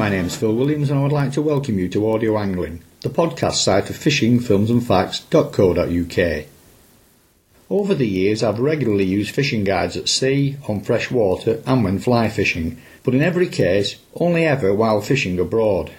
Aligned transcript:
My 0.00 0.08
name 0.08 0.24
is 0.24 0.34
Phil 0.34 0.54
Williams 0.54 0.88
and 0.88 0.98
I 0.98 1.02
would 1.02 1.12
like 1.12 1.32
to 1.32 1.42
welcome 1.42 1.78
you 1.78 1.86
to 1.90 2.10
Audio 2.10 2.38
Angling, 2.38 2.80
the 3.02 3.10
podcast 3.10 3.56
site 3.56 3.84
for 3.84 3.92
fishing, 3.92 4.40
films 4.40 4.70
and 4.70 4.82
facts.co.uk. 4.82 6.44
Over 7.68 7.94
the 7.94 8.08
years 8.08 8.42
I've 8.42 8.60
regularly 8.60 9.04
used 9.04 9.34
fishing 9.34 9.62
guides 9.62 9.98
at 9.98 10.08
sea, 10.08 10.56
on 10.66 10.80
fresh 10.80 11.10
water 11.10 11.62
and 11.66 11.84
when 11.84 11.98
fly 11.98 12.30
fishing, 12.30 12.80
but 13.02 13.14
in 13.14 13.20
every 13.20 13.46
case 13.46 13.96
only 14.14 14.46
ever 14.46 14.72
while 14.72 15.02
fishing 15.02 15.38
abroad. 15.38 15.92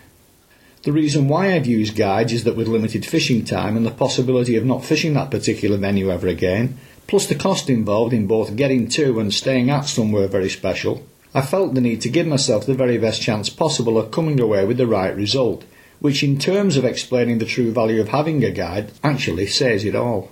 The 0.81 0.91
reason 0.91 1.27
why 1.27 1.53
I've 1.53 1.67
used 1.67 1.95
guides 1.95 2.33
is 2.33 2.43
that 2.45 2.57
with 2.57 2.67
limited 2.67 3.05
fishing 3.05 3.45
time 3.45 3.77
and 3.77 3.85
the 3.85 3.91
possibility 3.91 4.55
of 4.55 4.65
not 4.65 4.83
fishing 4.83 5.13
that 5.13 5.29
particular 5.29 5.77
venue 5.77 6.09
ever 6.09 6.27
again, 6.27 6.79
plus 7.05 7.27
the 7.27 7.35
cost 7.35 7.69
involved 7.69 8.13
in 8.13 8.25
both 8.25 8.55
getting 8.55 8.87
to 8.97 9.19
and 9.19 9.31
staying 9.31 9.69
at 9.69 9.81
somewhere 9.81 10.27
very 10.27 10.49
special, 10.49 11.05
I 11.33 11.41
felt 11.41 11.73
the 11.73 11.81
need 11.81 12.01
to 12.01 12.09
give 12.09 12.27
myself 12.27 12.65
the 12.65 12.73
very 12.73 12.97
best 12.97 13.21
chance 13.21 13.49
possible 13.49 13.97
of 13.97 14.11
coming 14.11 14.39
away 14.39 14.65
with 14.65 14.77
the 14.77 14.87
right 14.87 15.15
result, 15.15 15.63
which 15.99 16.23
in 16.23 16.37
terms 16.37 16.75
of 16.75 16.83
explaining 16.83 17.37
the 17.37 17.45
true 17.45 17.71
value 17.71 18.01
of 18.01 18.09
having 18.09 18.43
a 18.43 18.51
guide 18.51 18.91
actually 19.03 19.47
says 19.47 19.85
it 19.85 19.95
all. 19.95 20.31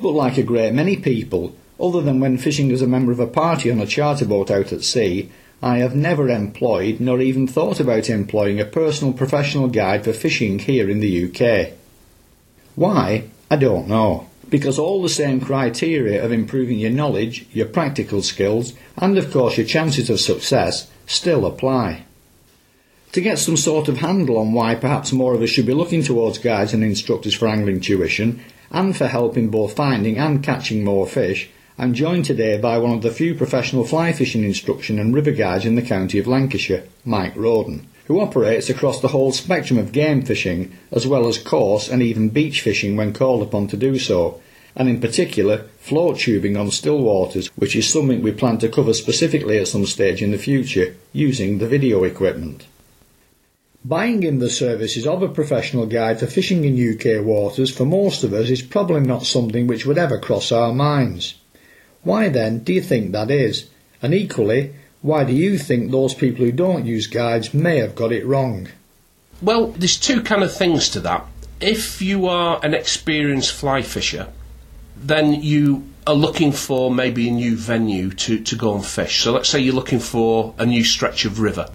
But 0.00 0.10
like 0.10 0.38
a 0.38 0.42
great 0.42 0.72
many 0.72 0.96
people, 0.96 1.54
other 1.80 2.00
than 2.00 2.20
when 2.20 2.38
fishing 2.38 2.72
as 2.72 2.80
a 2.80 2.86
member 2.86 3.12
of 3.12 3.20
a 3.20 3.26
party 3.26 3.70
on 3.70 3.80
a 3.80 3.86
charter 3.86 4.24
boat 4.24 4.50
out 4.50 4.72
at 4.72 4.82
sea, 4.82 5.30
I 5.62 5.78
have 5.78 5.94
never 5.94 6.28
employed 6.28 7.00
nor 7.00 7.20
even 7.20 7.46
thought 7.46 7.80
about 7.80 8.08
employing 8.08 8.60
a 8.60 8.64
personal 8.64 9.12
professional 9.12 9.68
guide 9.68 10.04
for 10.04 10.12
fishing 10.12 10.60
here 10.60 10.88
in 10.88 11.00
the 11.00 11.24
UK. 11.26 11.72
Why? 12.76 13.24
I 13.50 13.56
don't 13.56 13.88
know. 13.88 14.28
Because 14.50 14.78
all 14.78 15.02
the 15.02 15.08
same 15.08 15.40
criteria 15.40 16.24
of 16.24 16.32
improving 16.32 16.78
your 16.78 16.90
knowledge, 16.90 17.46
your 17.52 17.66
practical 17.66 18.22
skills, 18.22 18.72
and 18.96 19.18
of 19.18 19.30
course 19.30 19.58
your 19.58 19.66
chances 19.66 20.08
of 20.08 20.20
success 20.20 20.90
still 21.06 21.44
apply. 21.44 22.04
To 23.12 23.20
get 23.20 23.38
some 23.38 23.56
sort 23.56 23.88
of 23.88 23.98
handle 23.98 24.38
on 24.38 24.52
why 24.52 24.74
perhaps 24.74 25.12
more 25.12 25.34
of 25.34 25.42
us 25.42 25.50
should 25.50 25.66
be 25.66 25.72
looking 25.72 26.02
towards 26.02 26.38
guides 26.38 26.74
and 26.74 26.84
instructors 26.84 27.34
for 27.34 27.48
angling 27.48 27.80
tuition, 27.80 28.40
and 28.70 28.96
for 28.96 29.06
help 29.06 29.36
in 29.36 29.48
both 29.48 29.74
finding 29.74 30.18
and 30.18 30.42
catching 30.42 30.84
more 30.84 31.06
fish, 31.06 31.48
I'm 31.80 31.94
joined 31.94 32.24
today 32.24 32.58
by 32.58 32.76
one 32.78 32.92
of 32.92 33.02
the 33.02 33.10
few 33.12 33.34
professional 33.34 33.84
fly 33.84 34.12
fishing 34.12 34.42
instruction 34.42 34.98
and 34.98 35.14
river 35.14 35.30
guides 35.30 35.64
in 35.64 35.74
the 35.74 35.82
county 35.82 36.18
of 36.18 36.26
Lancashire, 36.26 36.82
Mike 37.04 37.36
Roden, 37.36 37.86
who 38.06 38.20
operates 38.20 38.68
across 38.68 39.00
the 39.00 39.08
whole 39.08 39.30
spectrum 39.30 39.78
of 39.78 39.92
game 39.92 40.22
fishing, 40.22 40.72
as 40.90 41.06
well 41.06 41.28
as 41.28 41.38
coarse 41.38 41.88
and 41.88 42.02
even 42.02 42.30
beach 42.30 42.62
fishing 42.62 42.96
when 42.96 43.12
called 43.12 43.42
upon 43.42 43.68
to 43.68 43.76
do 43.76 43.96
so, 43.96 44.40
and 44.78 44.88
in 44.88 45.00
particular 45.00 45.64
float 45.80 46.20
tubing 46.20 46.56
on 46.56 46.70
still 46.70 47.02
waters, 47.02 47.48
which 47.56 47.74
is 47.74 47.92
something 47.92 48.22
we 48.22 48.30
plan 48.30 48.56
to 48.58 48.68
cover 48.68 48.94
specifically 48.94 49.58
at 49.58 49.66
some 49.66 49.84
stage 49.84 50.22
in 50.22 50.30
the 50.30 50.38
future 50.38 50.94
using 51.12 51.58
the 51.58 51.66
video 51.66 52.04
equipment. 52.04 52.64
Buying 53.84 54.22
in 54.22 54.38
the 54.38 54.50
services 54.50 55.06
of 55.06 55.22
a 55.22 55.28
professional 55.28 55.86
guide 55.86 56.20
for 56.20 56.26
fishing 56.26 56.64
in 56.64 56.94
UK 56.94 57.24
waters 57.24 57.76
for 57.76 57.84
most 57.84 58.22
of 58.22 58.32
us 58.32 58.50
is 58.50 58.62
probably 58.62 59.00
not 59.00 59.26
something 59.26 59.66
which 59.66 59.84
would 59.84 59.98
ever 59.98 60.18
cross 60.18 60.52
our 60.52 60.72
minds. 60.72 61.34
Why 62.04 62.28
then 62.28 62.60
do 62.60 62.72
you 62.72 62.82
think 62.82 63.12
that 63.12 63.30
is? 63.30 63.68
And 64.00 64.14
equally, 64.14 64.74
why 65.02 65.24
do 65.24 65.32
you 65.32 65.58
think 65.58 65.90
those 65.90 66.14
people 66.14 66.44
who 66.44 66.52
don't 66.52 66.86
use 66.86 67.06
guides 67.08 67.52
may 67.52 67.78
have 67.78 67.94
got 67.94 68.12
it 68.12 68.26
wrong? 68.26 68.68
Well, 69.42 69.68
there's 69.68 69.98
two 69.98 70.22
kind 70.22 70.42
of 70.42 70.54
things 70.54 70.88
to 70.90 71.00
that. 71.00 71.26
If 71.60 72.00
you 72.00 72.26
are 72.26 72.60
an 72.62 72.74
experienced 72.74 73.52
fly 73.52 73.82
fisher, 73.82 74.28
then 75.00 75.42
you 75.42 75.88
are 76.06 76.14
looking 76.14 76.52
for 76.52 76.90
maybe 76.90 77.28
a 77.28 77.32
new 77.32 77.56
venue 77.56 78.10
to, 78.10 78.42
to 78.42 78.56
go 78.56 78.74
and 78.74 78.84
fish. 78.84 79.22
So 79.22 79.32
let's 79.32 79.48
say 79.48 79.60
you're 79.60 79.74
looking 79.74 79.98
for 79.98 80.54
a 80.58 80.64
new 80.64 80.84
stretch 80.84 81.24
of 81.24 81.40
river. 81.40 81.68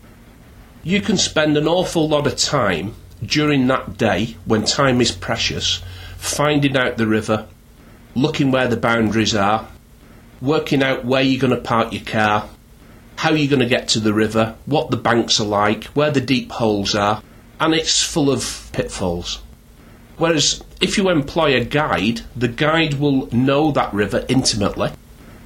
You 0.83 1.01
can 1.01 1.17
spend 1.17 1.55
an 1.55 1.67
awful 1.67 2.09
lot 2.09 2.27
of 2.27 2.35
time 2.35 2.95
during 3.23 3.67
that 3.67 3.97
day, 3.97 4.35
when 4.45 4.65
time 4.65 4.99
is 5.01 5.11
precious, 5.11 5.81
finding 6.17 6.75
out 6.75 6.97
the 6.97 7.07
river, 7.07 7.47
looking 8.15 8.51
where 8.51 8.67
the 8.67 8.77
boundaries 8.77 9.35
are, 9.35 9.67
working 10.41 10.83
out 10.83 11.05
where 11.05 11.21
you're 11.21 11.39
going 11.39 11.55
to 11.55 11.61
park 11.61 11.93
your 11.93 12.03
car, 12.03 12.49
how 13.15 13.31
you're 13.31 13.49
going 13.49 13.61
to 13.61 13.65
get 13.65 13.87
to 13.89 13.99
the 13.99 14.13
river, 14.13 14.55
what 14.65 14.89
the 14.89 14.97
banks 14.97 15.39
are 15.39 15.45
like, 15.45 15.85
where 15.85 16.11
the 16.11 16.19
deep 16.19 16.51
holes 16.51 16.95
are, 16.95 17.21
and 17.59 17.73
it's 17.73 18.03
full 18.03 18.29
of 18.29 18.69
pitfalls. 18.73 19.41
Whereas 20.17 20.63
if 20.79 20.97
you 20.97 21.09
employ 21.09 21.55
a 21.55 21.63
guide, 21.63 22.21
the 22.35 22.47
guide 22.47 22.95
will 22.95 23.27
know 23.33 23.71
that 23.71 23.93
river 23.93 24.25
intimately. 24.27 24.91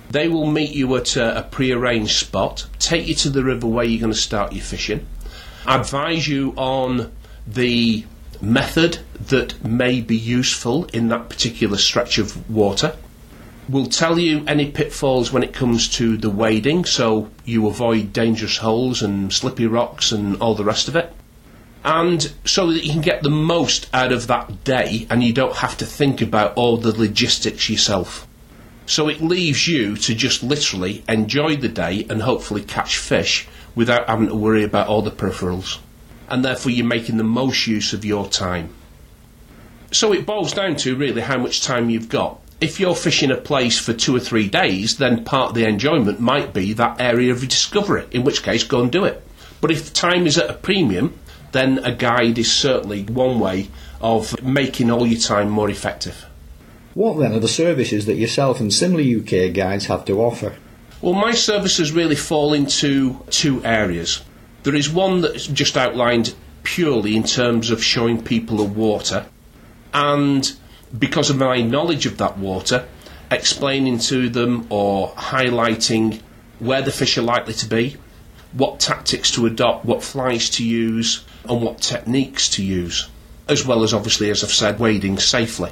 They 0.09 0.27
will 0.27 0.49
meet 0.49 0.71
you 0.71 0.95
at 0.95 1.15
a, 1.15 1.39
a 1.39 1.43
pre-arranged 1.43 2.15
spot, 2.15 2.67
take 2.79 3.07
you 3.07 3.15
to 3.15 3.29
the 3.29 3.43
river 3.43 3.67
where 3.67 3.85
you're 3.85 3.99
going 4.01 4.13
to 4.13 4.17
start 4.17 4.53
your 4.53 4.63
fishing, 4.63 5.05
advise 5.65 6.27
you 6.27 6.53
on 6.55 7.11
the 7.45 8.05
method 8.41 8.99
that 9.19 9.63
may 9.63 9.99
be 10.01 10.15
useful 10.15 10.85
in 10.85 11.09
that 11.09 11.29
particular 11.29 11.77
stretch 11.77 12.17
of 12.17 12.49
water, 12.49 12.95
We'll 13.69 13.87
tell 13.87 14.17
you 14.17 14.45
any 14.47 14.71
pitfalls 14.71 15.33
when 15.33 15.43
it 15.43 15.51
comes 15.51 15.89
to 15.97 16.15
the 16.15 16.29
wading, 16.29 16.85
so 16.85 17.29
you 17.43 17.67
avoid 17.67 18.13
dangerous 18.13 18.55
holes 18.57 19.01
and 19.01 19.33
slippy 19.33 19.67
rocks 19.67 20.13
and 20.13 20.37
all 20.37 20.55
the 20.55 20.63
rest 20.63 20.87
of 20.87 20.95
it. 20.95 21.11
And 21.83 22.33
so 22.43 22.71
that 22.71 22.83
you 22.83 22.91
can 22.91 23.01
get 23.01 23.23
the 23.23 23.29
most 23.29 23.89
out 23.93 24.11
of 24.11 24.27
that 24.27 24.63
day 24.63 25.07
and 25.09 25.23
you 25.23 25.31
don't 25.31 25.57
have 25.57 25.77
to 25.77 25.85
think 25.85 26.21
about 26.21 26.55
all 26.55 26.77
the 26.77 26.97
logistics 26.97 27.69
yourself. 27.69 28.27
So 28.85 29.07
it 29.07 29.21
leaves 29.21 29.67
you 29.67 29.95
to 29.97 30.15
just 30.15 30.43
literally 30.43 31.03
enjoy 31.07 31.57
the 31.57 31.69
day 31.69 32.05
and 32.09 32.21
hopefully 32.21 32.63
catch 32.63 32.97
fish 32.97 33.47
without 33.75 34.07
having 34.07 34.27
to 34.27 34.35
worry 34.35 34.63
about 34.63 34.87
all 34.87 35.01
the 35.01 35.11
peripherals. 35.11 35.79
And 36.29 36.43
therefore, 36.43 36.71
you're 36.71 36.85
making 36.85 37.17
the 37.17 37.23
most 37.23 37.67
use 37.67 37.93
of 37.93 38.03
your 38.03 38.27
time. 38.27 38.73
So 39.91 40.11
it 40.13 40.25
boils 40.25 40.53
down 40.53 40.75
to 40.77 40.95
really 40.95 41.21
how 41.21 41.37
much 41.37 41.61
time 41.61 41.89
you've 41.89 42.09
got 42.09 42.41
if 42.59 42.79
you're 42.79 42.95
fishing 42.95 43.29
a 43.31 43.37
place 43.37 43.77
for 43.77 43.93
two 43.93 44.15
or 44.15 44.19
three 44.19 44.47
days, 44.47 44.97
then 44.97 45.23
part 45.23 45.49
of 45.49 45.55
the 45.55 45.67
enjoyment 45.67 46.19
might 46.19 46.53
be 46.53 46.73
that 46.73 46.99
area 46.99 47.31
of 47.31 47.47
discovery, 47.47 48.05
in 48.11 48.23
which 48.23 48.41
case 48.41 48.63
go 48.63 48.81
and 48.81 48.91
do 48.91 49.05
it. 49.05 49.23
But 49.61 49.71
if 49.71 49.93
time 49.93 50.25
is 50.25 50.37
at 50.37 50.49
a 50.49 50.53
premium, 50.53 51.19
then 51.51 51.79
a 51.79 51.91
guide 51.91 52.37
is 52.37 52.51
certainly 52.51 53.03
one 53.03 53.39
way 53.39 53.69
of 54.01 54.41
making 54.43 54.91
all 54.91 55.05
your 55.05 55.19
time 55.19 55.49
more 55.49 55.69
effective. 55.69 56.25
What 56.93 57.19
then 57.19 57.33
are 57.33 57.39
the 57.39 57.47
services 57.47 58.05
that 58.07 58.15
yourself 58.15 58.59
and 58.59 58.73
similar 58.73 59.03
UK 59.03 59.53
guides 59.53 59.85
have 59.85 60.05
to 60.05 60.21
offer? 60.21 60.55
Well, 61.01 61.13
my 61.13 61.31
services 61.31 61.91
really 61.91 62.15
fall 62.15 62.53
into 62.53 63.23
two 63.29 63.63
areas. 63.63 64.23
There 64.63 64.75
is 64.75 64.89
one 64.89 65.21
that's 65.21 65.45
just 65.45 65.77
outlined 65.77 66.33
purely 66.63 67.15
in 67.15 67.23
terms 67.23 67.69
of 67.69 67.83
showing 67.83 68.23
people 68.23 68.57
the 68.57 68.63
water, 68.63 69.25
and 69.93 70.51
because 70.97 71.29
of 71.29 71.37
my 71.37 71.61
knowledge 71.61 72.05
of 72.05 72.17
that 72.17 72.37
water, 72.37 72.87
explaining 73.29 73.99
to 73.99 74.29
them 74.29 74.65
or 74.69 75.09
highlighting 75.11 76.21
where 76.59 76.81
the 76.81 76.91
fish 76.91 77.17
are 77.17 77.21
likely 77.21 77.53
to 77.53 77.67
be, 77.67 77.95
what 78.53 78.79
tactics 78.79 79.31
to 79.31 79.45
adopt, 79.45 79.85
what 79.85 80.03
flies 80.03 80.49
to 80.49 80.65
use, 80.65 81.23
and 81.49 81.61
what 81.61 81.79
techniques 81.79 82.49
to 82.49 82.63
use, 82.63 83.09
as 83.47 83.65
well 83.65 83.83
as 83.83 83.93
obviously, 83.93 84.29
as 84.29 84.43
I've 84.43 84.51
said, 84.51 84.79
wading 84.79 85.19
safely. 85.19 85.71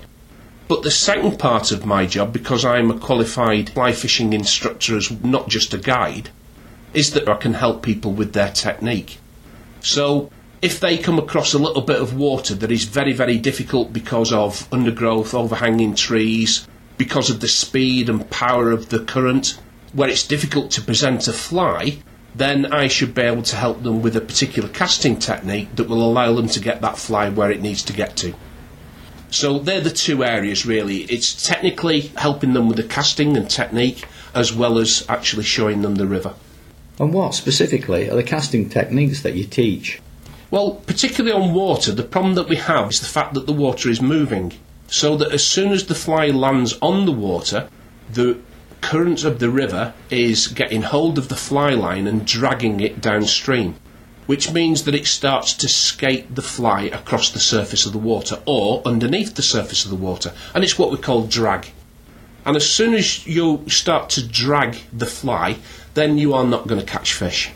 But 0.67 0.81
the 0.81 0.91
second 0.91 1.37
part 1.37 1.71
of 1.71 1.85
my 1.85 2.05
job, 2.05 2.33
because 2.33 2.65
I'm 2.65 2.89
a 2.89 2.99
qualified 2.99 3.69
fly 3.69 3.91
fishing 3.91 4.33
instructor 4.33 4.97
as 4.97 5.11
not 5.23 5.47
just 5.47 5.73
a 5.73 5.77
guide, 5.77 6.29
is 6.93 7.11
that 7.11 7.29
I 7.29 7.35
can 7.35 7.53
help 7.53 7.83
people 7.83 8.11
with 8.11 8.33
their 8.33 8.51
technique. 8.51 9.19
So 9.81 10.31
if 10.61 10.79
they 10.79 10.97
come 10.97 11.19
across 11.19 11.53
a 11.53 11.59
little 11.59 11.83
bit 11.83 12.01
of 12.01 12.17
water 12.17 12.55
that 12.55 12.71
is 12.71 12.85
very, 12.85 13.13
very 13.13 13.37
difficult 13.37 13.93
because 13.93 14.33
of 14.33 14.67
undergrowth, 14.73 15.35
overhanging 15.35 15.93
trees, 15.93 16.67
because 16.97 17.29
of 17.29 17.41
the 17.41 17.47
speed 17.47 18.09
and 18.09 18.27
power 18.31 18.71
of 18.71 18.89
the 18.89 18.99
current, 18.99 19.59
where 19.93 20.09
it's 20.09 20.25
difficult 20.25 20.71
to 20.71 20.81
present 20.81 21.27
a 21.27 21.33
fly, 21.33 21.99
then 22.37 22.65
I 22.65 22.87
should 22.87 23.15
be 23.15 23.21
able 23.21 23.43
to 23.43 23.55
help 23.55 23.83
them 23.83 24.01
with 24.01 24.15
a 24.15 24.21
particular 24.21 24.67
casting 24.69 25.17
technique 25.17 25.75
that 25.75 25.87
will 25.87 26.03
allow 26.03 26.33
them 26.33 26.47
to 26.49 26.59
get 26.59 26.81
that 26.81 26.97
fly 26.97 27.29
where 27.29 27.51
it 27.51 27.61
needs 27.61 27.83
to 27.83 27.93
get 27.93 28.17
to. 28.17 28.33
So 29.29 29.59
they're 29.59 29.81
the 29.81 29.89
two 29.89 30.23
areas 30.23 30.65
really. 30.65 31.03
It's 31.03 31.47
technically 31.47 32.01
helping 32.17 32.53
them 32.53 32.67
with 32.67 32.77
the 32.77 32.83
casting 32.83 33.35
and 33.37 33.49
technique 33.49 34.05
as 34.33 34.53
well 34.53 34.77
as 34.77 35.05
actually 35.07 35.43
showing 35.43 35.81
them 35.81 35.95
the 35.95 36.07
river. 36.07 36.33
And 36.99 37.13
what 37.13 37.33
specifically 37.33 38.09
are 38.09 38.15
the 38.15 38.23
casting 38.23 38.69
techniques 38.69 39.21
that 39.21 39.35
you 39.35 39.45
teach? 39.45 40.01
Well, 40.51 40.81
particularly 40.85 41.35
on 41.35 41.53
water, 41.53 41.91
the 41.91 42.03
problem 42.03 42.35
that 42.35 42.47
we 42.47 42.55
have 42.57 42.89
is 42.89 42.99
the 42.99 43.07
fact 43.07 43.33
that 43.33 43.45
the 43.45 43.53
water 43.53 43.89
is 43.89 44.01
moving. 44.01 44.53
So 44.87 45.17
that 45.17 45.31
as 45.31 45.45
soon 45.45 45.71
as 45.71 45.87
the 45.87 45.95
fly 45.95 46.27
lands 46.27 46.77
on 46.81 47.05
the 47.05 47.11
water, 47.11 47.67
the 48.11 48.39
current 48.85 49.23
of 49.23 49.39
the 49.39 49.49
river 49.49 49.95
is 50.11 50.45
getting 50.45 50.83
hold 50.83 51.17
of 51.17 51.27
the 51.27 51.35
fly 51.35 51.71
line 51.71 52.05
and 52.05 52.23
dragging 52.23 52.79
it 52.79 53.01
downstream, 53.01 53.73
which 54.27 54.51
means 54.51 54.83
that 54.83 54.93
it 54.93 55.07
starts 55.07 55.55
to 55.55 55.67
skate 55.67 56.35
the 56.35 56.43
fly 56.43 56.83
across 56.83 57.31
the 57.31 57.39
surface 57.39 57.87
of 57.87 57.93
the 57.93 57.97
water 57.97 58.39
or 58.45 58.83
underneath 58.85 59.33
the 59.33 59.41
surface 59.41 59.85
of 59.85 59.89
the 59.89 59.95
water, 59.95 60.31
and 60.53 60.63
it's 60.63 60.77
what 60.77 60.91
we 60.91 60.97
call 60.97 61.25
drag. 61.25 61.71
And 62.45 62.55
as 62.55 62.69
soon 62.69 62.93
as 62.93 63.25
you 63.25 63.67
start 63.67 64.11
to 64.11 64.27
drag 64.27 64.77
the 64.93 65.07
fly, 65.07 65.57
then 65.95 66.19
you 66.19 66.35
are 66.35 66.45
not 66.45 66.67
going 66.67 66.79
to 66.79 66.85
catch 66.85 67.11
fish. 67.11 67.51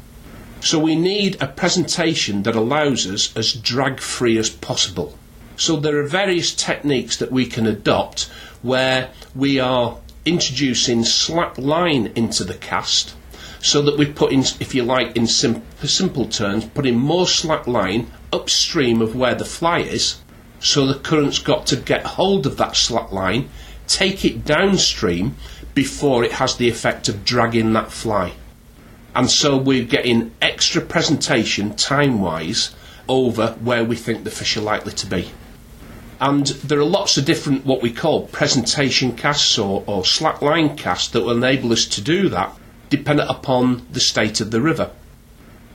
So 0.61 0.79
we 0.79 0.95
need 0.95 1.39
a 1.39 1.47
presentation 1.47 2.41
that 2.41 2.55
allows 2.55 3.05
us 3.05 3.37
as 3.37 3.53
drag 3.53 3.99
free 3.99 4.39
as 4.39 4.49
possible. 4.49 5.15
So 5.57 5.75
there 5.75 5.99
are 5.99 6.07
various 6.07 6.55
techniques 6.55 7.17
that 7.17 7.31
we 7.31 7.45
can 7.45 7.67
adopt 7.67 8.31
where 8.63 9.11
we 9.35 9.59
are 9.59 9.99
introducing 10.25 11.03
slack 11.03 11.57
line 11.57 12.11
into 12.15 12.43
the 12.43 12.55
cast 12.55 13.15
so 13.61 13.81
that 13.81 13.97
we 13.97 14.05
put 14.05 14.31
in, 14.31 14.41
if 14.59 14.73
you 14.73 14.83
like, 14.83 15.15
in 15.15 15.27
sim- 15.27 15.63
simple 15.83 16.25
terms, 16.27 16.65
putting 16.65 16.97
more 16.97 17.27
slack 17.27 17.67
line 17.67 18.09
upstream 18.31 19.01
of 19.01 19.15
where 19.15 19.35
the 19.35 19.45
fly 19.45 19.79
is 19.79 20.21
so 20.59 20.85
the 20.85 20.99
current's 20.99 21.39
got 21.39 21.65
to 21.67 21.77
get 21.77 22.05
hold 22.05 22.45
of 22.45 22.57
that 22.57 22.75
slack 22.75 23.11
line, 23.11 23.49
take 23.87 24.25
it 24.25 24.45
downstream 24.45 25.35
before 25.73 26.23
it 26.23 26.33
has 26.33 26.57
the 26.57 26.69
effect 26.69 27.07
of 27.07 27.23
dragging 27.23 27.73
that 27.73 27.91
fly. 27.91 28.33
And 29.15 29.29
so 29.29 29.57
we're 29.57 29.85
getting 29.85 30.31
extra 30.41 30.81
presentation 30.81 31.75
time 31.75 32.21
wise 32.21 32.75
over 33.07 33.53
where 33.61 33.83
we 33.83 33.95
think 33.95 34.23
the 34.23 34.31
fish 34.31 34.57
are 34.57 34.61
likely 34.61 34.91
to 34.93 35.05
be. 35.05 35.31
And 36.21 36.47
there 36.47 36.79
are 36.79 36.85
lots 36.85 37.17
of 37.17 37.25
different 37.25 37.65
what 37.65 37.81
we 37.81 37.91
call 37.91 38.27
presentation 38.27 39.15
casts 39.15 39.57
or, 39.57 39.83
or 39.87 40.01
slackline 40.03 40.77
casts 40.77 41.07
that 41.09 41.21
will 41.21 41.37
enable 41.37 41.71
us 41.71 41.85
to 41.85 42.01
do 42.01 42.27
that 42.29 42.53
dependent 42.89 43.29
upon 43.29 43.85
the 43.91 43.99
state 43.99 44.41
of 44.41 44.51
the 44.51 44.61
river. 44.61 44.91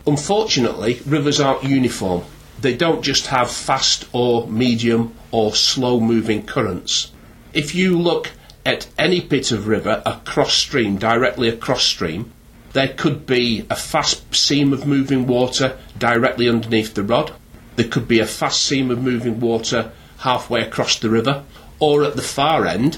Unfortunately, 0.06 1.00
rivers 1.06 1.40
aren't 1.40 1.64
uniform. 1.64 2.24
They 2.60 2.76
don't 2.76 3.02
just 3.02 3.28
have 3.28 3.50
fast 3.50 4.06
or 4.12 4.46
medium 4.46 5.14
or 5.30 5.54
slow 5.54 5.98
moving 5.98 6.44
currents. 6.44 7.10
If 7.54 7.74
you 7.74 7.98
look 7.98 8.32
at 8.66 8.86
any 8.98 9.20
bit 9.20 9.50
of 9.50 9.66
river 9.66 10.02
across 10.04 10.54
stream, 10.54 10.96
directly 10.96 11.48
across 11.48 11.84
stream, 11.84 12.32
there 12.72 12.88
could 12.88 13.24
be 13.24 13.64
a 13.70 13.76
fast 13.76 14.34
seam 14.34 14.72
of 14.72 14.86
moving 14.86 15.26
water 15.26 15.78
directly 15.98 16.48
underneath 16.48 16.94
the 16.94 17.02
rod. 17.02 17.32
There 17.76 17.88
could 17.88 18.08
be 18.08 18.18
a 18.18 18.26
fast 18.26 18.62
seam 18.62 18.90
of 18.90 19.02
moving 19.02 19.40
water 19.40 19.92
halfway 20.24 20.62
across 20.62 20.98
the 20.98 21.10
river, 21.10 21.44
or 21.78 22.02
at 22.02 22.16
the 22.16 22.22
far 22.22 22.66
end, 22.66 22.96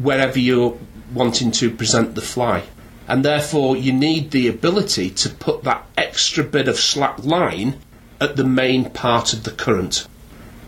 wherever 0.00 0.38
you're 0.38 0.78
wanting 1.12 1.50
to 1.50 1.70
present 1.70 2.14
the 2.14 2.20
fly. 2.20 2.62
And 3.08 3.24
therefore, 3.24 3.76
you 3.76 3.92
need 3.92 4.30
the 4.30 4.46
ability 4.46 5.10
to 5.10 5.30
put 5.30 5.64
that 5.64 5.86
extra 5.96 6.44
bit 6.44 6.68
of 6.68 6.78
slack 6.78 7.24
line 7.24 7.78
at 8.20 8.36
the 8.36 8.44
main 8.44 8.90
part 8.90 9.32
of 9.32 9.44
the 9.44 9.52
current. 9.52 10.06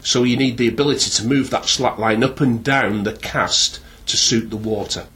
So 0.00 0.22
you 0.22 0.36
need 0.36 0.56
the 0.56 0.68
ability 0.68 1.10
to 1.10 1.26
move 1.26 1.50
that 1.50 1.66
slack 1.66 1.98
line 1.98 2.24
up 2.24 2.40
and 2.40 2.64
down 2.64 3.04
the 3.04 3.12
cast 3.12 3.80
to 4.06 4.16
suit 4.16 4.48
the 4.50 4.56
water. 4.56 5.06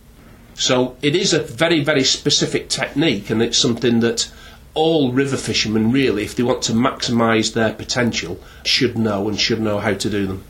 So 0.55 0.97
it 1.01 1.17
is 1.17 1.33
a 1.33 1.43
very, 1.43 1.83
very 1.83 2.05
specific 2.05 2.69
technique, 2.69 3.31
and 3.31 3.43
it's 3.43 3.57
something 3.57 4.01
that 4.01 4.31
all 4.75 5.13
river 5.13 5.37
fishermen 5.37 5.93
really, 5.93 6.25
if 6.25 6.35
they 6.35 6.43
want 6.43 6.63
to 6.63 6.73
maximise 6.73 7.55
their 7.55 7.73
potential, 7.73 8.39
should 8.65 8.99
know 8.99 9.29
and 9.29 9.41
should 9.41 9.61
know 9.61 9.79
how 9.79 9.95
to 9.95 10.11
do 10.11 10.27
them. 10.27 10.45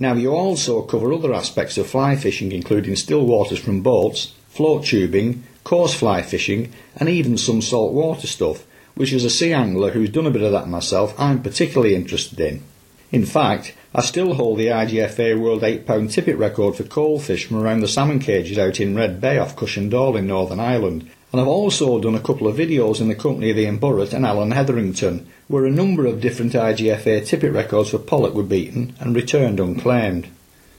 Now, 0.00 0.14
you 0.14 0.30
also 0.30 0.82
cover 0.82 1.12
other 1.12 1.34
aspects 1.34 1.76
of 1.76 1.88
fly 1.88 2.14
fishing, 2.14 2.52
including 2.52 2.94
still 2.94 3.26
waters 3.26 3.58
from 3.58 3.80
boats, 3.80 4.32
float 4.48 4.84
tubing, 4.84 5.42
coarse 5.64 5.92
fly 5.92 6.22
fishing, 6.22 6.72
and 6.96 7.08
even 7.08 7.36
some 7.36 7.60
saltwater 7.60 8.28
stuff, 8.28 8.64
which 8.94 9.12
as 9.12 9.24
a 9.24 9.30
sea 9.30 9.52
angler 9.52 9.90
who's 9.90 10.10
done 10.10 10.26
a 10.26 10.30
bit 10.30 10.42
of 10.42 10.52
that 10.52 10.68
myself, 10.68 11.18
I'm 11.18 11.42
particularly 11.42 11.96
interested 11.96 12.38
in. 12.38 12.62
In 13.10 13.26
fact, 13.26 13.74
I 13.92 14.02
still 14.02 14.34
hold 14.34 14.58
the 14.58 14.66
IGFA 14.66 15.36
World 15.36 15.64
8 15.64 15.84
pound 15.84 16.12
tippet 16.12 16.36
record 16.36 16.76
for 16.76 16.84
coalfish 16.84 17.46
from 17.46 17.56
around 17.56 17.80
the 17.80 17.88
salmon 17.88 18.20
cages 18.20 18.56
out 18.56 18.78
in 18.78 18.94
Red 18.94 19.20
Bay 19.20 19.36
off 19.36 19.56
Cushendall 19.56 20.16
in 20.16 20.28
Northern 20.28 20.60
Ireland, 20.60 21.10
and 21.30 21.40
I've 21.40 21.48
also 21.48 22.00
done 22.00 22.14
a 22.14 22.20
couple 22.20 22.46
of 22.46 22.56
videos 22.56 23.00
in 23.00 23.08
the 23.08 23.14
company 23.14 23.50
of 23.50 23.58
Ian 23.58 23.78
Burrett 23.78 24.14
and 24.14 24.24
Alan 24.24 24.52
Hetherington, 24.52 25.28
where 25.46 25.66
a 25.66 25.70
number 25.70 26.06
of 26.06 26.20
different 26.20 26.52
IGFA 26.52 27.26
tippet 27.26 27.52
records 27.52 27.90
for 27.90 27.98
pollock 27.98 28.34
were 28.34 28.42
beaten 28.42 28.94
and 28.98 29.14
returned 29.14 29.60
unclaimed. 29.60 30.28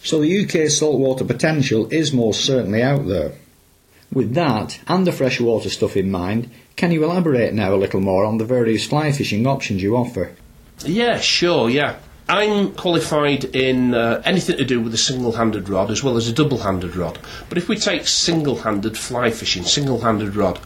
So 0.02 0.20
the 0.20 0.46
UK 0.46 0.70
saltwater 0.70 1.24
potential 1.24 1.88
is 1.92 2.14
most 2.14 2.46
certainly 2.46 2.82
out 2.82 3.08
there. 3.08 3.34
With 4.12 4.34
that 4.34 4.80
and 4.88 5.06
the 5.06 5.12
freshwater 5.12 5.70
stuff 5.70 5.96
in 5.96 6.10
mind, 6.10 6.50
can 6.76 6.92
you 6.92 7.04
elaborate 7.04 7.54
now 7.54 7.76
a 7.76 7.78
little 7.78 8.00
more 8.00 8.26
on 8.26 8.40
the 8.40 8.46
various 8.46 8.88
fly 8.88 9.12
fishing 9.12 9.46
options 9.46 9.84
you 9.84 9.96
offer? 9.96 10.32
Yeah, 10.84 11.20
sure, 11.20 11.70
yeah. 11.70 11.98
I'm 12.30 12.76
qualified 12.76 13.44
in 13.56 13.96
uh, 13.96 14.22
anything 14.24 14.58
to 14.58 14.64
do 14.64 14.80
with 14.80 14.94
a 14.94 14.98
single 14.98 15.32
handed 15.32 15.68
rod 15.68 15.90
as 15.90 16.04
well 16.04 16.16
as 16.16 16.28
a 16.28 16.32
double 16.32 16.60
handed 16.60 16.96
rod. 16.96 17.18
But 17.50 17.58
if 17.58 17.68
we 17.68 17.76
take 17.76 18.08
single 18.08 18.58
handed 18.58 18.96
fly 18.96 19.32
fishing, 19.32 19.64
single 19.64 20.02
handed 20.02 20.36
rod, 20.36 20.60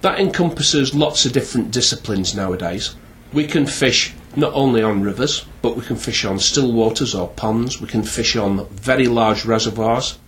that 0.00 0.18
encompasses 0.18 0.94
lots 0.94 1.26
of 1.26 1.34
different 1.34 1.72
disciplines 1.72 2.34
nowadays. 2.34 2.96
We 3.34 3.46
can 3.46 3.66
fish 3.66 4.14
not 4.34 4.54
only 4.54 4.82
on 4.82 5.02
rivers, 5.02 5.44
but 5.60 5.76
we 5.76 5.82
can 5.82 5.96
fish 5.96 6.24
on 6.24 6.38
still 6.38 6.72
waters 6.72 7.14
or 7.14 7.28
ponds, 7.28 7.82
we 7.82 7.86
can 7.86 8.02
fish 8.02 8.34
on 8.34 8.66
very 8.68 9.06
large 9.06 9.44
reservoirs, 9.44 10.18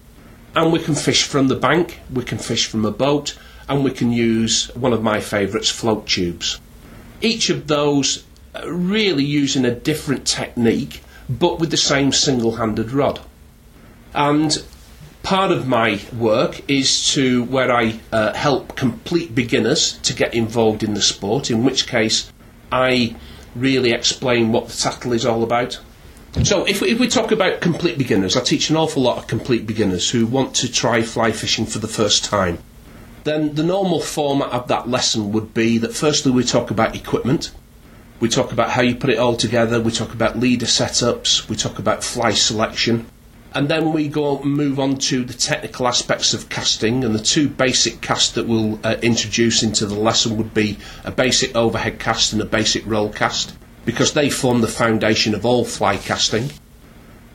and 0.54 0.74
we 0.74 0.78
can 0.78 0.94
fish 0.94 1.22
from 1.22 1.48
the 1.48 1.56
bank, 1.56 2.00
we 2.12 2.22
can 2.22 2.36
fish 2.36 2.66
from 2.66 2.84
a 2.84 2.90
boat, 2.90 3.34
and 3.66 3.82
we 3.82 3.92
can 3.92 4.12
use 4.12 4.66
one 4.74 4.92
of 4.92 5.02
my 5.02 5.20
favourites, 5.20 5.70
float 5.70 6.06
tubes. 6.06 6.60
Each 7.22 7.48
of 7.48 7.66
those 7.66 8.25
really 8.66 9.24
using 9.24 9.64
a 9.64 9.74
different 9.74 10.26
technique 10.26 11.02
but 11.28 11.58
with 11.58 11.70
the 11.70 11.76
same 11.76 12.12
single 12.12 12.56
handed 12.56 12.92
rod. 12.92 13.20
And 14.14 14.62
part 15.22 15.50
of 15.50 15.66
my 15.66 16.00
work 16.16 16.62
is 16.70 17.12
to 17.14 17.44
where 17.44 17.72
I 17.72 18.00
uh, 18.12 18.32
help 18.32 18.76
complete 18.76 19.34
beginners 19.34 19.98
to 20.04 20.14
get 20.14 20.34
involved 20.34 20.82
in 20.82 20.94
the 20.94 21.02
sport, 21.02 21.50
in 21.50 21.64
which 21.64 21.86
case 21.86 22.32
I 22.70 23.16
really 23.54 23.92
explain 23.92 24.52
what 24.52 24.68
the 24.68 24.76
tackle 24.76 25.12
is 25.12 25.26
all 25.26 25.42
about. 25.42 25.80
So, 26.42 26.64
if 26.66 26.82
if 26.82 26.98
we 27.00 27.08
talk 27.08 27.32
about 27.32 27.62
complete 27.62 27.96
beginners, 27.96 28.36
I 28.36 28.40
teach 28.40 28.68
an 28.68 28.76
awful 28.76 29.02
lot 29.02 29.16
of 29.16 29.26
complete 29.26 29.66
beginners 29.66 30.10
who 30.10 30.26
want 30.26 30.54
to 30.56 30.70
try 30.70 31.00
fly 31.00 31.32
fishing 31.32 31.64
for 31.64 31.78
the 31.78 31.88
first 31.88 32.24
time. 32.24 32.58
Then 33.24 33.54
the 33.54 33.62
normal 33.62 34.00
format 34.00 34.50
of 34.50 34.68
that 34.68 34.88
lesson 34.88 35.32
would 35.32 35.54
be 35.54 35.78
that 35.78 35.94
firstly 35.94 36.30
we 36.30 36.44
talk 36.44 36.70
about 36.70 36.94
equipment, 36.94 37.52
we 38.20 38.28
talk 38.28 38.52
about 38.52 38.70
how 38.70 38.82
you 38.82 38.94
put 38.94 39.10
it 39.10 39.18
all 39.18 39.36
together. 39.36 39.80
We 39.80 39.92
talk 39.92 40.12
about 40.14 40.38
leader 40.38 40.66
setups. 40.66 41.48
We 41.48 41.56
talk 41.56 41.78
about 41.78 42.02
fly 42.02 42.32
selection. 42.32 43.06
And 43.52 43.68
then 43.68 43.92
we 43.92 44.08
go 44.08 44.42
move 44.42 44.78
on 44.78 44.96
to 44.98 45.24
the 45.24 45.32
technical 45.32 45.88
aspects 45.88 46.34
of 46.34 46.48
casting. 46.48 47.04
And 47.04 47.14
the 47.14 47.22
two 47.22 47.48
basic 47.48 48.00
casts 48.00 48.32
that 48.32 48.46
we'll 48.46 48.78
uh, 48.84 48.96
introduce 49.02 49.62
into 49.62 49.86
the 49.86 49.94
lesson 49.94 50.36
would 50.36 50.52
be 50.52 50.78
a 51.04 51.10
basic 51.10 51.54
overhead 51.56 51.98
cast 51.98 52.32
and 52.32 52.42
a 52.42 52.46
basic 52.46 52.86
roll 52.86 53.10
cast, 53.10 53.56
because 53.84 54.12
they 54.12 54.30
form 54.30 54.60
the 54.60 54.68
foundation 54.68 55.34
of 55.34 55.46
all 55.46 55.64
fly 55.64 55.96
casting 55.96 56.50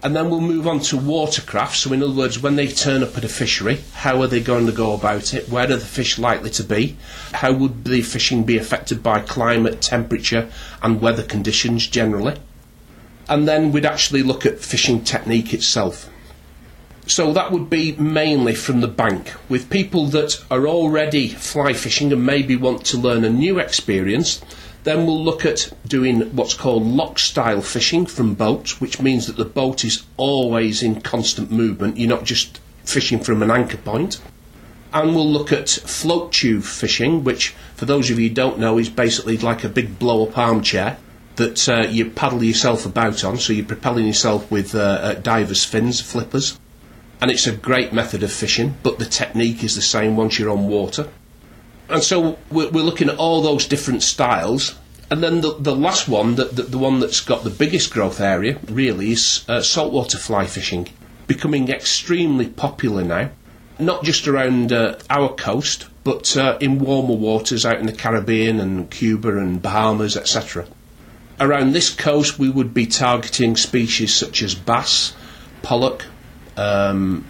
and 0.04 0.16
then 0.16 0.30
we'll 0.30 0.42
move 0.42 0.68
on 0.68 0.80
to 0.80 0.98
watercraft. 0.98 1.78
So, 1.78 1.94
in 1.94 2.02
other 2.02 2.14
words, 2.14 2.42
when 2.42 2.56
they 2.56 2.68
turn 2.68 3.04
up 3.04 3.18
at 3.18 3.24
a 3.24 3.30
fishery, 3.30 3.80
how 3.94 4.22
are 4.22 4.28
they 4.28 4.42
going 4.42 4.66
to 4.66 4.72
go 4.72 4.94
about 4.94 5.34
it? 5.34 5.50
Where 5.50 5.66
are 5.66 5.78
the 5.78 5.80
fish 5.80 6.18
likely 6.18 6.50
to 6.52 6.64
be? 6.64 6.98
How 7.34 7.54
would 7.54 7.86
the 7.86 8.02
fishing 8.02 8.44
be 8.44 8.58
affected 8.58 9.04
by 9.04 9.22
climate, 9.22 9.82
temperature, 9.82 10.50
and 10.82 11.02
weather 11.02 11.24
conditions 11.24 11.88
generally? 11.88 12.36
And 13.30 13.48
then 13.48 13.72
we'd 13.72 13.86
actually 13.86 14.24
look 14.24 14.46
at 14.46 14.60
fishing 14.60 15.04
technique 15.04 15.54
itself. 15.54 16.10
So 17.06 17.34
that 17.34 17.52
would 17.52 17.70
be 17.70 17.94
mainly 17.94 18.56
from 18.56 18.82
the 18.82 18.88
bank, 18.88 19.34
with 19.50 19.70
people 19.70 20.06
that 20.08 20.44
are 20.50 20.68
already 20.68 21.28
fly 21.28 21.74
fishing 21.74 22.12
and 22.12 22.26
maybe 22.26 22.56
want 22.56 22.86
to 22.86 22.98
learn 22.98 23.24
a 23.24 23.30
new 23.30 23.60
experience 23.60 24.42
then 24.84 25.06
we'll 25.06 25.24
look 25.24 25.46
at 25.46 25.72
doing 25.88 26.22
what's 26.36 26.56
called 26.56 26.84
loch 26.84 27.20
style 27.20 27.62
fishing 27.62 28.06
from 28.06 28.34
boats, 28.34 28.82
which 28.82 29.02
means 29.02 29.28
that 29.28 29.38
the 29.38 29.46
boat 29.46 29.86
is 29.86 30.04
always 30.18 30.82
in 30.82 31.02
constant 31.02 31.52
movement. 31.52 31.98
You're 31.98 32.10
not 32.10 32.24
just 32.24 32.60
fishing 32.84 33.20
from 33.20 33.44
an 33.44 33.52
anchor 33.52 33.78
point. 33.78 34.20
And 34.94 35.16
we'll 35.16 35.30
look 35.30 35.54
at 35.54 35.70
float 35.70 36.34
tube 36.34 36.64
fishing, 36.64 37.24
which, 37.24 37.50
for 37.76 37.86
those 37.86 38.10
of 38.10 38.20
you 38.20 38.28
who 38.28 38.36
don't 38.36 38.60
know, 38.60 38.78
is 38.78 38.90
basically 38.90 39.38
like 39.38 39.64
a 39.64 39.70
big 39.70 40.00
blow 40.00 40.28
up 40.28 40.38
armchair 40.38 40.98
that 41.38 41.70
uh, 41.70 41.88
you 41.88 42.10
paddle 42.10 42.44
yourself 42.44 42.86
about 42.86 43.24
on. 43.24 43.38
So 43.38 43.54
you're 43.54 43.66
propelling 43.66 44.06
yourself 44.06 44.52
with 44.52 44.76
uh, 44.76 44.80
uh, 44.80 45.14
divers' 45.14 45.64
fins, 45.64 46.02
flippers. 46.02 46.60
And 47.22 47.32
it's 47.32 47.48
a 47.48 47.56
great 47.56 47.94
method 47.94 48.24
of 48.24 48.34
fishing, 48.34 48.76
but 48.84 48.98
the 48.98 49.06
technique 49.06 49.64
is 49.64 49.76
the 49.76 49.82
same 49.82 50.18
once 50.18 50.40
you're 50.40 50.50
on 50.50 50.68
water 50.68 51.08
and 51.92 52.04
so 52.04 52.38
we're, 52.50 52.70
we're, 52.70 52.84
looking 52.84 53.10
at 53.10 53.18
all 53.18 53.42
those 53.42 53.68
different 53.68 54.04
styles. 54.04 54.76
And 55.10 55.22
then 55.22 55.42
the, 55.42 55.56
the 55.60 55.76
last 55.76 56.08
one, 56.08 56.36
the, 56.36 56.46
the, 56.46 56.64
the 56.64 56.78
one 56.78 57.00
that's 57.00 57.20
got 57.20 57.44
the 57.44 57.50
biggest 57.50 57.92
growth 57.92 58.22
area, 58.22 58.60
really, 58.68 59.12
is 59.12 59.44
uh, 59.50 59.62
saltwater 59.62 60.18
fly 60.18 60.46
fishing, 60.46 60.88
becoming 61.28 61.70
extremely 61.70 62.48
popular 62.48 63.04
now, 63.04 63.32
not 63.78 64.04
just 64.04 64.28
around 64.28 64.72
uh, 64.72 64.98
our 65.10 65.30
coast, 65.34 65.88
but 66.04 66.36
uh, 66.38 66.58
in 66.62 66.80
warmer 66.80 67.16
waters 67.16 67.66
out 67.66 67.80
in 67.80 67.88
the 67.88 67.94
Caribbean 67.94 68.60
and 68.60 68.90
Cuba 68.90 69.38
and 69.38 69.62
Bahamas, 69.62 70.16
etc. 70.16 70.66
Around 71.40 71.74
this 71.74 71.90
coast, 71.90 72.40
we 72.40 72.50
would 72.50 72.74
be 72.74 72.86
targeting 72.86 73.58
species 73.58 74.14
such 74.14 74.42
as 74.42 74.56
bass, 74.56 75.14
pollock, 75.62 76.06
um, 76.56 77.26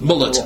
mullet. 0.00 0.36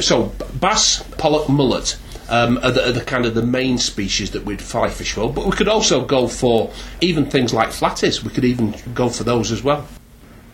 So, 0.00 0.32
bass, 0.60 1.02
pollock, 1.16 1.48
mullet 1.48 1.96
um, 2.28 2.58
are, 2.58 2.70
the, 2.70 2.88
are 2.88 2.92
the 2.92 3.04
kind 3.04 3.26
of 3.26 3.34
the 3.34 3.42
main 3.42 3.78
species 3.78 4.32
that 4.32 4.44
we'd 4.44 4.62
fly 4.62 4.88
fish 4.88 5.12
for. 5.12 5.32
But 5.32 5.46
we 5.46 5.52
could 5.52 5.68
also 5.68 6.04
go 6.04 6.28
for 6.28 6.72
even 7.00 7.26
things 7.26 7.52
like 7.52 7.68
flatties. 7.68 8.22
We 8.22 8.30
could 8.30 8.44
even 8.44 8.74
go 8.94 9.08
for 9.08 9.24
those 9.24 9.52
as 9.52 9.62
well. 9.62 9.86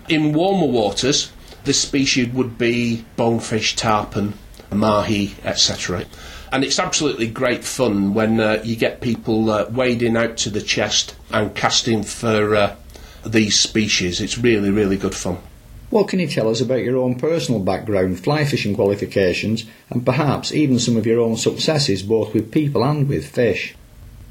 In 0.08 0.32
warmer 0.32 0.66
waters, 0.66 1.32
this 1.64 1.80
species 1.80 2.28
would 2.28 2.58
be 2.58 3.04
bonefish, 3.16 3.76
tarpon, 3.76 4.34
mahi, 4.72 5.34
etc. 5.44 6.04
And 6.50 6.64
it's 6.64 6.78
absolutely 6.78 7.28
great 7.28 7.64
fun 7.64 8.14
when 8.14 8.40
uh, 8.40 8.60
you 8.64 8.76
get 8.76 9.00
people 9.00 9.50
uh, 9.50 9.68
wading 9.70 10.16
out 10.16 10.36
to 10.38 10.50
the 10.50 10.60
chest 10.60 11.14
and 11.30 11.54
casting 11.54 12.02
for 12.02 12.54
uh, 12.54 12.76
these 13.24 13.58
species. 13.58 14.20
It's 14.20 14.36
really, 14.36 14.70
really 14.70 14.96
good 14.96 15.14
fun. 15.14 15.38
What 15.92 16.08
can 16.08 16.20
you 16.20 16.26
tell 16.26 16.48
us 16.48 16.62
about 16.62 16.84
your 16.84 16.96
own 16.96 17.16
personal 17.16 17.60
background, 17.60 18.18
fly 18.18 18.46
fishing 18.46 18.74
qualifications, 18.74 19.66
and 19.90 20.06
perhaps 20.06 20.50
even 20.50 20.78
some 20.78 20.96
of 20.96 21.04
your 21.04 21.20
own 21.20 21.36
successes 21.36 22.02
both 22.02 22.32
with 22.32 22.50
people 22.50 22.82
and 22.82 23.06
with 23.06 23.28
fish? 23.28 23.74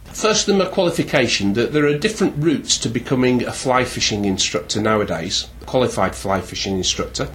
Firstly, 0.05 0.55
my 0.55 0.65
qualification 0.65 1.53
that 1.53 1.71
there 1.71 1.85
are 1.85 1.95
different 1.95 2.33
routes 2.43 2.79
to 2.79 2.89
becoming 2.89 3.43
a 3.43 3.51
fly 3.51 3.85
fishing 3.85 4.25
instructor 4.25 4.81
nowadays, 4.81 5.49
a 5.61 5.65
qualified 5.65 6.15
fly 6.15 6.41
fishing 6.41 6.77
instructor. 6.77 7.29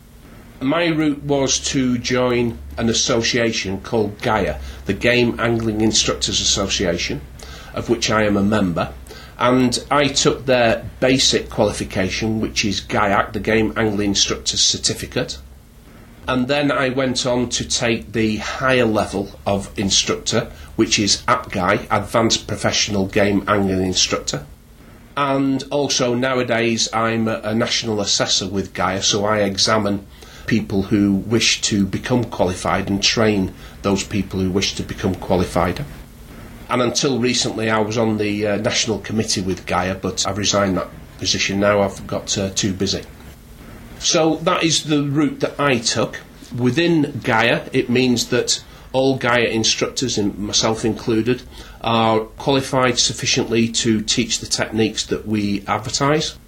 My 0.61 0.87
route 0.87 1.23
was 1.23 1.61
to 1.71 1.97
join 1.97 2.59
an 2.79 2.89
association 2.89 3.81
called 3.81 4.19
GAIA, 4.23 4.59
the 4.87 4.93
Game 4.93 5.39
Angling 5.39 5.83
Instructors 5.83 6.41
Association, 6.41 7.21
of 7.75 7.89
which 7.89 8.11
I 8.11 8.25
am 8.25 8.37
a 8.37 8.43
member 8.43 8.93
and 9.39 9.85
I 9.91 10.09
took 10.09 10.47
their 10.47 10.89
basic 11.01 11.51
qualification, 11.51 12.41
which 12.41 12.65
is 12.65 12.81
GAIAC, 12.81 13.33
the 13.33 13.41
Game 13.41 13.73
Angling 13.77 14.11
Instructor's 14.11 14.63
Certificate, 14.63 15.39
and 16.29 16.49
then 16.49 16.73
I 16.73 16.89
went 16.89 17.25
on 17.25 17.49
to 17.51 17.69
take 17.69 18.13
the 18.13 18.39
higher 18.39 18.85
level 18.85 19.39
of 19.47 19.71
instructor, 19.79 20.51
which 20.75 20.99
is 20.99 21.23
APGAI, 21.29 21.87
Advanced 21.91 22.49
Professional 22.49 23.07
Game 23.07 23.45
Angling 23.47 23.87
Instructor. 23.87 24.45
And 25.17 25.63
also 25.71 26.15
nowadays 26.15 26.89
I'm 26.93 27.29
a 27.29 27.55
national 27.55 28.01
assessor 28.01 28.49
with 28.49 28.75
GAIA, 28.75 29.03
so 29.03 29.25
I 29.25 29.39
examine 29.39 30.07
people 30.47 30.83
who 30.83 31.15
wish 31.15 31.61
to 31.63 31.87
become 31.87 32.25
qualified 32.25 32.89
and 32.89 33.03
train 33.03 33.55
those 33.83 34.05
people 34.05 34.41
who 34.41 34.51
wish 34.51 34.75
to 34.75 34.83
become 34.83 35.15
qualified 35.15 35.85
and 36.69 36.83
until 36.83 37.19
recently 37.19 37.71
I 37.71 37.79
was 37.79 37.97
on 37.97 38.19
the 38.19 38.47
uh, 38.47 38.57
national 38.57 38.99
committee 39.01 39.41
with 39.41 39.67
GAIA, 39.67 40.01
but 40.01 40.27
I've 40.27 40.39
resigned 40.39 40.77
that 40.77 40.89
position 41.19 41.61
now. 41.61 41.81
I've 41.81 42.07
got 42.07 42.37
uh, 42.37 42.51
too 42.51 42.73
busy. 42.73 43.03
So 43.99 44.37
that 44.37 44.63
is 44.63 44.85
the 44.85 45.03
route 45.05 45.41
that 45.41 45.59
I 45.59 45.79
took. 45.79 46.21
Within 46.57 47.21
GAIA, 47.25 47.69
it 47.73 47.89
means 47.89 48.29
that 48.29 48.63
all 48.93 49.19
GAIA 49.19 49.51
instructors, 49.51 50.19
myself 50.19 50.85
included, 50.85 51.43
are 51.83 52.21
qualified 52.21 52.99
sufficiently 52.99 53.69
to 53.69 54.01
teach 54.03 54.41
the 54.41 54.47
techniques 54.47 55.07
that 55.07 55.27
we 55.27 55.65
advertise. 55.67 56.39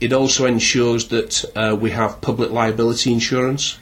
It 0.00 0.12
also 0.12 0.46
ensures 0.46 1.08
that 1.08 1.44
uh, 1.54 1.76
we 1.80 1.90
have 1.90 2.20
public 2.20 2.50
liability 2.50 3.12
insurance 3.12 3.78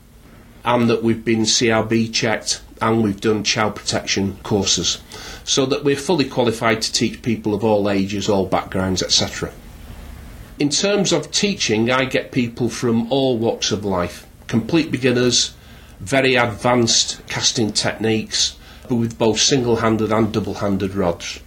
and 0.65 0.89
that 0.89 1.03
we've 1.03 1.25
been 1.25 1.41
CRB 1.41 2.13
checked 2.13 2.63
and 2.83 3.03
we've 3.03 3.21
done 3.21 3.45
child 3.45 3.77
protection 3.77 4.37
courses 4.43 5.01
so 5.45 5.65
that 5.67 5.85
we're 5.85 5.97
fully 5.97 6.25
qualified 6.25 6.83
to 6.83 6.93
teach 6.93 7.23
people 7.23 7.55
of 7.55 7.65
all 7.65 7.89
ages, 7.89 8.29
all 8.29 8.45
backgrounds, 8.45 9.03
etc. 9.03 9.53
In 10.59 10.69
terms 10.69 11.13
of 11.13 11.31
teaching, 11.31 11.91
I 11.91 12.05
get 12.05 12.33
people 12.33 12.69
from 12.69 13.11
all 13.11 13.39
walks 13.39 13.71
of 13.71 13.85
life 13.85 14.27
complete 14.49 14.91
beginners, 14.91 15.55
very 16.01 16.35
advanced 16.35 17.27
casting 17.27 17.73
techniques, 17.73 18.57
but 18.89 18.97
with 18.97 19.17
both 19.17 19.39
single 19.39 19.77
handed 19.77 20.13
and 20.13 20.33
double 20.33 20.55
handed 20.55 20.95
rods. 20.95 21.41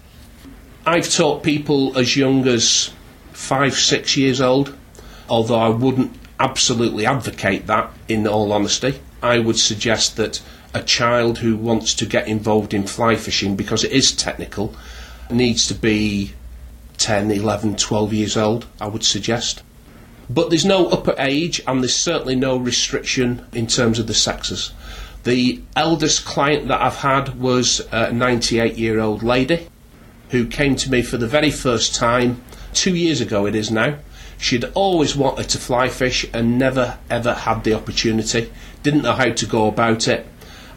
I've 0.87 1.09
taught 1.11 1.43
people 1.43 1.97
as 1.97 2.15
young 2.15 2.47
as 2.47 2.91
five, 3.33 3.75
six 3.75 4.15
years 4.17 4.39
old, 4.41 4.75
although 5.29 5.59
I 5.59 5.69
wouldn't 5.69 6.15
absolutely 6.39 7.05
advocate 7.05 7.67
that 7.67 7.91
in 8.07 8.25
all 8.25 8.51
honesty. 8.51 8.99
I 9.21 9.39
would 9.39 9.57
suggest 9.57 10.17
that 10.17 10.41
a 10.75 10.83
child 10.83 11.37
who 11.37 11.55
wants 11.55 11.95
to 11.95 12.05
get 12.05 12.27
involved 12.27 12.73
in 12.73 12.85
fly 12.85 13.15
fishing 13.15 13.55
because 13.55 13.85
it 13.85 13.93
is 13.93 14.11
technical 14.11 14.75
needs 15.31 15.67
to 15.67 15.73
be 15.73 16.33
10, 16.97 17.31
11, 17.31 17.77
12 17.77 18.13
years 18.13 18.37
old, 18.37 18.67
I 18.79 18.87
would 18.87 19.03
suggest. 19.03 19.63
But 20.29 20.49
there's 20.49 20.65
no 20.65 20.87
upper 20.87 21.15
age 21.17 21.61
and 21.65 21.81
there's 21.81 21.95
certainly 21.95 22.35
no 22.35 22.57
restriction 22.57 23.45
in 23.53 23.67
terms 23.67 23.99
of 23.99 24.07
the 24.07 24.13
sexes. 24.13 24.73
The 25.23 25.61
eldest 25.77 26.25
client 26.25 26.67
that 26.67 26.81
I've 26.81 26.97
had 26.97 27.39
was 27.39 27.81
a 27.91 28.11
98 28.11 28.75
year 28.75 28.99
old 28.99 29.23
lady 29.23 29.67
who 30.29 30.45
came 30.45 30.75
to 30.75 30.91
me 30.91 31.01
for 31.01 31.17
the 31.17 31.27
very 31.27 31.51
first 31.51 31.95
time 31.95 32.41
two 32.73 32.95
years 32.95 33.21
ago, 33.21 33.45
it 33.45 33.55
is 33.55 33.71
now. 33.71 33.97
She'd 34.37 34.65
always 34.73 35.15
wanted 35.15 35.47
to 35.49 35.57
fly 35.57 35.87
fish 35.87 36.25
and 36.33 36.59
never 36.59 36.97
ever 37.09 37.33
had 37.33 37.63
the 37.63 37.73
opportunity, 37.73 38.51
didn't 38.83 39.03
know 39.03 39.13
how 39.13 39.31
to 39.31 39.45
go 39.45 39.67
about 39.67 40.09
it 40.09 40.27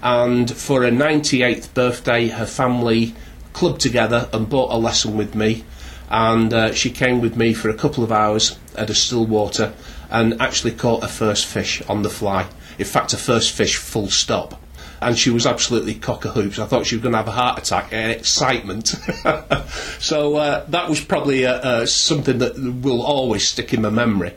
and 0.02 0.50
for 0.55 0.83
her 0.83 0.90
98th 0.90 1.75
birthday, 1.75 2.28
her 2.28 2.47
family 2.47 3.14
clubbed 3.52 3.81
together 3.81 4.28
and 4.33 4.49
bought 4.49 4.73
a 4.73 4.76
lesson 4.76 5.17
with 5.17 5.35
me. 5.35 5.64
And 6.11 6.52
uh, 6.55 6.73
she 6.73 6.90
came 6.90 7.21
with 7.21 7.37
me 7.37 7.52
for 7.52 7.69
a 7.69 7.75
couple 7.75 8.05
of 8.05 8.12
hours 8.12 8.59
at 8.76 8.88
a 8.88 8.95
still 8.95 9.26
water 9.26 9.73
and 10.11 10.40
actually 10.40 10.73
caught 10.73 11.02
her 11.02 11.09
first 11.09 11.45
fish 11.45 11.83
on 11.88 12.02
the 12.02 12.11
fly. 12.11 12.47
In 12.78 12.87
fact, 12.87 13.12
her 13.12 13.19
first 13.19 13.52
fish 13.52 13.76
full 13.76 14.09
stop. 14.09 14.61
And 15.00 15.19
she 15.19 15.31
was 15.31 15.47
absolutely 15.47 15.95
cock 15.95 16.25
a 16.25 16.28
hoops. 16.31 16.59
I 16.59 16.67
thought 16.67 16.87
she 16.87 16.97
was 16.97 17.02
going 17.02 17.12
to 17.12 17.19
have 17.19 17.28
a 17.28 17.33
heart 17.33 17.59
attack 17.59 17.93
in 17.93 18.11
excitement. 18.11 18.88
so 19.99 20.37
uh, 20.37 20.64
that 20.69 20.88
was 20.88 21.00
probably 21.00 21.47
uh, 21.47 21.55
uh, 21.55 21.87
something 21.87 22.38
that 22.38 22.57
will 22.57 23.02
always 23.02 23.47
stick 23.47 23.75
in 23.75 23.83
my 23.83 23.90
memory. 23.90 24.35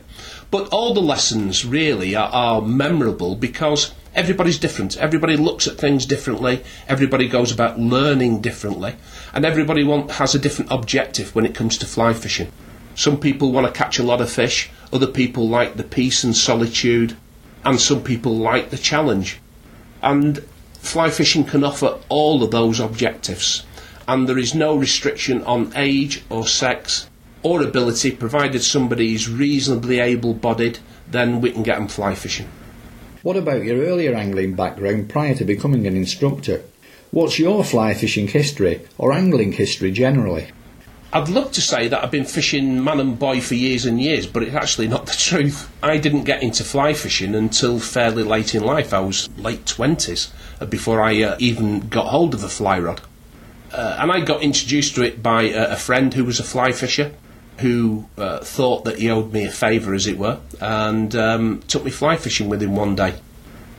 But 0.50 0.68
all 0.68 0.94
the 0.94 1.00
lessons 1.00 1.64
really 1.64 2.14
are, 2.14 2.28
are 2.30 2.60
memorable 2.60 3.34
because 3.34 3.92
everybody's 4.14 4.58
different. 4.58 4.96
Everybody 4.96 5.36
looks 5.36 5.66
at 5.66 5.78
things 5.78 6.06
differently. 6.06 6.62
Everybody 6.88 7.28
goes 7.28 7.52
about 7.52 7.78
learning 7.78 8.40
differently. 8.40 8.96
And 9.32 9.44
everybody 9.44 9.84
want, 9.84 10.12
has 10.12 10.34
a 10.34 10.38
different 10.38 10.70
objective 10.70 11.34
when 11.34 11.46
it 11.46 11.54
comes 11.54 11.78
to 11.78 11.86
fly 11.86 12.12
fishing. 12.12 12.52
Some 12.94 13.18
people 13.18 13.52
want 13.52 13.66
to 13.66 13.72
catch 13.72 13.98
a 13.98 14.02
lot 14.02 14.20
of 14.20 14.30
fish. 14.30 14.70
Other 14.92 15.06
people 15.06 15.48
like 15.48 15.76
the 15.76 15.84
peace 15.84 16.24
and 16.24 16.36
solitude. 16.36 17.16
And 17.64 17.80
some 17.80 18.02
people 18.02 18.36
like 18.36 18.70
the 18.70 18.78
challenge. 18.78 19.40
And 20.02 20.38
fly 20.74 21.10
fishing 21.10 21.44
can 21.44 21.64
offer 21.64 21.98
all 22.08 22.42
of 22.42 22.50
those 22.50 22.80
objectives. 22.80 23.64
And 24.06 24.28
there 24.28 24.38
is 24.38 24.54
no 24.54 24.76
restriction 24.76 25.42
on 25.44 25.72
age 25.76 26.22
or 26.28 26.46
sex 26.46 27.08
or 27.42 27.62
ability, 27.62 28.12
provided 28.12 28.62
somebody 28.62 29.14
is 29.14 29.28
reasonably 29.28 29.98
able 29.98 30.34
bodied, 30.34 30.78
then 31.10 31.40
we 31.40 31.50
can 31.50 31.62
get 31.62 31.76
them 31.76 31.88
fly 31.88 32.14
fishing. 32.14 32.48
What 33.22 33.36
about 33.36 33.62
your 33.62 33.78
earlier 33.78 34.16
angling 34.16 34.54
background 34.54 35.08
prior 35.08 35.36
to 35.36 35.44
becoming 35.44 35.86
an 35.86 35.94
instructor? 35.94 36.64
What's 37.12 37.38
your 37.38 37.62
fly 37.62 37.94
fishing 37.94 38.26
history, 38.26 38.80
or 38.98 39.12
angling 39.12 39.52
history 39.52 39.92
generally? 39.92 40.48
I'd 41.12 41.28
love 41.28 41.52
to 41.52 41.60
say 41.60 41.86
that 41.86 42.02
I've 42.02 42.10
been 42.10 42.24
fishing 42.24 42.82
man 42.82 42.98
and 42.98 43.16
boy 43.16 43.40
for 43.40 43.54
years 43.54 43.86
and 43.86 44.02
years, 44.02 44.26
but 44.26 44.42
it's 44.42 44.56
actually 44.56 44.88
not 44.88 45.06
the 45.06 45.12
truth. 45.16 45.70
I 45.84 45.98
didn't 45.98 46.24
get 46.24 46.42
into 46.42 46.64
fly 46.64 46.94
fishing 46.94 47.36
until 47.36 47.78
fairly 47.78 48.24
late 48.24 48.56
in 48.56 48.64
life. 48.64 48.92
I 48.92 48.98
was 48.98 49.28
late 49.38 49.66
20s 49.66 50.32
uh, 50.60 50.66
before 50.66 51.00
I 51.00 51.22
uh, 51.22 51.36
even 51.38 51.88
got 51.88 52.06
hold 52.06 52.34
of 52.34 52.42
a 52.42 52.48
fly 52.48 52.80
rod. 52.80 53.02
Uh, 53.70 53.98
and 54.00 54.10
I 54.10 54.18
got 54.18 54.42
introduced 54.42 54.96
to 54.96 55.02
it 55.02 55.22
by 55.22 55.52
uh, 55.52 55.68
a 55.72 55.76
friend 55.76 56.12
who 56.12 56.24
was 56.24 56.40
a 56.40 56.44
fly 56.44 56.72
fisher 56.72 57.12
who 57.62 58.06
uh, 58.18 58.40
thought 58.40 58.84
that 58.84 58.98
he 58.98 59.10
owed 59.10 59.32
me 59.32 59.46
a 59.46 59.50
favour, 59.50 59.94
as 59.94 60.06
it 60.06 60.18
were, 60.18 60.38
and 60.60 61.14
um, 61.16 61.62
took 61.68 61.84
me 61.84 61.90
fly 61.90 62.16
fishing 62.16 62.48
with 62.48 62.62
him 62.62 62.76
one 62.76 62.94
day. 62.94 63.14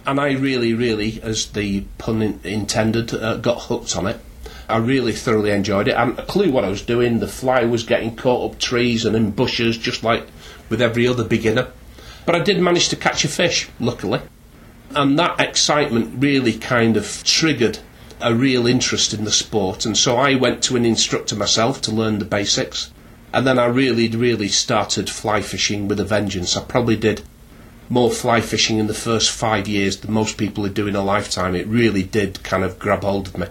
And 0.06 0.20
I 0.20 0.32
really, 0.32 0.74
really, 0.74 1.22
as 1.22 1.46
the 1.48 1.82
pun 1.98 2.22
in- 2.22 2.40
intended, 2.44 3.14
uh, 3.14 3.38
got 3.38 3.64
hooked 3.64 3.96
on 3.96 4.08
it. 4.08 4.20
I 4.68 4.78
really 4.78 5.12
thoroughly 5.12 5.52
enjoyed 5.52 5.88
it. 5.88 5.96
I 5.96 6.00
hadn't 6.00 6.20
a 6.20 6.26
clue 6.26 6.52
what 6.52 6.64
I 6.64 6.70
was 6.70 6.82
doing. 6.82 7.20
The 7.20 7.28
fly 7.28 7.66
was 7.66 7.84
getting 7.84 8.16
caught 8.16 8.52
up 8.52 8.60
trees 8.60 9.06
and 9.06 9.16
in 9.16 9.32
bushes, 9.32 9.78
just 9.78 10.04
like 10.04 10.26
with 10.70 10.82
every 10.82 11.08
other 11.08 11.24
beginner. 11.24 11.68
But 12.26 12.36
I 12.36 12.40
did 12.40 12.60
manage 12.60 12.90
to 12.90 12.96
catch 12.96 13.26
a 13.26 13.28
fish, 13.28 13.70
luckily. 13.80 14.22
And 14.96 15.20
that 15.20 15.40
excitement 15.40 16.16
really 16.24 16.54
kind 16.54 16.96
of 16.98 17.24
triggered 17.24 17.80
a 18.22 18.34
real 18.34 18.66
interest 18.68 19.14
in 19.14 19.26
the 19.26 19.32
sport. 19.32 19.86
And 19.86 19.98
so 19.98 20.16
I 20.16 20.36
went 20.36 20.64
to 20.64 20.78
an 20.78 20.86
instructor 20.86 21.36
myself 21.36 21.82
to 21.82 21.92
learn 21.92 22.20
the 22.20 22.26
basics. 22.26 22.93
And 23.34 23.48
then 23.48 23.58
I 23.58 23.66
really, 23.66 24.08
really 24.10 24.48
started 24.48 25.10
fly 25.10 25.42
fishing 25.42 25.88
with 25.88 26.00
a 26.00 26.06
vengeance. 26.06 26.56
I 26.56 26.64
probably 26.64 26.96
did 26.96 27.24
more 27.90 28.12
fly 28.12 28.42
fishing 28.42 28.78
in 28.78 28.88
the 28.88 28.94
first 28.94 29.32
five 29.32 29.68
years 29.68 29.98
than 29.98 30.12
most 30.12 30.38
people 30.38 30.62
would 30.64 30.74
do 30.74 30.88
in 30.88 30.96
a 30.96 31.04
lifetime. 31.04 31.56
It 31.56 31.68
really 31.68 32.04
did 32.04 32.44
kind 32.44 32.64
of 32.64 32.80
grab 32.80 33.04
hold 33.04 33.28
of 33.28 33.38
me. 33.38 33.48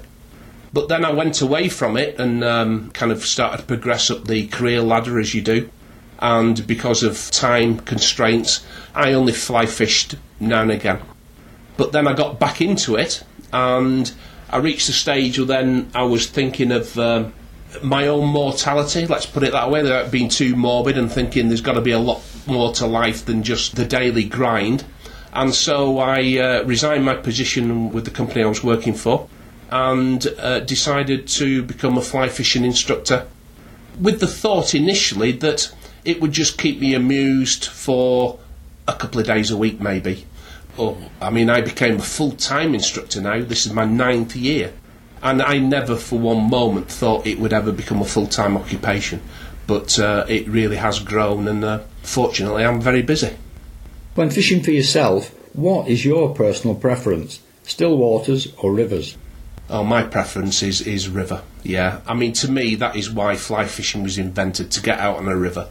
But 0.73 0.89
then 0.89 1.05
I 1.05 1.13
went 1.13 1.43
away 1.43 1.69
from 1.69 1.97
it 1.97 2.19
and 2.19 2.43
um, 2.43 2.91
kind 2.93 3.13
of 3.13 3.25
started 3.25 3.59
to 3.59 3.63
progress 3.65 4.11
up 4.11 4.25
the 4.25 4.47
career 4.47 4.81
ladder 4.81 5.19
as 5.19 5.35
you 5.35 5.43
do. 5.43 5.69
And 6.19 6.67
because 6.67 7.03
of 7.03 7.31
time 7.31 7.81
constraints, 7.81 8.65
I 8.95 9.13
only 9.13 9.33
fly 9.33 9.67
fished 9.67 10.15
now 10.41 10.63
and 10.63 10.71
again. 10.71 11.01
But 11.77 11.93
then 11.93 12.07
I 12.07 12.15
got 12.15 12.39
back 12.39 12.61
into 12.61 12.95
it 12.95 13.25
and 13.53 14.13
I 14.49 14.59
reached 14.59 14.87
the 14.87 14.93
stage 14.93 15.39
where 15.39 15.47
then 15.47 15.91
I 15.95 16.05
was 16.05 16.27
thinking 16.27 16.71
of 16.71 16.97
um, 16.99 17.35
my 17.83 18.07
own 18.07 18.29
mortality, 18.29 19.07
let's 19.07 19.27
put 19.27 19.43
it 19.43 19.53
that 19.53 19.71
way, 19.71 19.83
without 19.83 20.11
being 20.11 20.29
too 20.29 20.57
morbid 20.57 20.99
and 20.99 21.11
thinking 21.11 21.49
there's 21.49 21.61
got 21.61 21.75
to 21.75 21.81
be 21.81 21.93
a 21.93 21.99
lot 21.99 22.23
more 22.47 22.73
to 22.75 22.87
life 22.87 23.25
than 23.25 23.43
just 23.43 23.77
the 23.77 23.85
daily 23.85 24.25
grind. 24.25 24.85
And 25.33 25.55
so 25.55 25.99
I 25.99 26.39
uh, 26.39 26.65
resigned 26.65 27.05
my 27.05 27.15
position 27.15 27.91
with 27.93 28.05
the 28.05 28.11
company 28.11 28.43
I 28.43 28.49
was 28.49 28.63
working 28.63 28.95
for 28.95 29.29
and 29.71 30.27
uh, 30.39 30.61
decided 30.61 31.27
to 31.27 31.63
become 31.63 31.97
a 31.97 32.03
fly 32.03 32.29
fishing 32.29 32.65
instructor 32.65 33.27
with 33.99 34.21
the 34.21 34.27
thought 34.27 34.75
initially 34.75 35.33
that 35.33 35.75
it 36.05 36.21
would 36.21 36.33
just 36.33 36.59
keep 36.59 36.81
me 36.81 36.95
amused 36.95 37.67
for 37.67 38.39
a 38.89 38.95
couple 38.95 39.21
of 39.21 39.27
days 39.27 39.51
a 39.51 39.57
week, 39.57 39.81
maybe. 39.81 40.27
I 41.21 41.31
mean, 41.31 41.51
I 41.51 41.61
became 41.61 41.97
a 41.97 42.03
full 42.03 42.33
time 42.33 42.75
instructor 42.75 43.21
now. 43.21 43.43
This 43.43 43.67
is 43.67 43.73
my 43.73 43.85
ninth 43.85 44.35
year. 44.35 44.73
And 45.23 45.41
I 45.41 45.59
never 45.59 45.97
for 45.97 46.19
one 46.19 46.51
moment 46.51 46.91
thought 46.91 47.27
it 47.27 47.39
would 47.39 47.53
ever 47.53 47.73
become 47.73 48.01
a 48.01 48.05
full 48.05 48.27
time 48.27 48.57
occupation. 48.57 49.23
But 49.67 49.99
uh, 49.99 50.27
it 50.29 50.49
really 50.49 50.77
has 50.77 50.99
grown, 50.99 51.47
and 51.47 51.65
uh, 51.65 51.81
fortunately, 52.03 52.65
I'm 52.65 52.81
very 52.81 53.03
busy. 53.03 53.37
When 54.15 54.31
fishing 54.31 54.63
for 54.63 54.73
yourself, 54.73 55.33
what 55.55 55.89
is 55.89 56.05
your 56.05 56.35
personal 56.35 56.75
preference? 56.75 57.41
Still 57.63 57.97
waters 57.97 58.53
or 58.59 58.73
rivers? 58.75 59.17
Oh, 59.71 59.85
my 59.85 60.03
preference 60.03 60.63
is, 60.63 60.81
is 60.83 61.09
river. 61.09 61.43
Yeah, 61.63 62.01
I 62.07 62.15
mean, 62.15 62.33
to 62.35 62.51
me, 62.51 62.75
that 62.75 62.97
is 62.97 63.11
why 63.11 63.37
fly 63.37 63.67
fishing 63.67 64.03
was 64.03 64.19
invented 64.19 64.71
to 64.73 64.83
get 64.83 64.99
out 64.99 65.17
on 65.17 65.29
a 65.29 65.37
river. 65.37 65.69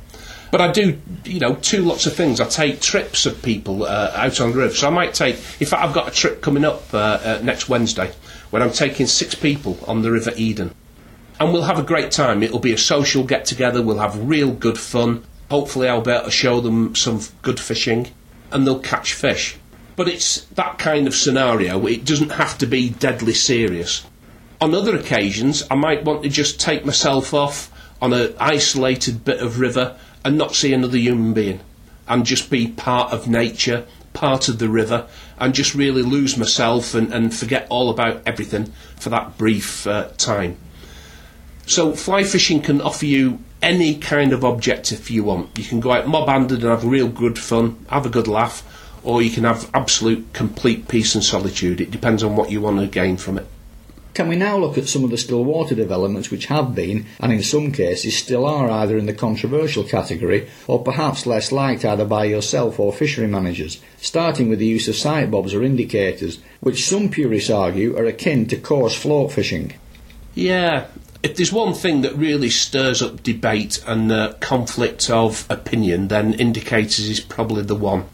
But 0.51 0.59
I 0.59 0.71
do, 0.71 0.99
you 1.23 1.39
know, 1.39 1.55
two 1.55 1.81
lots 1.81 2.05
of 2.05 2.13
things. 2.13 2.41
I 2.41 2.45
take 2.45 2.81
trips 2.81 3.25
of 3.25 3.41
people 3.41 3.83
uh, 3.83 4.11
out 4.13 4.41
on 4.41 4.51
the 4.51 4.57
river. 4.57 4.73
So 4.73 4.87
I 4.87 4.91
might 4.91 5.13
take, 5.13 5.35
in 5.61 5.67
fact, 5.67 5.81
I've 5.81 5.93
got 5.93 6.09
a 6.09 6.11
trip 6.11 6.41
coming 6.41 6.65
up 6.65 6.93
uh, 6.93 6.97
uh, 6.97 7.39
next 7.41 7.69
Wednesday 7.69 8.11
when 8.49 8.61
I'm 8.61 8.71
taking 8.71 9.07
six 9.07 9.33
people 9.33 9.79
on 9.87 10.01
the 10.01 10.11
River 10.11 10.31
Eden. 10.35 10.75
And 11.39 11.53
we'll 11.53 11.63
have 11.63 11.79
a 11.79 11.83
great 11.83 12.11
time. 12.11 12.43
It'll 12.43 12.59
be 12.59 12.73
a 12.73 12.77
social 12.77 13.23
get 13.23 13.45
together. 13.45 13.81
We'll 13.81 13.99
have 13.99 14.27
real 14.27 14.51
good 14.51 14.77
fun. 14.77 15.23
Hopefully, 15.49 15.87
I'll 15.87 16.01
be 16.01 16.11
able 16.11 16.25
to 16.25 16.31
show 16.31 16.59
them 16.59 16.95
some 16.95 17.21
good 17.41 17.59
fishing 17.59 18.09
and 18.51 18.67
they'll 18.67 18.79
catch 18.79 19.13
fish. 19.13 19.57
But 19.95 20.09
it's 20.09 20.41
that 20.55 20.77
kind 20.77 21.07
of 21.07 21.15
scenario. 21.15 21.85
It 21.87 22.05
doesn't 22.05 22.31
have 22.31 22.57
to 22.59 22.65
be 22.65 22.89
deadly 22.89 23.33
serious. 23.33 24.05
On 24.59 24.75
other 24.75 24.95
occasions, 24.95 25.63
I 25.71 25.75
might 25.75 26.03
want 26.03 26.23
to 26.23 26.29
just 26.29 26.59
take 26.59 26.85
myself 26.85 27.33
off 27.33 27.71
on 28.01 28.13
an 28.13 28.35
isolated 28.39 29.23
bit 29.23 29.39
of 29.39 29.59
river 29.59 29.97
and 30.23 30.37
not 30.37 30.55
see 30.55 30.73
another 30.73 30.97
human 30.97 31.33
being 31.33 31.59
and 32.07 32.25
just 32.25 32.49
be 32.49 32.67
part 32.67 33.13
of 33.13 33.27
nature, 33.27 33.85
part 34.13 34.49
of 34.49 34.59
the 34.59 34.69
river, 34.69 35.07
and 35.39 35.53
just 35.53 35.73
really 35.73 36.01
lose 36.01 36.37
myself 36.37 36.93
and, 36.93 37.13
and 37.13 37.33
forget 37.33 37.67
all 37.69 37.89
about 37.89 38.21
everything 38.25 38.65
for 38.97 39.09
that 39.09 39.37
brief 39.37 39.87
uh, 39.87 40.09
time. 40.17 40.57
So, 41.65 41.93
fly 41.93 42.23
fishing 42.23 42.61
can 42.61 42.81
offer 42.81 43.05
you 43.05 43.39
any 43.61 43.97
kind 43.97 44.33
of 44.33 44.43
objective 44.43 45.09
you 45.09 45.23
want. 45.23 45.57
You 45.57 45.63
can 45.63 45.79
go 45.79 45.93
out 45.93 46.07
mob 46.07 46.27
handed 46.27 46.61
and 46.63 46.69
have 46.69 46.83
real 46.83 47.07
good 47.07 47.37
fun, 47.37 47.85
have 47.89 48.05
a 48.05 48.09
good 48.09 48.27
laugh, 48.27 48.63
or 49.03 49.21
you 49.21 49.29
can 49.29 49.43
have 49.43 49.69
absolute 49.73 50.33
complete 50.33 50.87
peace 50.87 51.15
and 51.15 51.23
solitude. 51.23 51.79
It 51.79 51.91
depends 51.91 52.23
on 52.23 52.35
what 52.35 52.51
you 52.51 52.61
want 52.61 52.79
to 52.79 52.87
gain 52.87 53.17
from 53.17 53.37
it. 53.37 53.47
Can 54.13 54.27
we 54.27 54.35
now 54.35 54.57
look 54.57 54.77
at 54.77 54.89
some 54.89 55.05
of 55.05 55.09
the 55.09 55.17
still 55.17 55.43
water 55.43 55.73
developments 55.73 56.29
which 56.29 56.47
have 56.47 56.75
been, 56.75 57.05
and 57.19 57.31
in 57.31 57.41
some 57.41 57.71
cases 57.71 58.17
still 58.17 58.45
are, 58.45 58.69
either 58.69 58.97
in 58.97 59.05
the 59.05 59.13
controversial 59.13 59.85
category 59.85 60.49
or 60.67 60.83
perhaps 60.83 61.25
less 61.25 61.51
liked 61.51 61.85
either 61.85 62.03
by 62.03 62.25
yourself 62.25 62.77
or 62.77 62.91
fishery 62.91 63.27
managers, 63.27 63.81
starting 64.01 64.49
with 64.49 64.59
the 64.59 64.65
use 64.65 64.89
of 64.89 64.95
sight 64.95 65.31
bobs 65.31 65.53
or 65.53 65.63
indicators, 65.63 66.39
which 66.59 66.85
some 66.85 67.09
purists 67.09 67.49
argue 67.49 67.95
are 67.97 68.05
akin 68.05 68.45
to 68.47 68.57
coarse 68.57 68.95
float 68.95 69.31
fishing? 69.31 69.73
Yeah, 70.35 70.87
if 71.23 71.35
there's 71.35 71.53
one 71.53 71.73
thing 71.73 72.01
that 72.01 72.15
really 72.15 72.49
stirs 72.49 73.01
up 73.01 73.23
debate 73.23 73.81
and 73.87 74.11
uh, 74.11 74.33
conflict 74.39 75.09
of 75.09 75.45
opinion, 75.49 76.09
then 76.09 76.33
indicators 76.33 77.07
is 77.07 77.19
probably 77.21 77.63
the 77.63 77.75
one. 77.75 78.05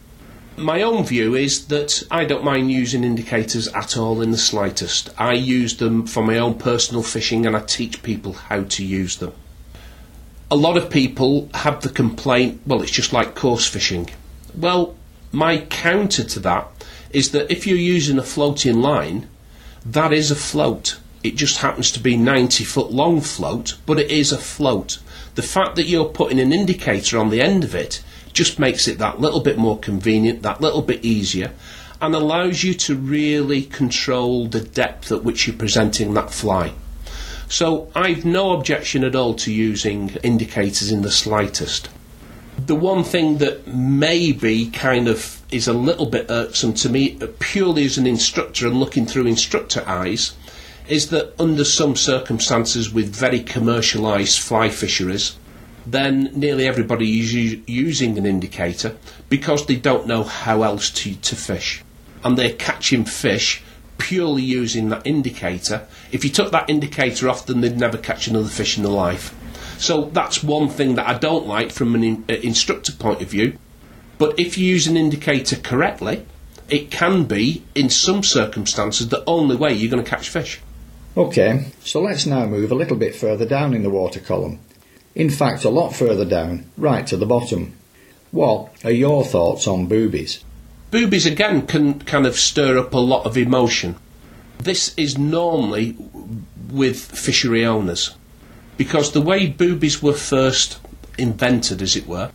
My 0.60 0.82
own 0.82 1.04
view 1.06 1.36
is 1.36 1.68
that 1.68 2.02
I 2.10 2.26
don't 2.26 2.44
mind 2.44 2.72
using 2.72 3.04
indicators 3.04 3.68
at 3.68 3.96
all 3.96 4.24
in 4.24 4.32
the 4.32 4.40
slightest. 4.40 5.12
I 5.16 5.34
use 5.34 5.78
them 5.78 6.08
for 6.08 6.24
my 6.24 6.40
own 6.40 6.56
personal 6.56 7.04
fishing 7.04 7.46
and 7.46 7.56
I 7.56 7.60
teach 7.60 8.02
people 8.02 8.34
how 8.34 8.64
to 8.64 8.84
use 8.84 9.18
them. 9.18 9.34
A 10.50 10.56
lot 10.56 10.76
of 10.76 10.90
people 10.90 11.48
have 11.54 11.82
the 11.82 11.90
complaint, 11.90 12.62
well, 12.66 12.82
it's 12.82 12.90
just 12.90 13.14
like 13.14 13.36
coarse 13.36 13.68
fishing. 13.68 14.10
Well, 14.56 14.96
my 15.32 15.60
counter 15.60 16.24
to 16.24 16.40
that 16.40 16.68
is 17.12 17.30
that 17.34 17.52
if 17.52 17.68
you're 17.68 17.78
using 17.78 18.18
a 18.18 18.24
floating 18.24 18.82
line, 18.82 19.30
that 19.86 20.12
is 20.12 20.32
a 20.32 20.36
float. 20.36 20.98
It 21.24 21.36
just 21.36 21.60
happens 21.60 21.92
to 21.92 22.00
be 22.00 22.18
90 22.18 22.64
foot 22.64 22.92
long 22.92 23.22
float, 23.22 23.78
but 23.86 24.00
it 24.00 24.10
is 24.10 24.32
a 24.32 24.40
float. 24.40 24.98
The 25.36 25.44
fact 25.44 25.76
that 25.76 25.86
you're 25.86 26.06
putting 26.06 26.40
an 26.40 26.52
indicator 26.52 27.20
on 27.20 27.30
the 27.30 27.42
end 27.42 27.64
of 27.64 27.76
it 27.76 28.02
just 28.38 28.60
makes 28.60 28.88
it 28.88 29.00
that 29.00 29.20
little 29.20 29.40
bit 29.40 29.58
more 29.58 29.80
convenient, 29.80 30.44
that 30.44 30.62
little 30.62 30.84
bit 30.84 31.04
easier, 31.04 31.52
and 32.00 32.14
allows 32.14 32.64
you 32.64 32.76
to 32.76 32.96
really 32.96 33.64
control 33.64 34.48
the 34.48 34.62
depth 34.62 35.12
at 35.12 35.24
which 35.24 35.48
you're 35.48 35.56
presenting 35.56 36.14
that 36.14 36.32
fly. 36.32 36.72
So 37.50 37.90
I've 37.96 38.26
no 38.26 38.52
objection 38.52 39.04
at 39.04 39.16
all 39.16 39.34
to 39.36 39.52
using 39.52 40.10
indicators 40.22 40.92
in 40.92 41.02
the 41.02 41.10
slightest. 41.10 41.90
The 42.64 42.76
one 42.76 43.04
thing 43.04 43.40
that 43.40 43.66
maybe 43.66 44.68
kind 44.68 45.08
of 45.08 45.42
is 45.52 45.68
a 45.68 45.74
little 45.74 46.06
bit 46.06 46.30
irksome 46.30 46.76
to 46.76 46.90
me, 46.90 47.18
uh, 47.20 47.28
purely 47.40 47.86
as 47.86 47.98
an 47.98 48.06
instructor 48.06 48.68
and 48.68 48.80
looking 48.80 49.08
through 49.08 49.26
instructor 49.26 49.84
eyes, 49.88 50.36
is 50.88 51.10
that 51.10 51.34
under 51.40 51.64
some 51.64 51.96
circumstances 51.96 52.94
with 52.94 53.16
very 53.16 53.40
commercialised 53.40 54.40
fly 54.40 54.70
fisheries, 54.70 55.36
then 55.92 56.32
nearly 56.36 56.68
everybody 56.68 57.20
is 57.20 57.34
using 57.34 58.18
an 58.18 58.26
indicator 58.26 58.98
because 59.30 59.66
they 59.66 59.78
don't 59.78 60.06
know 60.06 60.24
how 60.24 60.64
else 60.64 60.92
to, 60.92 61.16
to 61.16 61.36
fish. 61.36 61.82
And 62.24 62.38
they're 62.38 62.54
catching 62.54 63.06
fish 63.06 63.64
purely 63.98 64.44
using 64.44 64.90
that 64.90 65.08
indicator. 65.08 65.88
If 66.12 66.24
you 66.24 66.30
took 66.30 66.52
that 66.52 66.70
indicator 66.70 67.30
off, 67.30 67.46
then 67.46 67.62
they'd 67.62 67.78
never 67.78 67.98
catch 67.98 68.28
another 68.28 68.50
fish 68.50 68.78
in 68.78 68.84
their 68.84 68.92
life. 68.92 69.34
So 69.80 70.06
that's 70.12 70.44
one 70.44 70.68
thing 70.68 70.96
that 70.96 71.08
I 71.08 71.18
don't 71.18 71.48
like 71.48 71.72
from 71.72 71.96
an 71.96 72.04
in, 72.04 72.26
uh, 72.30 72.34
instructor 72.34 72.92
point 72.92 73.22
of 73.22 73.30
view. 73.30 73.58
But 74.18 74.40
if 74.40 74.58
you 74.58 74.68
use 74.68 74.88
an 74.88 74.98
indicator 74.98 75.56
correctly, 75.56 76.26
it 76.70 76.92
can 76.92 77.24
be, 77.24 77.64
in 77.76 77.90
some 77.90 78.24
circumstances, 78.24 79.08
the 79.08 79.24
only 79.26 79.56
way 79.56 79.74
you're 79.74 79.92
going 79.92 80.04
to 80.04 80.10
catch 80.10 80.30
fish. 80.30 80.60
Okay, 81.16 81.72
so 81.84 82.02
let's 82.02 82.26
now 82.26 82.46
move 82.46 82.72
a 82.72 82.76
little 82.76 82.98
bit 82.98 83.16
further 83.16 83.46
down 83.46 83.74
in 83.74 83.84
the 83.84 83.90
water 83.90 84.20
column 84.20 84.60
in 85.18 85.32
fact 85.32 85.66
a 85.66 85.70
lot 85.70 85.96
further 85.96 86.24
down, 86.24 86.64
right 86.78 87.08
to 87.08 87.18
the 87.18 87.26
bottom. 87.26 87.74
What 88.30 88.70
are 88.86 88.92
your 88.92 89.26
thoughts 89.26 89.68
on 89.68 89.88
boobies? 89.88 90.44
Boobies 90.92 91.26
again 91.26 91.66
can 91.66 92.02
kind 92.02 92.28
of 92.28 92.36
stir 92.36 92.78
up 92.78 92.94
a 92.94 93.00
lot 93.00 93.26
of 93.26 93.36
emotion. 93.36 93.96
This 94.60 94.94
is 94.96 95.18
normally 95.18 95.98
with 96.70 97.00
fishery 97.04 97.66
owners 97.66 98.16
because 98.78 99.12
the 99.12 99.22
way 99.22 99.48
boobies 99.48 100.04
were 100.04 100.14
first 100.14 100.80
invented, 101.18 101.82
as 101.82 101.96
it 101.96 102.08
were, 102.08 102.30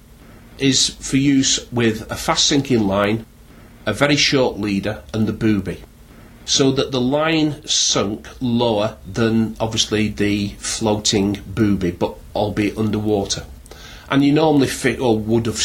is 0.58 0.90
for 0.90 1.18
use 1.18 1.70
with 1.70 2.10
a 2.10 2.16
fast 2.16 2.46
sinking 2.48 2.80
line, 2.80 3.24
a 3.86 3.92
very 3.92 4.16
short 4.16 4.58
leader, 4.58 5.04
and 5.14 5.28
the 5.28 5.32
booby 5.32 5.84
so 6.44 6.72
that 6.72 6.90
the 6.90 7.00
line 7.00 7.64
sunk 7.66 8.26
lower 8.40 8.96
than 9.06 9.56
obviously 9.60 10.08
the 10.08 10.48
floating 10.58 11.40
booby, 11.46 11.92
but 11.92 12.18
albeit 12.34 12.78
underwater. 12.78 13.44
And 14.10 14.24
you 14.24 14.32
normally 14.32 14.68
fit, 14.68 15.00
or 15.00 15.18
would 15.18 15.46
have 15.46 15.60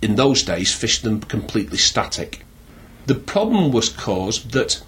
in 0.00 0.14
those 0.14 0.42
days, 0.42 0.72
fished 0.72 1.02
them 1.02 1.20
completely 1.20 1.78
static. 1.78 2.44
The 3.06 3.14
problem 3.14 3.72
was 3.72 3.88
caused 3.88 4.52
that 4.52 4.82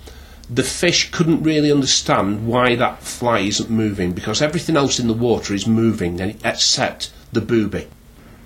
the 0.48 0.62
fish 0.62 1.10
couldn't 1.10 1.42
really 1.42 1.70
understand 1.70 2.46
why 2.46 2.74
that 2.76 3.02
fly 3.02 3.40
isn't 3.40 3.70
moving 3.70 4.12
because 4.12 4.42
everything 4.42 4.76
else 4.76 4.98
in 4.98 5.06
the 5.06 5.14
water 5.14 5.54
is 5.54 5.66
moving 5.66 6.20
except 6.44 7.12
the 7.32 7.40
booby. 7.40 7.86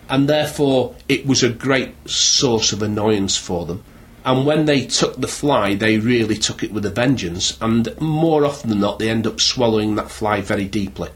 And 0.09 0.29
therefore, 0.29 0.95
it 1.09 1.27
was 1.27 1.43
a 1.43 1.49
great 1.49 2.09
source 2.09 2.73
of 2.73 2.83
annoyance 2.83 3.37
for 3.39 3.65
them. 3.65 3.83
And 4.25 4.47
when 4.47 4.67
they 4.67 4.87
took 4.87 5.17
the 5.17 5.29
fly, 5.29 5.75
they 5.75 5.99
really 5.99 6.37
took 6.37 6.63
it 6.63 6.73
with 6.73 6.87
a 6.87 6.91
vengeance, 6.91 7.59
and 7.61 7.99
more 8.01 8.47
often 8.47 8.71
than 8.71 8.81
not, 8.81 8.99
they 8.99 9.11
end 9.11 9.27
up 9.27 9.41
swallowing 9.41 9.97
that 9.97 10.11
fly 10.11 10.41
very 10.41 10.65
deeply. 10.65 11.11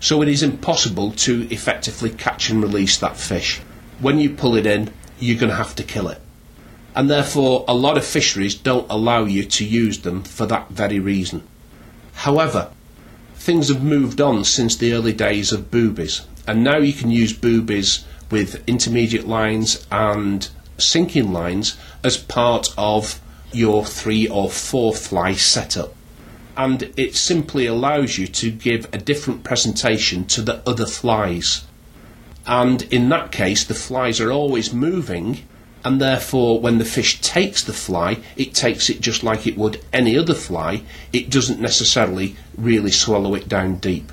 So 0.00 0.22
it 0.22 0.28
is 0.28 0.42
impossible 0.42 1.12
to 1.12 1.48
effectively 1.50 2.10
catch 2.10 2.50
and 2.50 2.62
release 2.62 2.98
that 2.98 3.16
fish. 3.16 3.60
When 3.98 4.18
you 4.18 4.30
pull 4.30 4.56
it 4.56 4.66
in, 4.66 4.92
you're 5.18 5.38
going 5.38 5.50
to 5.50 5.56
have 5.56 5.74
to 5.76 5.82
kill 5.82 6.08
it. 6.08 6.20
And 6.94 7.10
therefore, 7.10 7.64
a 7.68 7.74
lot 7.74 7.96
of 7.96 8.04
fisheries 8.04 8.54
don't 8.54 8.90
allow 8.90 9.24
you 9.24 9.44
to 9.44 9.64
use 9.64 10.00
them 10.00 10.22
for 10.22 10.46
that 10.46 10.70
very 10.70 10.98
reason. 10.98 11.42
However, 12.14 12.70
things 13.34 13.68
have 13.68 13.82
moved 13.82 14.20
on 14.20 14.44
since 14.44 14.76
the 14.76 14.92
early 14.92 15.12
days 15.12 15.52
of 15.52 15.70
boobies, 15.70 16.22
and 16.46 16.64
now 16.64 16.78
you 16.78 16.92
can 16.92 17.10
use 17.10 17.32
boobies 17.32 18.04
with 18.30 18.62
intermediate 18.66 19.26
lines 19.26 19.86
and 19.90 20.48
sinking 20.78 21.32
lines 21.32 21.76
as 22.02 22.16
part 22.16 22.72
of 22.76 23.20
your 23.52 23.84
three 23.84 24.28
or 24.28 24.50
four 24.50 24.94
fly 24.94 25.32
setup. 25.32 25.95
And 26.56 26.92
it 26.96 27.14
simply 27.14 27.66
allows 27.66 28.18
you 28.18 28.26
to 28.26 28.50
give 28.50 28.88
a 28.92 28.98
different 28.98 29.44
presentation 29.44 30.24
to 30.24 30.42
the 30.42 30.62
other 30.68 30.86
flies. 30.86 31.64
And 32.46 32.82
in 32.92 33.08
that 33.10 33.32
case, 33.32 33.64
the 33.64 33.74
flies 33.74 34.20
are 34.20 34.32
always 34.32 34.72
moving, 34.72 35.42
and 35.84 36.00
therefore, 36.00 36.60
when 36.60 36.78
the 36.78 36.84
fish 36.84 37.20
takes 37.20 37.62
the 37.62 37.72
fly, 37.72 38.18
it 38.36 38.54
takes 38.54 38.88
it 38.88 39.00
just 39.00 39.22
like 39.22 39.46
it 39.46 39.58
would 39.58 39.80
any 39.92 40.16
other 40.16 40.34
fly. 40.34 40.82
It 41.12 41.30
doesn't 41.30 41.60
necessarily 41.60 42.36
really 42.56 42.90
swallow 42.90 43.34
it 43.34 43.48
down 43.48 43.76
deep. 43.76 44.10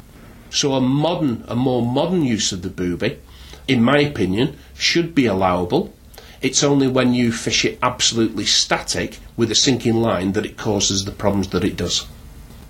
So, 0.50 0.74
a 0.74 0.82
modern, 0.82 1.44
a 1.48 1.56
more 1.56 1.84
modern 1.84 2.24
use 2.24 2.52
of 2.52 2.62
the 2.62 2.70
booby, 2.70 3.20
in 3.68 3.82
my 3.82 4.00
opinion, 4.00 4.58
should 4.76 5.16
be 5.16 5.26
allowable. 5.26 5.94
It's 6.42 6.64
only 6.64 6.88
when 6.88 7.14
you 7.14 7.32
fish 7.32 7.64
it 7.66 7.80
absolutely 7.82 8.46
static 8.46 9.20
with 9.38 9.50
a 9.50 9.56
sinking 9.56 9.96
line 9.96 10.34
that 10.34 10.46
it 10.46 10.58
causes 10.58 11.06
the 11.06 11.12
problems 11.12 11.48
that 11.50 11.64
it 11.64 11.78
does. 11.78 12.06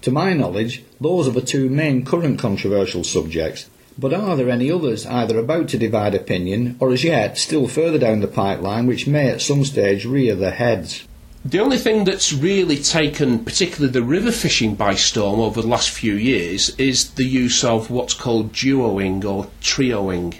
To 0.03 0.11
my 0.11 0.33
knowledge, 0.33 0.83
those 0.99 1.29
are 1.29 1.31
the 1.31 1.39
two 1.39 1.69
main 1.69 2.03
current 2.03 2.37
controversial 2.37 3.05
subjects. 3.05 3.69
But 3.97 4.13
are 4.13 4.35
there 4.35 4.49
any 4.49 4.69
others 4.69 5.05
either 5.05 5.39
about 5.39 5.69
to 5.69 5.77
divide 5.77 6.13
opinion 6.13 6.75
or 6.81 6.91
as 6.91 7.05
yet 7.05 7.37
still 7.37 7.69
further 7.69 7.97
down 7.97 8.19
the 8.19 8.27
pipeline 8.27 8.85
which 8.85 9.07
may 9.07 9.29
at 9.29 9.41
some 9.41 9.63
stage 9.63 10.03
rear 10.03 10.35
their 10.35 10.51
heads? 10.51 11.07
The 11.45 11.59
only 11.61 11.77
thing 11.77 12.03
that's 12.03 12.33
really 12.33 12.77
taken, 12.77 13.45
particularly 13.45 13.93
the 13.93 14.03
river 14.03 14.33
fishing 14.33 14.75
by 14.75 14.95
storm 14.95 15.39
over 15.39 15.61
the 15.61 15.67
last 15.69 15.89
few 15.89 16.15
years, 16.15 16.75
is 16.77 17.11
the 17.11 17.25
use 17.25 17.63
of 17.63 17.89
what's 17.89 18.13
called 18.13 18.51
duoing 18.51 19.23
or 19.23 19.47
trioing. 19.61 20.35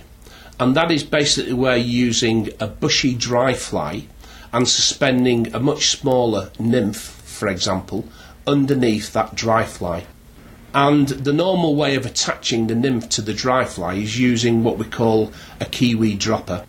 And 0.60 0.76
that 0.76 0.92
is 0.92 1.04
basically 1.04 1.54
where 1.54 1.78
you're 1.78 2.08
using 2.08 2.50
a 2.60 2.68
bushy 2.68 3.14
dry 3.14 3.54
fly 3.54 4.08
and 4.52 4.68
suspending 4.68 5.56
a 5.56 5.60
much 5.60 5.88
smaller 5.88 6.52
nymph, 6.60 6.98
for 6.98 7.48
example, 7.48 8.06
underneath 8.46 9.14
that 9.14 9.36
dry 9.36 9.64
fly. 9.64 10.06
And 10.74 11.08
the 11.08 11.34
normal 11.34 11.76
way 11.76 11.96
of 11.96 12.06
attaching 12.06 12.68
the 12.68 12.76
nymph 12.76 13.08
to 13.10 13.22
the 13.22 13.34
dry 13.34 13.64
fly 13.66 13.94
is 13.94 14.20
using 14.20 14.64
what 14.64 14.78
we 14.78 14.86
call 14.86 15.32
a 15.60 15.66
Kiwi 15.66 16.16
dropper 16.16 16.66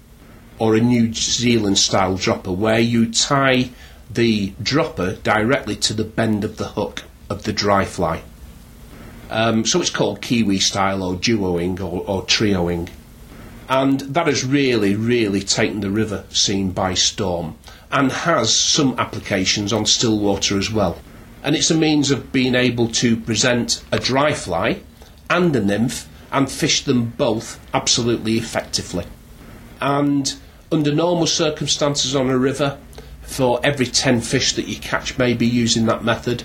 or 0.59 0.75
a 0.75 0.81
New 0.81 1.13
Zealand 1.15 1.79
style 1.79 2.17
dropper, 2.17 2.53
where 2.53 2.79
you 2.79 3.11
tie 3.11 3.71
the 4.11 4.53
dropper 4.63 5.15
directly 5.17 5.75
to 5.77 5.95
the 5.95 6.05
bend 6.05 6.45
of 6.45 6.59
the 6.59 6.69
hook 6.69 7.05
of 7.31 7.45
the 7.45 7.53
dry 7.53 7.85
fly. 7.85 8.23
Um, 9.31 9.65
so 9.65 9.81
it's 9.81 9.91
called 9.91 10.21
Kiwi 10.21 10.59
style 10.59 11.03
or 11.03 11.15
duoing 11.15 11.81
or, 11.81 12.05
or 12.07 12.23
trioing. 12.25 12.91
And 13.69 14.01
that 14.01 14.27
has 14.27 14.45
really, 14.45 14.95
really 14.95 15.41
taken 15.41 15.81
the 15.81 15.91
river 15.91 16.25
scene 16.29 16.71
by 16.73 16.93
storm 16.93 17.57
and 17.91 18.13
has 18.13 18.55
some 18.55 18.99
applications 18.99 19.73
on 19.73 19.87
still 19.87 20.19
water 20.19 20.59
as 20.59 20.71
well 20.71 20.99
and 21.45 21.55
it's 21.55 21.71
a 21.71 21.77
means 21.77 22.11
of 22.11 22.33
being 22.33 22.55
able 22.55 22.89
to 22.89 23.17
present 23.17 23.85
a 23.93 23.99
dry 23.99 24.33
fly 24.33 24.81
and 25.29 25.55
a 25.55 25.63
nymph 25.63 26.09
and 26.33 26.51
fish 26.51 26.83
them 26.85 27.11
both 27.11 27.61
absolutely 27.75 28.39
effectively. 28.39 29.05
And 29.81 30.35
under 30.73 30.93
normal 30.93 31.27
circumstances 31.27 32.17
on 32.17 32.31
a 32.31 32.39
river, 32.39 32.79
for 33.23 33.61
every 33.63 33.87
10 33.87 34.23
fish 34.23 34.55
that 34.55 34.69
you 34.69 34.77
catch, 34.77 35.19
maybe 35.19 35.47
using 35.47 35.87
that 35.87 36.03
method, 36.03 36.45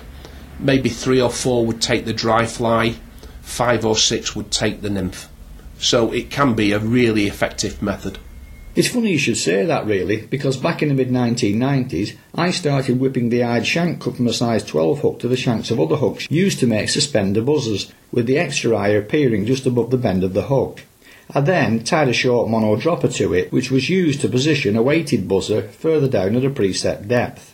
maybe 0.59 0.89
three 0.89 1.21
or 1.21 1.29
four 1.29 1.65
would 1.65 1.81
take 1.81 2.05
the 2.05 2.13
dry 2.13 2.45
fly, 2.45 2.95
five 3.41 3.85
or 3.85 3.95
six 3.95 4.35
would 4.35 4.51
take 4.51 4.81
the 4.81 4.89
nymph. 4.89 5.29
So 5.79 6.11
it 6.11 6.29
can 6.29 6.53
be 6.55 6.73
a 6.73 6.79
really 6.79 7.25
effective 7.25 7.81
method. 7.81 8.19
It's 8.79 8.87
funny 8.87 9.11
you 9.11 9.17
should 9.17 9.35
say 9.35 9.65
that, 9.65 9.85
really, 9.85 10.21
because 10.21 10.55
back 10.55 10.81
in 10.81 10.87
the 10.87 10.95
mid 10.95 11.09
1990s, 11.09 12.15
I 12.33 12.49
started 12.51 12.97
whipping 12.97 13.27
the 13.27 13.43
eyed 13.43 13.67
shank 13.67 13.99
cut 13.99 14.15
from 14.15 14.27
a 14.27 14.31
size 14.31 14.63
12 14.63 14.99
hook 14.99 15.19
to 15.19 15.27
the 15.27 15.35
shanks 15.35 15.69
of 15.69 15.81
other 15.81 15.97
hooks 15.97 16.31
used 16.31 16.59
to 16.61 16.65
make 16.65 16.87
suspender 16.87 17.41
buzzers, 17.41 17.91
with 18.13 18.25
the 18.25 18.37
extra 18.37 18.73
eye 18.77 18.87
appearing 18.87 19.45
just 19.45 19.65
above 19.65 19.89
the 19.89 19.97
bend 19.97 20.23
of 20.23 20.33
the 20.33 20.43
hook. 20.43 20.85
I 21.29 21.41
then 21.41 21.83
tied 21.83 22.07
a 22.07 22.13
short 22.13 22.49
mono 22.49 22.77
dropper 22.77 23.09
to 23.09 23.33
it, 23.33 23.51
which 23.51 23.69
was 23.69 23.89
used 23.89 24.21
to 24.21 24.29
position 24.29 24.77
a 24.77 24.81
weighted 24.81 25.27
buzzer 25.27 25.63
further 25.63 26.07
down 26.07 26.37
at 26.37 26.45
a 26.45 26.49
preset 26.49 27.05
depth. 27.05 27.53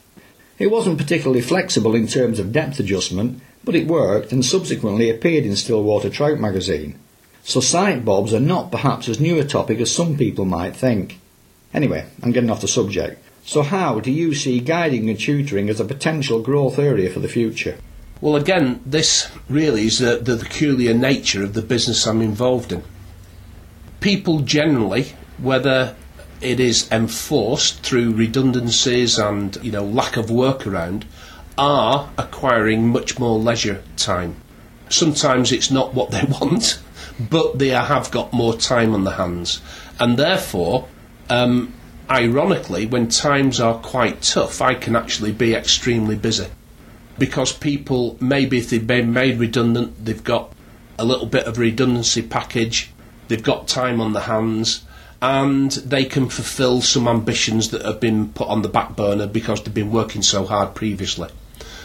It 0.59 0.67
wasn't 0.67 0.99
particularly 0.99 1.41
flexible 1.41 1.95
in 1.95 2.05
terms 2.05 2.37
of 2.37 2.53
depth 2.53 2.79
adjustment, 2.79 3.41
but 3.63 3.73
it 3.73 3.87
worked 3.87 4.31
and 4.31 4.45
subsequently 4.45 5.09
appeared 5.09 5.45
in 5.45 5.55
Stillwater 5.55 6.11
Trout 6.11 6.39
magazine 6.39 6.99
so 7.45 7.59
sight 7.59 8.03
bobs 8.03 8.33
are 8.33 8.39
not 8.39 8.71
perhaps 8.71 9.07
as 9.07 9.19
new 9.19 9.39
a 9.39 9.45
topic 9.45 9.79
as 9.79 9.93
some 9.93 10.17
people 10.17 10.45
might 10.45 10.75
think. 10.75 11.19
Anyway, 11.75 12.07
I'm 12.23 12.31
getting 12.31 12.49
off 12.49 12.61
the 12.61 12.67
subject. 12.67 13.23
So 13.45 13.61
how 13.61 13.99
do 13.99 14.11
you 14.11 14.33
see 14.33 14.59
guiding 14.59 15.07
and 15.11 15.19
tutoring 15.19 15.69
as 15.69 15.79
a 15.79 15.85
potential 15.85 16.41
growth 16.41 16.79
area 16.79 17.11
for 17.11 17.19
the 17.19 17.27
future? 17.27 17.77
Well, 18.19 18.35
again, 18.35 18.81
this 18.83 19.29
really 19.47 19.85
is 19.85 19.99
the, 19.99 20.17
the 20.17 20.37
peculiar 20.37 20.95
nature 20.95 21.43
of 21.43 21.53
the 21.53 21.61
business 21.61 22.07
I'm 22.07 22.23
involved 22.23 22.71
in. 22.71 22.81
People 23.99 24.39
generally, 24.39 25.13
whether 25.37 25.95
it 26.41 26.59
is 26.59 26.91
enforced 26.91 27.81
through 27.81 28.13
redundancies 28.13 29.19
and 29.19 29.55
you 29.61 29.71
know 29.71 29.85
lack 29.85 30.17
of 30.17 30.31
work 30.31 30.65
around, 30.65 31.05
are 31.59 32.09
acquiring 32.17 32.87
much 32.87 33.19
more 33.19 33.37
leisure 33.37 33.83
time. 33.97 34.35
Sometimes 34.89 35.51
it's 35.51 35.69
not 35.69 35.93
what 35.93 36.09
they 36.09 36.23
want, 36.41 36.79
but 37.19 37.59
they 37.59 37.69
have 37.69 38.11
got 38.11 38.33
more 38.33 38.55
time 38.55 38.93
on 38.93 39.03
the 39.03 39.11
hands. 39.11 39.61
And 39.99 40.17
therefore, 40.17 40.87
um, 41.29 41.73
ironically, 42.09 42.85
when 42.85 43.07
times 43.07 43.59
are 43.59 43.79
quite 43.79 44.21
tough, 44.21 44.61
I 44.61 44.75
can 44.75 44.95
actually 44.95 45.31
be 45.31 45.55
extremely 45.55 46.15
busy. 46.15 46.47
Because 47.17 47.53
people, 47.53 48.17
maybe 48.19 48.57
if 48.57 48.69
they've 48.69 48.85
been 48.85 49.13
made 49.13 49.39
redundant, 49.39 50.03
they've 50.03 50.23
got 50.23 50.51
a 50.97 51.05
little 51.05 51.25
bit 51.25 51.45
of 51.45 51.57
redundancy 51.57 52.21
package, 52.21 52.91
they've 53.27 53.43
got 53.43 53.67
time 53.67 54.01
on 54.01 54.13
the 54.13 54.21
hands, 54.21 54.83
and 55.21 55.71
they 55.71 56.03
can 56.03 56.27
fulfil 56.27 56.81
some 56.81 57.07
ambitions 57.07 57.69
that 57.69 57.85
have 57.85 58.01
been 58.01 58.29
put 58.33 58.49
on 58.49 58.61
the 58.61 58.69
back 58.69 58.97
burner 58.97 59.27
because 59.27 59.63
they've 59.63 59.73
been 59.73 59.91
working 59.91 60.21
so 60.21 60.45
hard 60.45 60.75
previously. 60.75 61.29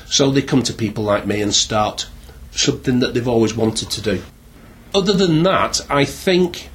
So 0.06 0.30
they 0.30 0.42
come 0.42 0.64
to 0.64 0.72
people 0.72 1.04
like 1.04 1.26
me 1.26 1.40
and 1.40 1.54
start 1.54 2.08
something 2.50 2.98
that 2.98 3.14
they've 3.14 3.28
always 3.28 3.54
wanted 3.54 3.90
to 3.90 4.02
do 4.02 4.22
other 4.94 5.12
than 5.12 5.42
that, 5.44 5.80
I 5.88 6.04
think 6.04 6.70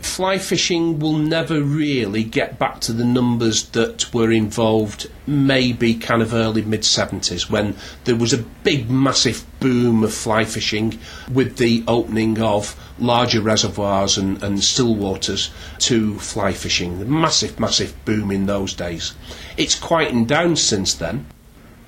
fly 0.00 0.38
fishing 0.38 0.98
will 0.98 1.18
never 1.18 1.60
really 1.60 2.22
get 2.22 2.58
back 2.58 2.80
to 2.80 2.92
the 2.92 3.04
numbers 3.04 3.64
that 3.70 4.12
were 4.14 4.30
involved 4.30 5.10
maybe 5.26 5.94
kind 5.94 6.22
of 6.22 6.32
early 6.32 6.62
mid 6.62 6.82
70s 6.82 7.50
when 7.50 7.76
there 8.04 8.16
was 8.16 8.32
a 8.32 8.38
big 8.38 8.88
massive 8.88 9.44
boom 9.60 10.02
of 10.02 10.14
fly 10.14 10.44
fishing 10.44 10.98
with 11.30 11.56
the 11.56 11.82
opening 11.86 12.40
of 12.40 12.76
larger 12.98 13.40
reservoirs 13.40 14.16
and, 14.16 14.42
and 14.42 14.62
still 14.62 14.94
waters 14.94 15.50
to 15.78 16.18
fly 16.18 16.52
fishing. 16.52 17.10
Massive, 17.10 17.58
massive 17.58 17.94
boom 18.04 18.30
in 18.30 18.46
those 18.46 18.74
days. 18.74 19.14
It's 19.56 19.78
quietened 19.78 20.28
down 20.28 20.56
since 20.56 20.94
then, 20.94 21.26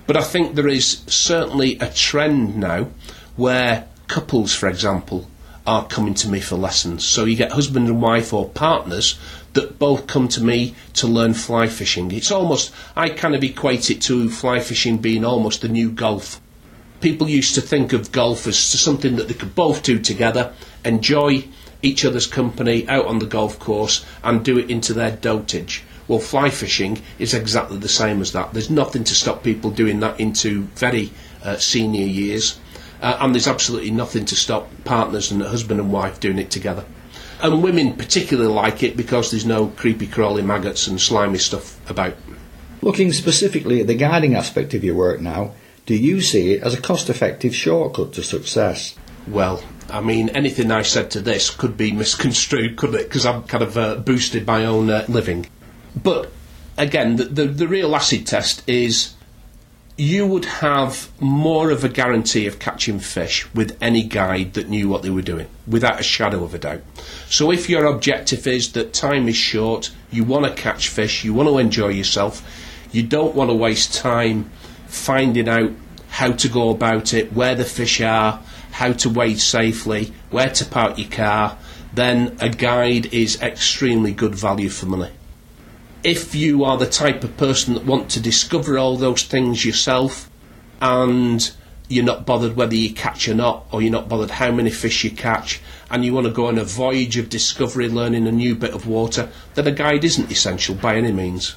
but 0.06 0.16
I 0.16 0.22
think 0.22 0.54
there 0.54 0.68
is 0.68 1.02
certainly 1.06 1.78
a 1.78 1.88
trend 1.88 2.56
now 2.56 2.88
where 3.36 3.86
couples, 4.08 4.52
for 4.52 4.68
example, 4.68 5.28
are 5.70 5.86
coming 5.86 6.14
to 6.14 6.28
me 6.28 6.40
for 6.40 6.56
lessons. 6.56 7.04
So 7.04 7.24
you 7.24 7.36
get 7.36 7.52
husband 7.52 7.86
and 7.86 8.02
wife 8.02 8.32
or 8.32 8.48
partners 8.48 9.16
that 9.52 9.78
both 9.78 10.08
come 10.08 10.26
to 10.26 10.42
me 10.42 10.74
to 10.94 11.06
learn 11.06 11.32
fly 11.32 11.68
fishing. 11.68 12.10
It's 12.10 12.32
almost, 12.32 12.72
I 12.96 13.10
kind 13.10 13.36
of 13.36 13.44
equate 13.44 13.88
it 13.88 14.02
to 14.02 14.28
fly 14.28 14.58
fishing 14.58 14.98
being 14.98 15.24
almost 15.24 15.62
the 15.62 15.68
new 15.68 15.88
golf. 15.88 16.40
People 17.00 17.28
used 17.28 17.54
to 17.54 17.60
think 17.60 17.92
of 17.92 18.10
golf 18.10 18.48
as 18.48 18.58
something 18.58 19.14
that 19.14 19.28
they 19.28 19.34
could 19.34 19.54
both 19.54 19.84
do 19.84 20.00
together, 20.00 20.52
enjoy 20.84 21.44
each 21.82 22.04
other's 22.04 22.26
company 22.26 22.88
out 22.88 23.06
on 23.06 23.20
the 23.20 23.26
golf 23.26 23.60
course, 23.60 24.04
and 24.24 24.44
do 24.44 24.58
it 24.58 24.72
into 24.72 24.92
their 24.92 25.12
dotage. 25.12 25.82
Well, 26.08 26.18
fly 26.18 26.50
fishing 26.50 27.00
is 27.20 27.32
exactly 27.32 27.78
the 27.78 27.88
same 27.88 28.20
as 28.20 28.32
that. 28.32 28.52
There's 28.52 28.70
nothing 28.70 29.04
to 29.04 29.14
stop 29.14 29.44
people 29.44 29.70
doing 29.70 30.00
that 30.00 30.18
into 30.18 30.62
very 30.74 31.12
uh, 31.44 31.58
senior 31.58 32.06
years 32.06 32.58
uh, 33.00 33.18
and 33.20 33.34
there's 33.34 33.48
absolutely 33.48 33.90
nothing 33.90 34.24
to 34.26 34.36
stop 34.36 34.68
partners 34.84 35.30
and 35.30 35.42
husband 35.42 35.80
and 35.80 35.92
wife 35.92 36.20
doing 36.20 36.38
it 36.38 36.50
together. 36.50 36.84
And 37.42 37.62
women 37.62 37.94
particularly 37.94 38.52
like 38.52 38.82
it 38.82 38.96
because 38.96 39.30
there's 39.30 39.46
no 39.46 39.68
creepy 39.68 40.06
crawly 40.06 40.42
maggots 40.42 40.86
and 40.86 41.00
slimy 41.00 41.38
stuff 41.38 41.78
about. 41.88 42.14
Looking 42.82 43.12
specifically 43.12 43.80
at 43.80 43.86
the 43.86 43.94
guiding 43.94 44.34
aspect 44.34 44.74
of 44.74 44.84
your 44.84 44.94
work 44.94 45.20
now, 45.20 45.54
do 45.86 45.94
you 45.94 46.20
see 46.20 46.52
it 46.52 46.62
as 46.62 46.74
a 46.74 46.80
cost 46.80 47.08
effective 47.08 47.54
shortcut 47.54 48.12
to 48.14 48.22
success? 48.22 48.94
Well, 49.26 49.62
I 49.90 50.00
mean, 50.00 50.28
anything 50.30 50.70
I 50.70 50.82
said 50.82 51.10
to 51.12 51.20
this 51.20 51.50
could 51.50 51.76
be 51.76 51.92
misconstrued, 51.92 52.76
couldn't 52.76 53.00
it? 53.00 53.04
Because 53.04 53.26
I'm 53.26 53.42
kind 53.44 53.62
of 53.62 53.76
uh, 53.76 53.96
boosted 53.96 54.46
my 54.46 54.64
own 54.64 54.90
uh, 54.90 55.04
living. 55.08 55.46
But 56.00 56.30
again, 56.76 57.16
the, 57.16 57.24
the, 57.24 57.44
the 57.46 57.68
real 57.68 57.94
acid 57.94 58.26
test 58.26 58.68
is 58.68 59.14
you 60.00 60.26
would 60.26 60.46
have 60.46 61.10
more 61.20 61.70
of 61.70 61.84
a 61.84 61.88
guarantee 61.88 62.46
of 62.46 62.58
catching 62.58 62.98
fish 62.98 63.46
with 63.54 63.76
any 63.82 64.02
guide 64.02 64.54
that 64.54 64.66
knew 64.66 64.88
what 64.88 65.02
they 65.02 65.10
were 65.10 65.20
doing, 65.20 65.46
without 65.66 66.00
a 66.00 66.02
shadow 66.02 66.42
of 66.42 66.54
a 66.54 66.58
doubt. 66.58 66.80
So 67.28 67.52
if 67.52 67.68
your 67.68 67.84
objective 67.84 68.46
is 68.46 68.72
that 68.72 68.94
time 68.94 69.28
is 69.28 69.36
short, 69.36 69.90
you 70.10 70.24
want 70.24 70.46
to 70.46 70.62
catch 70.62 70.88
fish, 70.88 71.22
you 71.22 71.34
want 71.34 71.50
to 71.50 71.58
enjoy 71.58 71.88
yourself, 71.88 72.42
you 72.90 73.02
don't 73.02 73.34
want 73.34 73.50
to 73.50 73.54
waste 73.54 73.92
time 73.92 74.50
finding 74.86 75.50
out 75.50 75.72
how 76.08 76.32
to 76.32 76.48
go 76.48 76.70
about 76.70 77.12
it, 77.12 77.34
where 77.34 77.54
the 77.54 77.66
fish 77.66 78.00
are, 78.00 78.42
how 78.70 78.94
to 78.94 79.10
wade 79.10 79.38
safely, 79.38 80.14
where 80.30 80.48
to 80.48 80.64
park 80.64 80.96
your 80.96 81.10
car, 81.10 81.58
then 81.92 82.38
a 82.40 82.48
guide 82.48 83.12
is 83.12 83.40
extremely 83.42 84.12
good 84.12 84.34
value 84.34 84.70
for 84.70 84.86
money. 84.86 85.10
If 86.02 86.34
you 86.34 86.64
are 86.64 86.78
the 86.78 86.86
type 86.86 87.24
of 87.24 87.36
person 87.36 87.74
that 87.74 87.84
want 87.84 88.10
to 88.10 88.20
discover 88.20 88.78
all 88.78 88.96
those 88.96 89.22
things 89.22 89.64
yourself 89.66 90.30
and 90.80 91.50
you're 91.88 92.04
not 92.04 92.24
bothered 92.24 92.56
whether 92.56 92.74
you 92.74 92.94
catch 92.94 93.28
or 93.28 93.34
not, 93.34 93.66
or 93.70 93.82
you're 93.82 93.92
not 93.92 94.08
bothered 94.08 94.30
how 94.30 94.50
many 94.50 94.70
fish 94.70 95.04
you 95.04 95.10
catch, 95.10 95.60
and 95.90 96.04
you 96.04 96.14
want 96.14 96.26
to 96.26 96.32
go 96.32 96.46
on 96.46 96.56
a 96.56 96.64
voyage 96.64 97.18
of 97.18 97.28
discovery, 97.28 97.88
learning 97.88 98.26
a 98.26 98.32
new 98.32 98.54
bit 98.54 98.72
of 98.72 98.86
water, 98.86 99.28
then 99.54 99.66
a 99.66 99.72
guide 99.72 100.04
isn't 100.04 100.30
essential 100.30 100.74
by 100.74 100.96
any 100.96 101.12
means. 101.12 101.56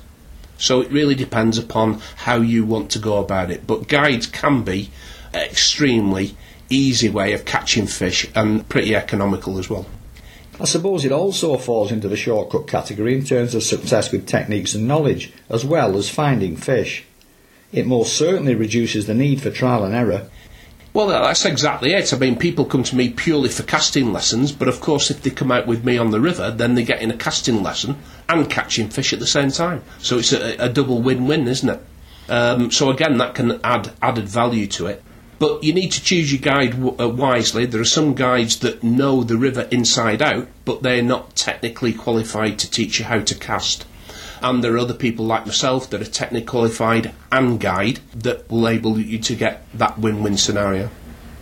So 0.58 0.82
it 0.82 0.92
really 0.92 1.16
depends 1.16 1.58
upon 1.58 2.02
how 2.18 2.38
you 2.38 2.66
want 2.66 2.90
to 2.92 3.00
go 3.00 3.20
about 3.20 3.52
it. 3.52 3.66
But 3.66 3.88
guides 3.88 4.28
can 4.28 4.64
be 4.64 4.90
an 5.34 5.42
extremely 5.44 6.36
easy 6.70 7.10
way 7.10 7.34
of 7.34 7.46
catching 7.46 7.88
fish 7.88 8.28
and 8.36 8.68
pretty 8.68 8.96
economical 8.96 9.58
as 9.60 9.70
well. 9.70 9.86
I 10.64 10.66
suppose 10.66 11.04
it 11.04 11.12
also 11.12 11.58
falls 11.58 11.92
into 11.92 12.08
the 12.08 12.16
shortcut 12.16 12.68
category 12.68 13.18
in 13.18 13.26
terms 13.26 13.54
of 13.54 13.64
success 13.64 14.14
with 14.14 14.26
techniques 14.26 14.74
and 14.74 14.88
knowledge, 14.88 15.34
as 15.50 15.66
well 15.66 15.98
as 15.98 16.10
finding 16.10 16.56
fish. 16.56 17.04
It 17.74 17.86
most 17.86 18.16
certainly 18.16 18.56
reduces 18.56 19.06
the 19.06 19.14
need 19.14 19.42
for 19.42 19.52
trial 19.52 19.84
and 19.84 19.94
error. 19.94 20.30
Well, 20.94 21.08
that's 21.08 21.44
exactly 21.44 21.92
it. 21.92 22.14
I 22.14 22.18
mean, 22.18 22.38
people 22.38 22.64
come 22.64 22.84
to 22.84 22.96
me 22.96 23.10
purely 23.10 23.50
for 23.50 23.64
casting 23.64 24.14
lessons, 24.14 24.54
but 24.54 24.70
of 24.70 24.80
course, 24.80 25.12
if 25.12 25.22
they 25.22 25.32
come 25.32 25.52
out 25.52 25.68
with 25.68 25.84
me 25.84 25.98
on 25.98 26.12
the 26.12 26.22
river, 26.22 26.50
then 26.50 26.76
they're 26.76 26.86
getting 26.86 27.12
a 27.12 27.18
casting 27.18 27.62
lesson 27.62 27.98
and 28.30 28.50
catching 28.50 28.88
fish 28.88 29.12
at 29.12 29.20
the 29.20 29.28
same 29.28 29.52
time. 29.52 29.84
So 30.00 30.20
it's 30.20 30.32
a, 30.32 30.56
a 30.64 30.70
double 30.70 31.02
win 31.02 31.28
win, 31.28 31.46
isn't 31.50 31.68
it? 31.68 31.82
Um, 32.30 32.72
so 32.72 32.90
again, 32.90 33.18
that 33.18 33.36
can 33.36 33.60
add 33.66 33.92
added 34.02 34.30
value 34.30 34.68
to 34.68 34.86
it. 34.86 35.04
But 35.44 35.62
you 35.62 35.74
need 35.74 35.92
to 35.92 36.02
choose 36.02 36.32
your 36.32 36.40
guide 36.40 36.72
w- 36.82 36.96
uh, 36.98 37.10
wisely. 37.10 37.66
There 37.66 37.82
are 37.82 37.98
some 38.00 38.14
guides 38.14 38.60
that 38.60 38.82
know 38.82 39.26
the 39.26 39.36
river 39.36 39.68
inside 39.72 40.22
out, 40.22 40.48
but 40.64 40.84
they're 40.84 41.04
not 41.04 41.36
technically 41.36 41.92
qualified 41.92 42.58
to 42.60 42.72
teach 42.72 42.98
you 42.98 43.04
how 43.04 43.20
to 43.20 43.36
cast. 43.36 43.86
And 44.42 44.64
there 44.64 44.74
are 44.76 44.78
other 44.78 44.94
people 44.94 45.26
like 45.26 45.46
myself 45.46 45.90
that 45.90 46.02
are 46.02 46.06
technically 46.06 46.46
qualified 46.46 47.14
and 47.30 47.60
guide 47.60 48.00
that 48.16 48.50
will 48.50 48.66
enable 48.66 48.98
you 48.98 49.20
to 49.20 49.36
get 49.36 49.66
that 49.74 50.00
win-win 50.00 50.38
scenario. 50.38 50.90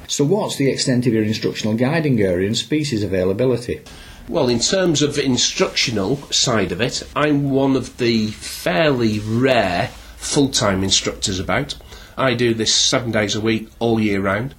So, 0.08 0.26
what's 0.26 0.56
the 0.56 0.72
extent 0.72 1.06
of 1.06 1.14
your 1.14 1.24
instructional 1.24 1.76
guiding 1.76 2.20
area 2.22 2.48
and 2.48 2.58
species 2.58 3.04
availability? 3.04 3.82
Well, 4.28 4.50
in 4.50 4.62
terms 4.62 5.04
of 5.04 5.20
instructional 5.20 6.18
side 6.32 6.72
of 6.72 6.82
it, 6.82 7.04
I'm 7.16 7.52
one 7.52 7.76
of 7.76 7.98
the 7.98 8.32
fairly 8.32 9.20
rare 9.20 9.90
full-time 10.18 10.84
instructors 10.84 11.40
about. 11.40 11.76
I 12.18 12.34
do 12.34 12.54
this 12.54 12.74
seven 12.74 13.12
days 13.12 13.36
a 13.36 13.42
week, 13.42 13.70
all 13.80 14.00
year 14.00 14.22
round. 14.22 14.56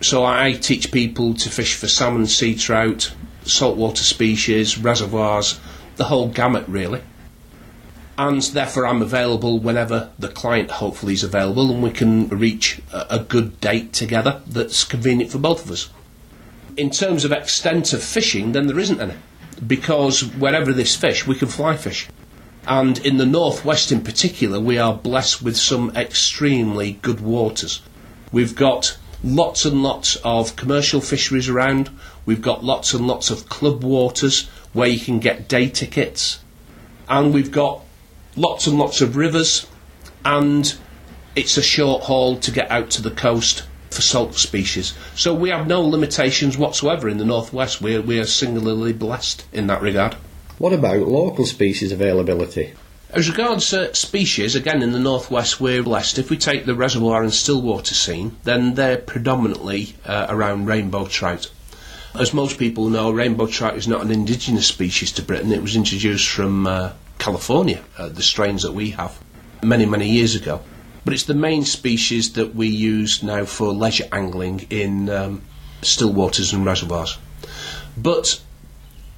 So 0.00 0.24
I 0.24 0.52
teach 0.52 0.92
people 0.92 1.34
to 1.34 1.48
fish 1.48 1.74
for 1.74 1.88
salmon, 1.88 2.26
sea 2.26 2.54
trout, 2.54 3.12
saltwater 3.44 4.04
species, 4.04 4.78
reservoirs, 4.78 5.58
the 5.96 6.04
whole 6.04 6.28
gamut 6.28 6.64
really. 6.68 7.00
And 8.18 8.40
therefore, 8.42 8.86
I'm 8.86 9.02
available 9.02 9.58
whenever 9.58 10.10
the 10.18 10.28
client 10.28 10.70
hopefully 10.70 11.12
is 11.12 11.22
available, 11.22 11.70
and 11.70 11.82
we 11.82 11.90
can 11.90 12.28
reach 12.28 12.80
a, 12.90 13.18
good 13.18 13.60
date 13.60 13.92
together 13.92 14.40
that's 14.46 14.84
convenient 14.84 15.30
for 15.30 15.38
both 15.38 15.64
of 15.64 15.70
us. 15.70 15.90
In 16.78 16.90
terms 16.90 17.24
of 17.24 17.32
extent 17.32 17.92
of 17.92 18.02
fishing, 18.02 18.52
then 18.52 18.68
there 18.68 18.78
isn't 18.78 19.00
any, 19.00 19.14
because 19.66 20.24
wherever 20.24 20.72
this 20.72 20.96
fish, 20.96 21.26
we 21.26 21.34
can 21.34 21.48
fly 21.48 21.76
fish. 21.76 22.08
And 22.66 22.98
in 22.98 23.16
the 23.16 23.26
northwest 23.26 23.92
in 23.92 24.02
particular, 24.02 24.58
we 24.58 24.76
are 24.76 24.92
blessed 24.92 25.40
with 25.40 25.56
some 25.56 25.96
extremely 25.96 26.98
good 27.02 27.20
waters. 27.20 27.80
We've 28.32 28.56
got 28.56 28.98
lots 29.22 29.64
and 29.64 29.82
lots 29.82 30.16
of 30.24 30.56
commercial 30.56 31.00
fisheries 31.00 31.48
around. 31.48 31.90
We've 32.24 32.42
got 32.42 32.64
lots 32.64 32.92
and 32.92 33.06
lots 33.06 33.30
of 33.30 33.48
club 33.48 33.84
waters 33.84 34.48
where 34.72 34.88
you 34.88 34.98
can 34.98 35.20
get 35.20 35.48
day 35.48 35.68
tickets. 35.68 36.40
And 37.08 37.32
we've 37.32 37.52
got 37.52 37.82
lots 38.34 38.66
and 38.66 38.78
lots 38.78 39.00
of 39.00 39.16
rivers. 39.16 39.66
And 40.24 40.76
it's 41.36 41.56
a 41.56 41.62
short 41.62 42.04
haul 42.04 42.36
to 42.38 42.50
get 42.50 42.70
out 42.70 42.90
to 42.90 43.02
the 43.02 43.12
coast 43.12 43.64
for 43.90 44.02
salt 44.02 44.34
species. 44.34 44.92
So 45.14 45.32
we 45.32 45.50
have 45.50 45.68
no 45.68 45.80
limitations 45.82 46.58
whatsoever 46.58 47.08
in 47.08 47.18
the 47.18 47.24
northwest. 47.24 47.80
We're, 47.80 48.02
we 48.02 48.18
are 48.18 48.26
singularly 48.26 48.92
blessed 48.92 49.44
in 49.52 49.68
that 49.68 49.82
regard. 49.82 50.16
What 50.58 50.72
about 50.72 51.06
local 51.06 51.44
species 51.44 51.92
availability? 51.92 52.72
As 53.10 53.28
regards 53.28 53.74
uh, 53.74 53.92
species, 53.92 54.54
again 54.54 54.82
in 54.82 54.92
the 54.92 54.98
northwest 54.98 55.60
we're 55.60 55.82
blessed. 55.82 56.18
If 56.18 56.30
we 56.30 56.38
take 56.38 56.64
the 56.64 56.74
reservoir 56.74 57.22
and 57.22 57.32
stillwater 57.32 57.94
scene, 57.94 58.36
then 58.44 58.74
they're 58.74 58.96
predominantly 58.96 59.96
uh, 60.06 60.26
around 60.30 60.66
rainbow 60.66 61.06
trout. 61.06 61.50
As 62.14 62.32
most 62.32 62.58
people 62.58 62.88
know, 62.88 63.10
rainbow 63.10 63.46
trout 63.46 63.76
is 63.76 63.86
not 63.86 64.00
an 64.00 64.10
indigenous 64.10 64.66
species 64.66 65.12
to 65.12 65.22
Britain. 65.22 65.52
It 65.52 65.60
was 65.60 65.76
introduced 65.76 66.28
from 66.28 66.66
uh, 66.66 66.92
California, 67.18 67.82
uh, 67.98 68.08
the 68.08 68.22
strains 68.22 68.62
that 68.62 68.72
we 68.72 68.90
have, 68.90 69.18
many, 69.62 69.84
many 69.84 70.08
years 70.08 70.34
ago. 70.34 70.62
But 71.04 71.12
it's 71.12 71.24
the 71.24 71.34
main 71.34 71.66
species 71.66 72.32
that 72.32 72.54
we 72.54 72.68
use 72.68 73.22
now 73.22 73.44
for 73.44 73.74
leisure 73.74 74.08
angling 74.10 74.66
in 74.70 75.10
um, 75.10 75.42
still 75.82 76.12
waters 76.12 76.54
and 76.54 76.64
reservoirs. 76.64 77.18
But 77.96 78.40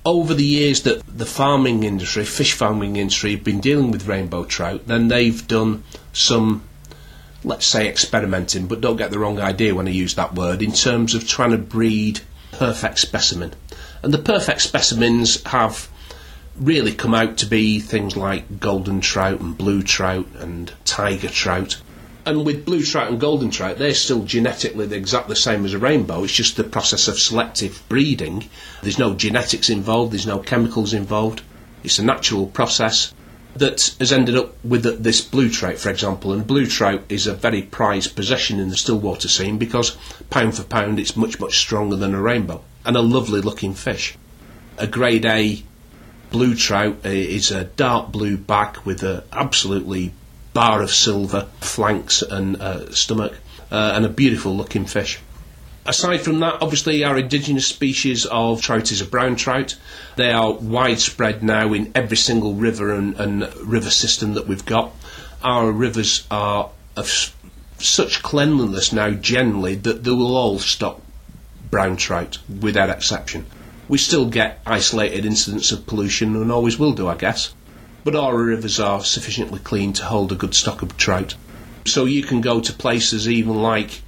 over 0.04 0.34
the 0.34 0.44
years 0.44 0.82
that 0.82 1.02
the 1.06 1.26
farming 1.26 1.82
industry, 1.82 2.24
fish 2.24 2.52
farming 2.54 2.96
industry, 2.96 3.32
have 3.32 3.44
been 3.44 3.60
dealing 3.60 3.90
with 3.90 4.06
rainbow 4.06 4.44
trout, 4.44 4.86
then 4.86 5.08
they've 5.08 5.46
done 5.46 5.82
some, 6.12 6.62
let's 7.44 7.66
say, 7.66 7.88
experimenting, 7.88 8.66
but 8.66 8.80
don't 8.80 8.96
get 8.96 9.10
the 9.10 9.18
wrong 9.18 9.40
idea 9.40 9.74
when 9.74 9.88
I 9.88 9.92
use 9.92 10.14
that 10.14 10.34
word, 10.34 10.62
in 10.62 10.72
terms 10.72 11.14
of 11.14 11.26
trying 11.26 11.50
to 11.50 11.58
breed 11.58 12.20
perfect 12.52 12.98
specimen. 12.98 13.52
And 14.02 14.14
the 14.14 14.18
perfect 14.18 14.62
specimens 14.62 15.42
have 15.44 15.88
really 16.56 16.92
come 16.92 17.14
out 17.14 17.36
to 17.38 17.46
be 17.46 17.78
things 17.78 18.16
like 18.16 18.60
golden 18.60 19.00
trout 19.00 19.40
and 19.40 19.56
blue 19.56 19.82
trout 19.82 20.26
and 20.38 20.72
tiger 20.84 21.28
trout. 21.28 21.80
And 22.28 22.44
with 22.44 22.66
blue 22.66 22.82
trout 22.82 23.08
and 23.10 23.18
golden 23.18 23.50
trout, 23.50 23.78
they're 23.78 23.94
still 23.94 24.22
genetically 24.22 24.84
the 24.84 24.96
exact 24.96 25.28
the 25.28 25.34
same 25.34 25.64
as 25.64 25.72
a 25.72 25.78
rainbow. 25.78 26.24
It's 26.24 26.34
just 26.34 26.58
the 26.58 26.62
process 26.62 27.08
of 27.08 27.18
selective 27.18 27.82
breeding. 27.88 28.50
There's 28.82 28.98
no 28.98 29.14
genetics 29.14 29.70
involved. 29.70 30.12
There's 30.12 30.26
no 30.26 30.38
chemicals 30.38 30.92
involved. 30.92 31.40
It's 31.82 31.98
a 31.98 32.04
natural 32.04 32.46
process 32.46 33.14
that 33.56 33.94
has 33.98 34.12
ended 34.12 34.36
up 34.36 34.62
with 34.62 35.02
this 35.02 35.22
blue 35.22 35.48
trout, 35.48 35.78
for 35.78 35.88
example. 35.88 36.34
And 36.34 36.46
blue 36.46 36.66
trout 36.66 37.04
is 37.08 37.26
a 37.26 37.32
very 37.32 37.62
prized 37.62 38.14
possession 38.14 38.60
in 38.60 38.68
the 38.68 38.76
stillwater 38.76 39.28
scene 39.28 39.56
because 39.56 39.96
pound 40.28 40.54
for 40.54 40.64
pound, 40.64 41.00
it's 41.00 41.16
much 41.16 41.40
much 41.40 41.56
stronger 41.56 41.96
than 41.96 42.14
a 42.14 42.20
rainbow 42.20 42.62
and 42.84 42.94
a 42.94 43.00
lovely 43.00 43.40
looking 43.40 43.72
fish. 43.72 44.18
A 44.76 44.86
grade 44.86 45.24
A 45.24 45.62
blue 46.30 46.54
trout 46.54 46.98
eh, 47.04 47.08
is 47.08 47.50
a 47.50 47.64
dark 47.64 48.12
blue 48.12 48.36
back 48.36 48.84
with 48.84 49.02
an 49.02 49.22
absolutely 49.32 50.12
bar 50.52 50.82
of 50.82 50.90
silver 50.90 51.48
flanks 51.60 52.22
and 52.22 52.60
uh, 52.60 52.90
stomach, 52.92 53.34
uh, 53.70 53.92
and 53.94 54.04
a 54.04 54.08
beautiful 54.08 54.56
looking 54.56 54.86
fish. 54.86 55.20
Aside 55.88 56.20
from 56.20 56.40
that, 56.40 56.60
obviously, 56.60 57.02
our 57.02 57.16
indigenous 57.16 57.66
species 57.66 58.26
of 58.26 58.60
trout 58.60 58.92
is 58.92 59.00
a 59.00 59.06
brown 59.06 59.36
trout. 59.36 59.76
They 60.16 60.30
are 60.30 60.52
widespread 60.52 61.42
now 61.42 61.72
in 61.72 61.92
every 61.94 62.18
single 62.18 62.52
river 62.52 62.92
and, 62.92 63.18
and 63.18 63.54
river 63.56 63.88
system 63.90 64.34
that 64.34 64.46
we've 64.46 64.66
got. 64.66 64.92
Our 65.42 65.72
rivers 65.72 66.26
are 66.30 66.70
of 66.94 67.32
such 67.78 68.22
cleanliness 68.22 68.92
now, 68.92 69.10
generally, 69.10 69.76
that 69.76 70.04
they 70.04 70.10
will 70.10 70.36
all 70.36 70.58
stock 70.58 71.00
brown 71.70 71.96
trout 71.96 72.38
without 72.60 72.90
exception. 72.90 73.46
We 73.88 73.96
still 73.96 74.28
get 74.28 74.60
isolated 74.66 75.24
incidents 75.24 75.72
of 75.72 75.86
pollution 75.86 76.36
and 76.36 76.52
always 76.52 76.78
will 76.78 76.92
do, 76.92 77.08
I 77.08 77.16
guess. 77.16 77.54
But 78.08 78.16
our 78.16 78.38
rivers 78.38 78.80
are 78.80 79.04
sufficiently 79.04 79.58
clean 79.58 79.92
to 79.92 80.04
hold 80.06 80.32
a 80.32 80.34
good 80.34 80.54
stock 80.54 80.80
of 80.80 80.96
trout. 80.96 81.34
So 81.84 82.06
you 82.06 82.22
can 82.22 82.40
go 82.40 82.58
to 82.58 82.72
places 82.72 83.28
even 83.28 83.56
like 83.56 84.00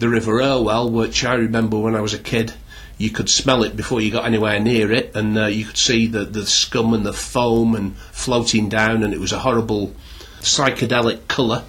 the 0.00 0.08
River 0.08 0.42
Irwell, 0.42 0.90
which 0.90 1.24
I 1.24 1.34
remember 1.34 1.78
when 1.78 1.94
I 1.94 2.00
was 2.00 2.14
a 2.14 2.18
kid. 2.18 2.54
You 2.98 3.10
could 3.10 3.30
smell 3.30 3.62
it 3.62 3.76
before 3.76 4.00
you 4.00 4.10
got 4.10 4.24
anywhere 4.24 4.58
near 4.58 4.90
it, 4.90 5.14
and 5.14 5.38
uh, 5.38 5.46
you 5.46 5.66
could 5.66 5.76
see 5.76 6.08
the, 6.08 6.24
the 6.24 6.44
scum 6.46 6.94
and 6.94 7.06
the 7.06 7.12
foam 7.12 7.76
and 7.76 7.96
floating 8.10 8.68
down, 8.68 9.04
and 9.04 9.14
it 9.14 9.20
was 9.20 9.30
a 9.30 9.38
horrible 9.38 9.94
psychedelic 10.40 11.28
colour. 11.28 11.62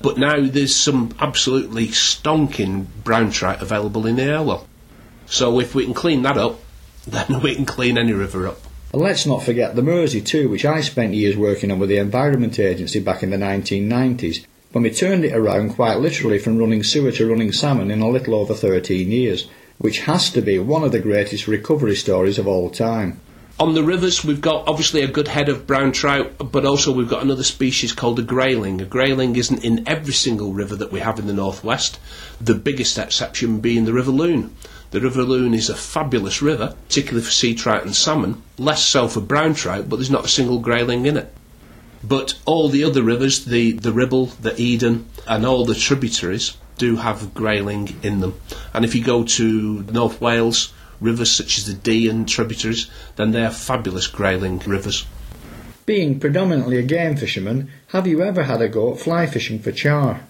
But 0.00 0.16
now 0.16 0.40
there's 0.40 0.74
some 0.74 1.14
absolutely 1.20 1.88
stonking 1.88 2.86
brown 3.04 3.30
trout 3.30 3.60
available 3.60 4.06
in 4.06 4.16
the 4.16 4.32
Irwell. 4.32 4.66
So 5.26 5.60
if 5.60 5.74
we 5.74 5.84
can 5.84 5.92
clean 5.92 6.22
that 6.22 6.38
up, 6.38 6.60
then 7.06 7.42
we 7.42 7.54
can 7.54 7.66
clean 7.66 7.98
any 7.98 8.14
river 8.14 8.48
up. 8.48 8.65
And 8.96 9.04
let's 9.04 9.26
not 9.26 9.42
forget 9.42 9.76
the 9.76 9.82
Mersey 9.82 10.22
too, 10.22 10.48
which 10.48 10.64
I 10.64 10.80
spent 10.80 11.12
years 11.12 11.36
working 11.36 11.70
on 11.70 11.78
with 11.78 11.90
the 11.90 11.98
Environment 11.98 12.58
Agency 12.58 12.98
back 12.98 13.22
in 13.22 13.28
the 13.28 13.36
1990s, 13.36 14.46
when 14.72 14.84
we 14.84 14.90
turned 14.90 15.22
it 15.22 15.36
around 15.36 15.74
quite 15.74 15.98
literally 15.98 16.38
from 16.38 16.56
running 16.56 16.82
sewer 16.82 17.12
to 17.12 17.28
running 17.28 17.52
salmon 17.52 17.90
in 17.90 18.00
a 18.00 18.08
little 18.08 18.34
over 18.34 18.54
13 18.54 19.10
years, 19.10 19.50
which 19.76 19.98
has 20.04 20.30
to 20.30 20.40
be 20.40 20.58
one 20.58 20.82
of 20.82 20.92
the 20.92 20.98
greatest 20.98 21.46
recovery 21.46 21.94
stories 21.94 22.38
of 22.38 22.46
all 22.46 22.70
time. 22.70 23.20
On 23.60 23.74
the 23.74 23.82
rivers, 23.82 24.24
we've 24.24 24.40
got 24.40 24.66
obviously 24.66 25.02
a 25.02 25.08
good 25.08 25.28
head 25.28 25.50
of 25.50 25.66
brown 25.66 25.92
trout, 25.92 26.50
but 26.50 26.64
also 26.64 26.90
we've 26.90 27.06
got 27.06 27.22
another 27.22 27.44
species 27.44 27.92
called 27.92 28.18
a 28.18 28.22
grayling. 28.22 28.80
A 28.80 28.86
grayling 28.86 29.36
isn't 29.36 29.62
in 29.62 29.86
every 29.86 30.14
single 30.14 30.54
river 30.54 30.74
that 30.74 30.90
we 30.90 31.00
have 31.00 31.18
in 31.18 31.26
the 31.26 31.34
northwest, 31.34 31.98
the 32.40 32.54
biggest 32.54 32.96
exception 32.96 33.60
being 33.60 33.84
the 33.84 33.92
River 33.92 34.10
Lune. 34.10 34.54
The 34.92 35.00
River 35.00 35.22
Lune 35.22 35.54
is 35.54 35.68
a 35.68 35.74
fabulous 35.74 36.40
river, 36.40 36.74
particularly 36.88 37.24
for 37.24 37.32
sea 37.32 37.54
trout 37.54 37.84
and 37.84 37.94
salmon, 37.94 38.42
less 38.56 38.84
so 38.84 39.08
for 39.08 39.20
brown 39.20 39.54
trout, 39.54 39.88
but 39.88 39.96
there's 39.96 40.10
not 40.10 40.24
a 40.24 40.28
single 40.28 40.60
grayling 40.60 41.06
in 41.06 41.16
it. 41.16 41.32
But 42.04 42.34
all 42.44 42.68
the 42.68 42.84
other 42.84 43.02
rivers, 43.02 43.44
the, 43.44 43.72
the 43.72 43.92
Ribble, 43.92 44.26
the 44.40 44.54
Eden, 44.60 45.06
and 45.26 45.44
all 45.44 45.64
the 45.64 45.74
tributaries, 45.74 46.56
do 46.78 46.96
have 46.96 47.34
grayling 47.34 47.96
in 48.02 48.20
them. 48.20 48.40
And 48.72 48.84
if 48.84 48.94
you 48.94 49.02
go 49.02 49.24
to 49.24 49.82
North 49.90 50.20
Wales, 50.20 50.72
rivers 51.00 51.30
such 51.30 51.58
as 51.58 51.66
the 51.66 51.74
Dee 51.74 52.08
and 52.08 52.28
tributaries, 52.28 52.88
then 53.16 53.32
they 53.32 53.44
are 53.44 53.50
fabulous 53.50 54.06
grayling 54.06 54.58
rivers. 54.60 55.06
Being 55.84 56.20
predominantly 56.20 56.78
a 56.78 56.82
game 56.82 57.16
fisherman, 57.16 57.70
have 57.88 58.06
you 58.06 58.22
ever 58.22 58.44
had 58.44 58.60
a 58.60 58.68
go 58.68 58.92
at 58.92 59.00
fly 59.00 59.26
fishing 59.26 59.58
for 59.58 59.72
char? 59.72 60.20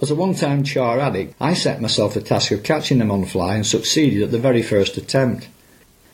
As 0.00 0.12
a 0.12 0.14
one-time 0.14 0.62
char 0.62 1.00
addict, 1.00 1.34
I 1.40 1.54
set 1.54 1.80
myself 1.80 2.14
the 2.14 2.20
task 2.20 2.52
of 2.52 2.62
catching 2.62 2.98
them 2.98 3.10
on 3.10 3.24
fly 3.24 3.56
and 3.56 3.66
succeeded 3.66 4.22
at 4.22 4.30
the 4.30 4.38
very 4.38 4.62
first 4.62 4.96
attempt. 4.96 5.48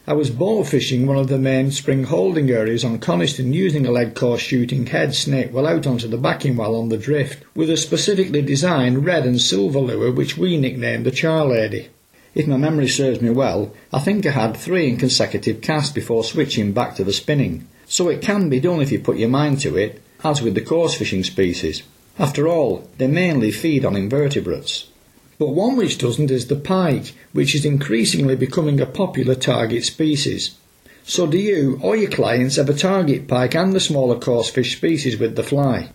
I 0.07 0.15
was 0.15 0.31
bow 0.31 0.65
fishing 0.65 1.07
one 1.07 1.19
of 1.19 1.29
the 1.29 1.37
main 1.37 1.71
spring 1.71 2.05
holding 2.05 2.51
areas 2.51 2.83
on 2.83 2.99
Coniston 2.99 3.53
using 3.53 3.85
a 3.85 3.91
lead 3.91 4.15
core 4.15 4.39
shooting 4.39 4.87
head 4.87 5.15
snake 5.15 5.53
well 5.53 5.67
out 5.67 5.87
onto 5.87 6.09
the 6.09 6.17
backing 6.17 6.57
well 6.57 6.77
on 6.77 6.89
the 6.89 6.97
drift 6.97 7.45
with 7.55 7.69
a 7.69 7.77
specifically 7.77 8.41
designed 8.41 9.05
red 9.05 9.27
and 9.27 9.39
silver 9.39 9.81
lure 9.81 10.11
which 10.11 10.39
we 10.39 10.57
nicknamed 10.57 11.05
the 11.05 11.11
Char 11.11 11.45
Lady. 11.45 11.91
If 12.35 12.47
my 12.47 12.57
memory 12.57 12.89
serves 12.89 13.21
me 13.21 13.29
well, 13.29 13.75
I 13.93 13.99
think 13.99 14.25
I 14.25 14.31
had 14.31 14.57
three 14.57 14.89
in 14.89 14.97
consecutive 14.97 15.61
casts 15.61 15.93
before 15.93 16.25
switching 16.25 16.73
back 16.73 16.95
to 16.95 17.05
the 17.05 17.13
spinning. 17.13 17.69
So 17.85 18.09
it 18.09 18.23
can 18.23 18.49
be 18.49 18.61
done 18.61 18.81
if 18.81 18.91
you 18.91 18.99
put 18.99 19.19
your 19.19 19.29
mind 19.29 19.61
to 19.61 19.77
it, 19.77 20.01
as 20.25 20.41
with 20.41 20.55
the 20.55 20.63
coarse 20.63 20.95
fishing 20.95 21.23
species. 21.23 21.83
After 22.19 22.47
all, 22.47 22.89
they 22.99 23.09
mainly 23.09 23.51
feed 23.51 23.85
on 23.85 23.97
invertebrates. 23.97 24.87
But 25.39 25.49
one 25.49 25.77
which 25.77 25.99
doesn't 25.99 26.31
is 26.31 26.47
the 26.47 26.57
pike, 26.57 27.13
which 27.33 27.55
is 27.55 27.65
increasingly 27.65 28.37
becoming 28.37 28.81
a 28.81 28.87
popular 28.87 29.35
target 29.35 29.85
species. 29.85 30.53
So 31.03 31.27
do 31.27 31.37
you 31.37 31.79
or 31.83 31.97
your 31.97 32.11
clients 32.11 32.57
ever 32.57 32.73
target 32.73 33.27
pike 33.27 33.55
and 33.55 33.73
the 33.73 33.81
smaller 33.81 34.19
coarse 34.19 34.49
fish 34.49 34.77
species 34.77 35.19
with 35.19 35.37
the 35.37 35.43
fly? 35.43 35.91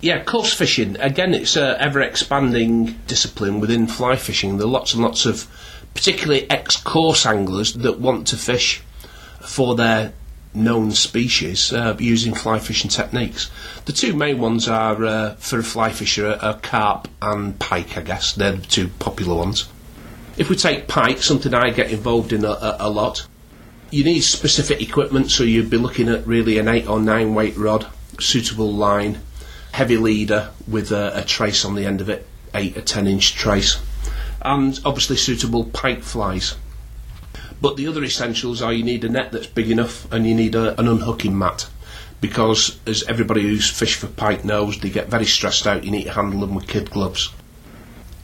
Yeah, 0.00 0.24
coarse 0.24 0.52
fishing. 0.52 0.96
Again, 0.98 1.32
it's 1.32 1.56
an 1.56 1.76
ever 1.78 2.00
expanding 2.00 2.98
discipline 3.06 3.60
within 3.60 3.86
fly 3.86 4.16
fishing. 4.16 4.58
There 4.58 4.66
are 4.66 4.70
lots 4.70 4.94
and 4.94 5.02
lots 5.02 5.24
of 5.26 5.46
particularly 5.94 6.50
ex 6.50 6.76
coarse 6.76 7.24
anglers 7.24 7.74
that 7.74 8.00
want 8.00 8.26
to 8.28 8.36
fish 8.36 8.82
for 9.40 9.76
their 9.76 10.12
known 10.54 10.90
species 10.92 11.72
uh, 11.72 11.96
using 11.98 12.34
fly 12.34 12.58
fishing 12.58 12.90
techniques. 12.90 13.50
The 13.84 13.92
two 13.92 14.14
main 14.14 14.38
ones 14.38 14.68
are 14.68 15.04
uh, 15.04 15.34
for 15.36 15.58
a 15.58 15.62
fly 15.62 15.90
fisher 15.90 16.38
are 16.40 16.58
carp 16.58 17.08
and 17.20 17.58
pike, 17.58 17.96
I 17.96 18.02
guess. 18.02 18.34
They're 18.34 18.52
the 18.52 18.66
two 18.66 18.88
popular 18.88 19.34
ones. 19.34 19.68
If 20.36 20.48
we 20.48 20.56
take 20.56 20.88
pike, 20.88 21.22
something 21.22 21.52
I 21.52 21.70
get 21.70 21.90
involved 21.90 22.32
in 22.32 22.44
a, 22.44 22.50
a, 22.50 22.76
a 22.80 22.90
lot, 22.90 23.26
you 23.90 24.04
need 24.04 24.20
specific 24.20 24.80
equipment, 24.80 25.30
so 25.30 25.44
you'd 25.44 25.70
be 25.70 25.76
looking 25.76 26.08
at 26.08 26.26
really 26.26 26.58
an 26.58 26.68
8 26.68 26.88
or 26.88 27.00
9 27.00 27.34
weight 27.34 27.56
rod, 27.56 27.86
suitable 28.18 28.72
line, 28.72 29.20
heavy 29.72 29.98
leader 29.98 30.50
with 30.66 30.90
a, 30.90 31.18
a 31.18 31.22
trace 31.22 31.64
on 31.64 31.74
the 31.74 31.84
end 31.84 32.00
of 32.00 32.08
it, 32.08 32.26
8 32.54 32.76
or 32.78 32.80
10 32.80 33.06
inch 33.06 33.34
trace 33.34 33.78
and 34.44 34.80
obviously 34.84 35.16
suitable 35.16 35.64
pike 35.64 36.02
flies. 36.02 36.56
But 37.62 37.76
the 37.76 37.86
other 37.86 38.02
essentials 38.02 38.60
are 38.60 38.72
you 38.72 38.82
need 38.82 39.04
a 39.04 39.08
net 39.08 39.30
that's 39.30 39.46
big 39.46 39.70
enough 39.70 40.12
and 40.12 40.26
you 40.26 40.34
need 40.34 40.56
a, 40.56 40.78
an 40.80 40.88
unhooking 40.88 41.38
mat 41.38 41.68
because, 42.20 42.76
as 42.88 43.04
everybody 43.04 43.42
who's 43.42 43.70
fished 43.70 44.00
for 44.00 44.08
pike 44.08 44.44
knows, 44.44 44.80
they 44.80 44.90
get 44.90 45.08
very 45.08 45.26
stressed 45.26 45.64
out. 45.64 45.84
You 45.84 45.92
need 45.92 46.04
to 46.04 46.12
handle 46.12 46.40
them 46.40 46.56
with 46.56 46.66
kid 46.66 46.90
gloves. 46.90 47.28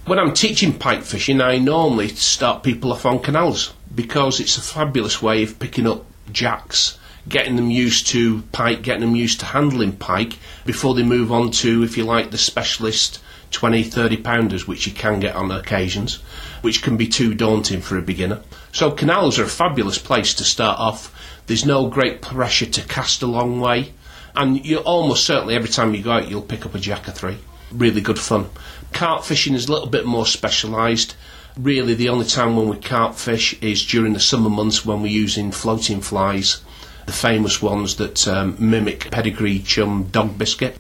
When 0.07 0.19
I'm 0.19 0.35
teaching 0.35 0.77
pike 0.77 1.03
fishing, 1.03 1.41
I 1.41 1.59
normally 1.59 2.09
start 2.09 2.65
people 2.65 2.93
off 2.93 3.07
on 3.07 3.21
canals 3.21 3.73
because 3.95 4.41
it's 4.41 4.59
a 4.59 4.61
fabulous 4.61 5.23
way 5.23 5.45
of 5.45 5.61
picking 5.61 5.87
up 5.87 6.05
jacks, 6.33 6.99
getting 7.29 7.55
them 7.55 7.71
used 7.71 8.09
to 8.09 8.43
pike, 8.51 8.83
getting 8.83 9.03
them 9.03 9.15
used 9.15 9.39
to 9.39 9.47
handling 9.47 9.93
pike 9.93 10.39
before 10.67 10.95
they 10.95 11.05
move 11.05 11.31
on 11.31 11.53
to, 11.53 11.85
if 11.85 11.97
you 11.97 12.03
like, 12.03 12.33
the 12.33 12.39
specialist 12.39 13.21
20, 13.53 13.85
30 13.85 14.17
pounders, 14.19 14.67
which 14.67 14.87
you 14.87 14.93
can 14.93 15.21
get 15.21 15.37
on 15.37 15.51
occasions, 15.51 16.17
which 16.63 16.83
can 16.83 16.97
be 16.97 17.07
too 17.07 17.35
daunting 17.35 17.81
for 17.81 17.97
a 17.97 18.03
beginner. 18.03 18.41
So 18.79 18.93
canals 18.93 19.41
are 19.41 19.45
a 19.45 19.49
fabulous 19.49 19.99
place 19.99 20.33
to 20.35 20.45
start 20.45 20.79
off. 20.79 21.13
There's 21.49 21.67
no 21.67 21.89
great 21.89 22.23
pressure 22.23 22.65
to 22.65 22.83
cast 22.83 23.23
a 23.23 23.27
long 23.27 23.59
way, 23.59 23.93
and 24.37 24.65
you 24.65 24.79
almost 24.79 25.27
certainly 25.27 25.57
every 25.57 25.69
time 25.69 25.97
you 25.97 26.03
go 26.05 26.13
out 26.13 26.31
you'll 26.31 26.43
pick 26.43 26.65
up 26.65 26.77
a 26.77 26.79
jack 26.79 27.09
of 27.09 27.15
three. 27.15 27.39
Really 27.73 28.01
good 28.01 28.21
fun. 28.21 28.47
Carp 28.93 29.25
fishing 29.25 29.55
is 29.55 29.67
a 29.67 29.73
little 29.73 29.89
bit 29.89 30.07
more 30.07 30.25
specialised. 30.25 31.17
Really, 31.57 31.95
the 31.95 32.09
only 32.09 32.25
time 32.25 32.55
when 32.55 32.69
we 32.69 32.77
carp 32.77 33.17
fish 33.17 33.61
is 33.61 33.85
during 33.85 34.13
the 34.13 34.21
summer 34.21 34.49
months 34.49 34.87
when 34.87 35.03
we're 35.03 35.09
using 35.09 35.51
floating 35.51 36.01
flies, 36.01 36.63
the 37.07 37.13
famous 37.13 37.61
ones 37.61 37.97
that 37.97 38.29
um, 38.29 38.55
mimic 38.61 39.11
pedigree 39.11 39.59
chum 39.59 40.05
dog 40.05 40.39
biscuit 40.39 40.77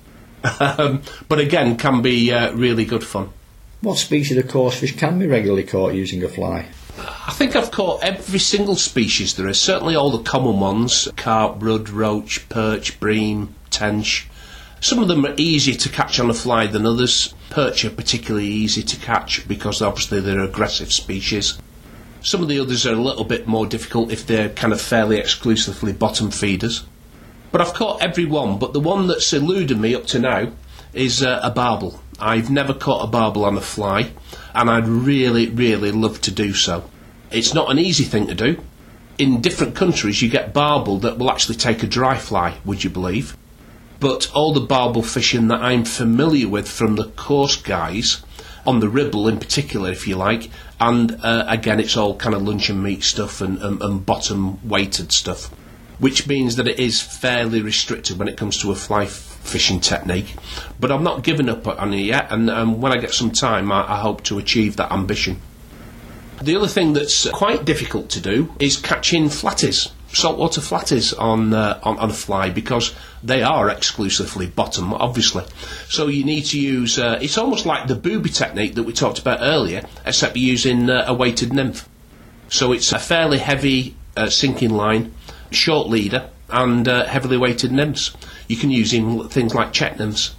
um, 0.60 1.02
but 1.28 1.40
again, 1.40 1.76
can 1.76 2.00
be 2.00 2.32
uh, 2.32 2.52
really 2.52 2.84
good 2.84 3.02
fun. 3.02 3.30
What 3.80 3.98
species 3.98 4.36
of 4.36 4.46
coarse 4.46 4.78
fish 4.78 4.96
can 4.96 5.18
be 5.18 5.26
regularly 5.26 5.64
caught 5.64 5.94
using 5.94 6.22
a 6.22 6.28
fly? 6.28 6.68
I 6.98 7.32
think 7.32 7.54
I've 7.54 7.70
caught 7.70 8.02
every 8.02 8.38
single 8.38 8.76
species 8.76 9.34
there 9.34 9.48
is. 9.48 9.60
Certainly 9.60 9.96
all 9.96 10.10
the 10.10 10.22
common 10.22 10.60
ones 10.60 11.08
carp, 11.16 11.56
rudd, 11.62 11.88
roach, 11.88 12.48
perch, 12.48 12.98
bream, 12.98 13.54
tench. 13.70 14.28
Some 14.80 15.00
of 15.00 15.08
them 15.08 15.24
are 15.26 15.34
easier 15.36 15.74
to 15.74 15.88
catch 15.88 16.20
on 16.20 16.30
a 16.30 16.34
fly 16.34 16.66
than 16.66 16.86
others. 16.86 17.34
Perch 17.50 17.84
are 17.84 17.90
particularly 17.90 18.46
easy 18.46 18.82
to 18.82 18.96
catch 18.96 19.46
because 19.48 19.82
obviously 19.82 20.20
they're 20.20 20.40
aggressive 20.40 20.92
species. 20.92 21.58
Some 22.20 22.42
of 22.42 22.48
the 22.48 22.60
others 22.60 22.86
are 22.86 22.94
a 22.94 22.96
little 22.96 23.24
bit 23.24 23.46
more 23.46 23.66
difficult 23.66 24.12
if 24.12 24.26
they're 24.26 24.50
kind 24.50 24.72
of 24.72 24.80
fairly 24.80 25.18
exclusively 25.18 25.92
bottom 25.92 26.30
feeders. 26.30 26.84
But 27.50 27.60
I've 27.60 27.74
caught 27.74 28.02
every 28.02 28.26
one, 28.26 28.58
but 28.58 28.72
the 28.72 28.80
one 28.80 29.06
that's 29.06 29.32
eluded 29.32 29.78
me 29.78 29.94
up 29.94 30.06
to 30.08 30.18
now 30.18 30.52
is 30.92 31.22
uh, 31.22 31.40
a 31.42 31.50
barbel. 31.50 32.00
I've 32.20 32.50
never 32.50 32.74
caught 32.74 33.04
a 33.04 33.10
barbel 33.10 33.44
on 33.44 33.56
a 33.56 33.60
fly, 33.60 34.10
and 34.54 34.68
I'd 34.68 34.88
really, 34.88 35.48
really 35.48 35.92
love 35.92 36.20
to 36.22 36.30
do 36.30 36.52
so. 36.52 36.88
It's 37.30 37.54
not 37.54 37.70
an 37.70 37.78
easy 37.78 38.04
thing 38.04 38.26
to 38.26 38.34
do. 38.34 38.62
In 39.18 39.40
different 39.40 39.74
countries, 39.74 40.22
you 40.22 40.28
get 40.28 40.52
barbel 40.52 40.98
that 40.98 41.18
will 41.18 41.30
actually 41.30 41.56
take 41.56 41.82
a 41.82 41.86
dry 41.86 42.16
fly, 42.16 42.58
would 42.64 42.84
you 42.84 42.90
believe? 42.90 43.36
But 44.00 44.30
all 44.34 44.52
the 44.52 44.60
barbel 44.60 45.02
fishing 45.02 45.48
that 45.48 45.60
I'm 45.60 45.84
familiar 45.84 46.48
with 46.48 46.68
from 46.68 46.96
the 46.96 47.10
coarse 47.16 47.56
guys, 47.56 48.22
on 48.66 48.80
the 48.80 48.88
Ribble 48.88 49.28
in 49.28 49.38
particular, 49.38 49.90
if 49.90 50.06
you 50.06 50.16
like, 50.16 50.50
and 50.80 51.18
uh, 51.22 51.44
again, 51.48 51.80
it's 51.80 51.96
all 51.96 52.16
kind 52.16 52.34
of 52.34 52.42
luncheon 52.42 52.82
meat 52.82 53.02
stuff 53.02 53.40
and, 53.40 53.58
and, 53.58 53.80
and 53.82 54.06
bottom 54.06 54.66
weighted 54.68 55.12
stuff 55.12 55.50
which 55.98 56.26
means 56.26 56.56
that 56.56 56.68
it 56.68 56.78
is 56.78 57.00
fairly 57.00 57.60
restricted 57.60 58.18
when 58.18 58.28
it 58.28 58.36
comes 58.36 58.56
to 58.58 58.70
a 58.70 58.74
fly 58.74 59.04
fishing 59.48 59.80
technique. 59.80 60.34
But 60.78 60.92
I'm 60.92 61.02
not 61.02 61.22
giving 61.22 61.48
up 61.48 61.66
on 61.66 61.92
it 61.94 62.02
yet, 62.02 62.30
and 62.30 62.50
um, 62.50 62.80
when 62.80 62.92
I 62.92 62.98
get 62.98 63.12
some 63.12 63.30
time, 63.30 63.72
I, 63.72 63.94
I 63.94 63.96
hope 63.96 64.22
to 64.24 64.38
achieve 64.38 64.76
that 64.76 64.92
ambition. 64.92 65.40
The 66.42 66.54
other 66.54 66.68
thing 66.68 66.92
that's 66.92 67.28
quite 67.30 67.64
difficult 67.64 68.10
to 68.10 68.20
do 68.20 68.54
is 68.60 68.76
catching 68.76 69.24
flatties, 69.24 69.90
saltwater 70.12 70.60
flatties 70.60 71.12
on, 71.18 71.52
uh, 71.52 71.80
on, 71.82 71.98
on 71.98 72.10
a 72.10 72.14
fly 72.14 72.48
because 72.50 72.94
they 73.24 73.42
are 73.42 73.68
exclusively 73.68 74.46
bottom, 74.46 74.94
obviously. 74.94 75.44
So 75.88 76.06
you 76.06 76.24
need 76.24 76.42
to 76.46 76.60
use. 76.60 76.96
Uh, 76.98 77.18
it's 77.20 77.38
almost 77.38 77.66
like 77.66 77.88
the 77.88 77.96
booby 77.96 78.30
technique 78.30 78.76
that 78.76 78.84
we 78.84 78.92
talked 78.92 79.18
about 79.18 79.40
earlier, 79.40 79.82
except 80.06 80.36
using 80.36 80.88
uh, 80.88 81.06
a 81.08 81.14
weighted 81.14 81.52
nymph. 81.52 81.88
So 82.48 82.72
it's 82.72 82.92
a 82.92 83.00
fairly 83.00 83.38
heavy 83.38 83.96
uh, 84.16 84.30
sinking 84.30 84.70
line 84.70 85.12
short 85.50 85.88
leader, 85.88 86.30
and 86.50 86.88
uh, 86.88 87.04
heavily 87.06 87.36
weighted 87.36 87.72
nymphs. 87.72 88.12
You 88.48 88.56
can 88.56 88.70
use 88.70 88.92
in 88.92 89.28
things 89.28 89.54
like 89.54 89.72
Czech 89.72 89.98
nymphs 89.98 90.34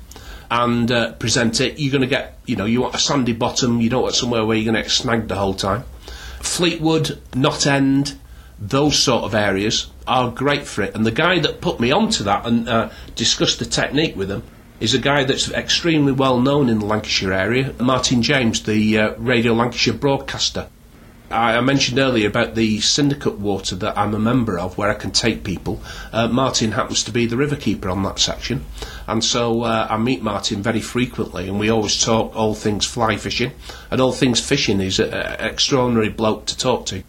and 0.52 0.92
uh, 0.92 1.14
present 1.14 1.62
it. 1.62 1.80
You're 1.80 1.92
going 1.92 2.02
to 2.02 2.08
get, 2.08 2.40
you 2.46 2.56
know, 2.56 2.66
you 2.66 2.82
want 2.82 2.96
a 2.96 3.00
sandy 3.00 3.34
bottom, 3.34 3.82
you 3.82 3.90
don't 3.90 4.04
want 4.04 4.16
somewhere 4.16 4.46
where 4.46 4.58
you're 4.58 4.66
going 4.66 4.76
to 4.76 4.82
get 4.82 4.92
snagged 4.92 5.30
the 5.30 5.36
whole 5.36 5.54
time. 5.54 5.84
Fleetwood, 6.40 7.22
Knott 7.36 7.68
End, 7.68 8.18
those 8.58 8.98
sort 8.98 9.24
of 9.24 9.36
areas 9.36 9.88
are 10.08 10.32
great 10.32 10.66
for 10.66 10.82
it. 10.82 10.96
And 10.96 11.06
the 11.06 11.12
guy 11.12 11.40
that 11.40 11.62
put 11.62 11.80
me 11.80 11.92
onto 11.92 12.24
that 12.24 12.46
and 12.46 12.68
uh, 12.68 12.90
discussed 13.16 13.60
the 13.60 13.66
technique 13.66 14.16
with 14.16 14.30
him 14.30 14.44
is 14.80 14.94
a 14.94 15.00
guy 15.00 15.24
that's 15.24 15.52
extremely 15.52 16.12
well 16.12 16.40
known 16.40 16.70
in 16.70 16.80
the 16.80 16.86
Lancashire 16.86 17.34
area, 17.34 17.74
Martin 17.80 18.22
James, 18.22 18.64
the 18.64 18.98
uh, 18.98 19.14
Radio 19.18 19.54
Lancashire 19.54 19.94
broadcaster. 19.94 20.68
I 21.32 21.62
mentioned 21.62 22.00
earlier 22.00 22.28
about 22.28 22.56
the 22.56 22.80
syndicate 22.80 23.40
water 23.40 23.76
that 23.76 23.98
I'm 23.98 24.16
a 24.16 24.20
member 24.20 24.58
of, 24.58 24.78
where 24.78 24.90
I 24.90 24.96
can 24.96 25.12
take 25.12 25.44
people. 25.44 25.82
Uh, 26.12 26.28
Martin 26.28 26.72
happens 26.72 27.04
to 27.04 27.12
be 27.12 27.26
the 27.26 27.38
river 27.38 27.56
keeper 27.56 27.90
on 27.90 28.04
that 28.04 28.20
section, 28.20 28.66
and 29.08 29.24
so 29.24 29.64
uh, 29.64 29.88
I 29.90 29.98
meet 29.98 30.24
Martin 30.24 30.64
very 30.64 30.82
frequently, 30.82 31.48
and 31.48 31.60
we 31.60 31.70
always 31.70 32.04
talk 32.04 32.36
all 32.36 32.56
things 32.56 32.86
fly 32.86 33.18
fishing 33.18 33.52
and 33.92 34.02
all 34.02 34.12
things 34.12 34.40
fishing. 34.40 34.80
He's 34.80 35.00
an 35.00 35.14
extraordinary 35.14 36.10
bloke 36.10 36.46
to 36.48 36.58
talk 36.58 36.86
to. 36.88 37.04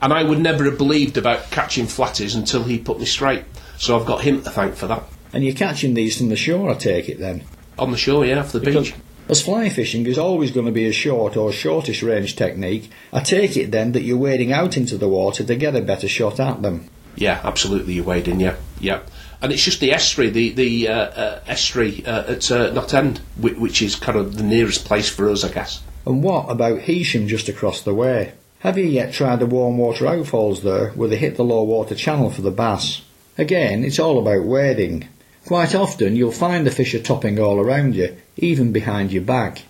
And 0.00 0.12
I 0.12 0.22
would 0.22 0.38
never 0.38 0.64
have 0.64 0.78
believed 0.78 1.16
about 1.16 1.50
catching 1.50 1.86
flatties 1.86 2.36
until 2.36 2.64
he 2.64 2.78
put 2.78 2.98
me 2.98 3.06
straight. 3.06 3.44
So 3.78 3.98
I've 3.98 4.06
got 4.06 4.22
him 4.22 4.42
to 4.42 4.50
thank 4.50 4.74
for 4.74 4.86
that. 4.86 5.02
And 5.32 5.44
you're 5.44 5.54
catching 5.54 5.94
these 5.94 6.18
from 6.18 6.28
the 6.28 6.36
shore, 6.36 6.70
I 6.70 6.74
take 6.74 7.08
it 7.08 7.18
then? 7.18 7.44
On 7.78 7.90
the 7.90 7.96
shore, 7.96 8.24
yeah, 8.24 8.38
off 8.38 8.52
the 8.52 8.60
Because 8.60 8.90
beach. 8.90 9.00
As 9.28 9.42
fly 9.42 9.68
fishing 9.68 10.06
is 10.06 10.18
always 10.18 10.52
going 10.52 10.66
to 10.66 10.72
be 10.72 10.86
a 10.86 10.92
short 10.92 11.36
or 11.36 11.52
shortish 11.52 12.02
range 12.02 12.36
technique, 12.36 12.90
I 13.12 13.20
take 13.20 13.56
it 13.56 13.72
then 13.72 13.92
that 13.92 14.02
you're 14.02 14.16
wading 14.16 14.52
out 14.52 14.76
into 14.76 14.96
the 14.96 15.08
water 15.08 15.42
to 15.42 15.56
get 15.56 15.74
a 15.74 15.80
better 15.80 16.06
shot 16.06 16.38
at 16.38 16.62
them. 16.62 16.88
Yeah, 17.16 17.40
absolutely, 17.42 17.94
you 17.94 18.04
wade 18.04 18.28
in, 18.28 18.38
yeah, 18.38 18.56
yeah. 18.78 19.00
And 19.42 19.52
it's 19.52 19.64
just 19.64 19.80
the 19.80 19.92
estuary, 19.92 20.30
the 20.30 20.50
the 20.50 20.88
uh, 20.88 20.94
uh, 20.94 21.40
estuary 21.46 22.06
uh, 22.06 22.32
at 22.34 22.50
uh, 22.50 22.72
Knott 22.72 22.94
End, 22.94 23.20
which, 23.36 23.56
which 23.56 23.82
is 23.82 23.96
kind 23.96 24.16
of 24.16 24.36
the 24.36 24.42
nearest 24.42 24.84
place 24.84 25.08
for 25.08 25.28
us, 25.28 25.42
I 25.42 25.52
guess. 25.52 25.82
And 26.06 26.22
what 26.22 26.48
about 26.48 26.80
Heysham 26.80 27.26
just 27.26 27.48
across 27.48 27.82
the 27.82 27.94
way? 27.94 28.32
Have 28.60 28.78
you 28.78 28.84
yet 28.84 29.12
tried 29.12 29.40
the 29.40 29.46
warm 29.46 29.76
water 29.76 30.04
outfalls 30.04 30.62
there 30.62 30.90
where 30.90 31.08
they 31.08 31.16
hit 31.16 31.36
the 31.36 31.44
low 31.44 31.64
water 31.64 31.94
channel 31.94 32.30
for 32.30 32.42
the 32.42 32.50
bass? 32.50 33.02
Again, 33.36 33.84
it's 33.84 33.98
all 33.98 34.18
about 34.18 34.44
wading. 34.44 35.08
Quite 35.46 35.74
often 35.74 36.16
you'll 36.16 36.32
find 36.32 36.66
the 36.66 36.70
fish 36.70 36.94
are 36.94 37.00
topping 37.00 37.38
all 37.38 37.60
around 37.60 37.94
you, 37.94 38.16
even 38.36 38.72
behind 38.72 39.12
your 39.12 39.22
back. 39.22 39.62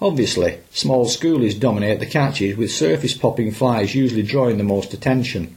Obviously, 0.00 0.58
small 0.70 1.06
schoolies 1.06 1.58
dominate 1.58 2.00
the 2.00 2.06
catches 2.06 2.56
with 2.56 2.70
surface 2.70 3.14
popping 3.14 3.50
flies 3.50 3.94
usually 3.94 4.22
drawing 4.22 4.58
the 4.58 4.64
most 4.64 4.92
attention. 4.92 5.56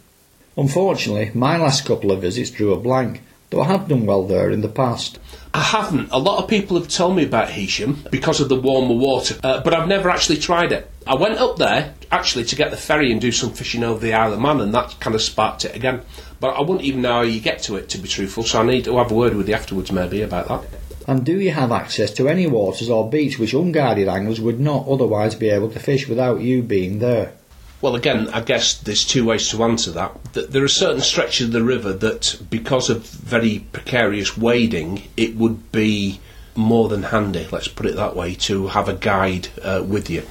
Unfortunately, 0.56 1.32
my 1.34 1.58
last 1.58 1.86
couple 1.86 2.12
of 2.12 2.22
visits 2.22 2.50
drew 2.50 2.74
a 2.74 2.80
blank, 2.80 3.22
though 3.50 3.62
I 3.62 3.68
have 3.68 3.88
done 3.88 4.06
well 4.06 4.24
there 4.24 4.50
in 4.50 4.62
the 4.62 4.70
past. 4.70 5.20
I 5.54 5.62
haven't. 5.62 6.10
A 6.12 6.20
lot 6.20 6.42
of 6.42 6.50
people 6.50 6.80
have 6.80 6.88
told 6.88 7.16
me 7.16 7.26
about 7.26 7.50
Heysham 7.50 8.10
because 8.12 8.40
of 8.40 8.50
the 8.50 8.60
warmer 8.60 8.96
water, 8.96 9.36
uh, 9.44 9.62
but 9.62 9.74
I've 9.74 9.88
never 9.88 10.10
actually 10.10 10.38
tried 10.38 10.72
it. 10.72 10.90
I 11.06 11.16
went 11.16 11.38
up 11.40 11.58
there 11.58 11.94
actually 12.12 12.46
to 12.46 12.56
get 12.56 12.72
the 12.72 12.78
ferry 12.78 13.12
and 13.12 13.20
do 13.22 13.32
some 13.32 13.54
fishing 13.54 13.84
over 13.84 14.00
the 14.00 14.14
Isle 14.14 14.34
of 14.34 14.40
Man, 14.40 14.62
and 14.62 14.74
that 14.74 15.00
kind 15.00 15.16
of 15.16 15.22
sparked 15.22 15.66
it 15.66 15.76
again. 15.76 16.02
But 16.40 16.56
I 16.56 16.62
wouldn't 16.62 16.84
even 16.84 17.02
know 17.02 17.14
how 17.14 17.22
you 17.22 17.40
get 17.40 17.64
to 17.64 17.76
it, 17.76 17.90
to 17.90 17.98
be 17.98 18.08
truthful. 18.08 18.44
So 18.44 18.62
I 18.62 18.66
need 18.66 18.86
to 18.86 18.98
have 18.98 19.12
a 19.12 19.16
word 19.16 19.36
with 19.36 19.50
you 19.50 19.56
afterwards, 19.56 19.92
maybe 19.92 20.22
about 20.22 20.48
that. 20.48 20.87
And 21.08 21.26
do 21.26 21.40
you 21.40 21.52
have 21.52 21.72
access 21.72 22.12
to 22.12 22.28
any 22.28 22.48
waters 22.48 22.90
or 22.90 23.10
beach 23.10 23.40
which 23.40 23.54
unguided 23.54 24.10
anglers 24.10 24.42
would 24.42 24.60
not 24.60 24.88
otherwise 24.88 25.36
be 25.36 25.50
able 25.50 25.72
to 25.72 25.80
fish 25.80 26.08
without 26.08 26.42
you 26.42 26.62
being 26.62 27.00
there? 27.00 27.32
Well, 27.80 27.96
again, 27.96 28.28
I 28.30 28.42
guess 28.42 28.74
there's 28.74 29.06
two 29.06 29.24
ways 29.26 29.48
to 29.50 29.64
answer 29.64 29.92
that. 29.92 30.34
There 30.34 30.64
are 30.64 30.68
certain 30.68 31.02
stretches 31.02 31.48
of 31.48 31.54
the 31.54 31.64
river 31.64 31.94
that, 31.94 32.42
because 32.50 32.90
of 32.90 33.06
very 33.06 33.66
precarious 33.72 34.36
wading, 34.36 35.04
it 35.16 35.36
would 35.36 35.72
be 35.72 36.20
more 36.56 36.90
than 36.90 37.04
handy, 37.04 37.48
let's 37.52 37.68
put 37.68 37.86
it 37.86 37.96
that 37.96 38.16
way, 38.16 38.34
to 38.34 38.68
have 38.68 38.90
a 38.90 38.94
guide 38.94 39.50
uh, 39.62 39.84
with 39.88 40.10
you. 40.10 40.24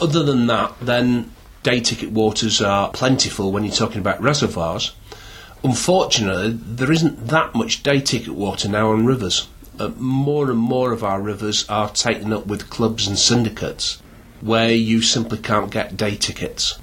Other 0.00 0.22
than 0.22 0.46
that, 0.48 0.74
then 0.80 1.32
day 1.62 1.80
ticket 1.80 2.10
waters 2.12 2.60
are 2.60 2.90
plentiful 2.90 3.50
when 3.50 3.64
you're 3.64 3.74
talking 3.74 3.98
about 3.98 4.22
reservoirs. 4.22 4.94
Unfortunately, 5.64 6.50
there 6.52 6.92
isn't 6.92 7.28
that 7.28 7.54
much 7.54 7.82
day 7.82 8.00
ticket 8.00 8.34
water 8.34 8.68
now 8.68 8.92
on 8.92 9.06
rivers. 9.06 9.48
Uh, 9.78 9.90
more 9.96 10.50
and 10.50 10.58
more 10.58 10.92
of 10.92 11.04
our 11.04 11.20
rivers 11.20 11.68
are 11.68 11.90
taken 11.90 12.32
up 12.32 12.46
with 12.46 12.70
clubs 12.70 13.06
and 13.06 13.18
syndicates 13.18 14.00
where 14.40 14.72
you 14.72 15.02
simply 15.02 15.38
can't 15.38 15.70
get 15.70 15.96
day 15.96 16.16
tickets. 16.16 16.78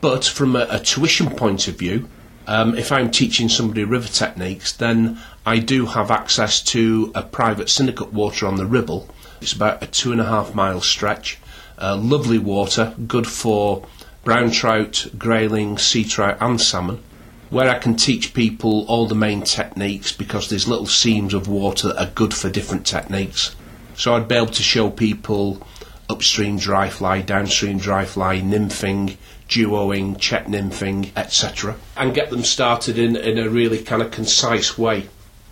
But 0.00 0.24
from 0.24 0.56
a, 0.56 0.66
a 0.70 0.78
tuition 0.78 1.30
point 1.30 1.68
of 1.68 1.78
view, 1.78 2.08
um, 2.46 2.76
if 2.76 2.92
I'm 2.92 3.10
teaching 3.10 3.48
somebody 3.48 3.84
river 3.84 4.08
techniques, 4.08 4.72
then 4.72 5.18
I 5.44 5.58
do 5.58 5.86
have 5.86 6.10
access 6.10 6.62
to 6.64 7.10
a 7.14 7.22
private 7.22 7.68
syndicate 7.68 8.12
water 8.12 8.46
on 8.46 8.56
the 8.56 8.66
Ribble. 8.66 9.08
It's 9.40 9.52
about 9.52 9.82
a 9.82 9.86
two 9.86 10.12
and 10.12 10.20
a 10.20 10.24
half 10.24 10.54
mile 10.54 10.80
stretch. 10.80 11.38
Uh, 11.78 11.96
lovely 11.96 12.38
water, 12.38 12.94
good 13.06 13.26
for 13.26 13.86
brown 14.24 14.50
trout, 14.50 15.06
grayling, 15.18 15.78
sea 15.78 16.04
trout, 16.04 16.38
and 16.40 16.60
salmon. 16.60 17.02
Where 17.48 17.70
I 17.70 17.78
can 17.78 17.94
teach 17.94 18.34
people 18.34 18.84
all 18.88 19.06
the 19.06 19.14
main 19.14 19.42
techniques 19.42 20.12
because 20.12 20.48
there's 20.48 20.66
little 20.66 20.86
seams 20.86 21.32
of 21.32 21.46
water 21.46 21.88
that 21.88 22.02
are 22.02 22.10
good 22.12 22.34
for 22.34 22.50
different 22.50 22.86
techniques. 22.86 23.54
So 23.96 24.14
I'd 24.14 24.28
be 24.28 24.34
able 24.34 24.46
to 24.48 24.62
show 24.62 24.90
people 24.90 25.64
upstream 26.10 26.58
dry 26.58 26.90
fly, 26.90 27.22
downstream 27.22 27.78
dry 27.78 28.04
fly, 28.04 28.40
nymphing, 28.40 29.16
duoing, 29.48 30.18
Czech 30.18 30.46
nymphing, 30.46 31.10
etc. 31.16 31.76
And 31.96 32.14
get 32.14 32.30
them 32.30 32.42
started 32.42 32.98
in, 32.98 33.16
in 33.16 33.38
a 33.38 33.48
really 33.48 33.78
kind 33.78 34.02
of 34.02 34.10
concise 34.10 34.76
way. 34.76 35.08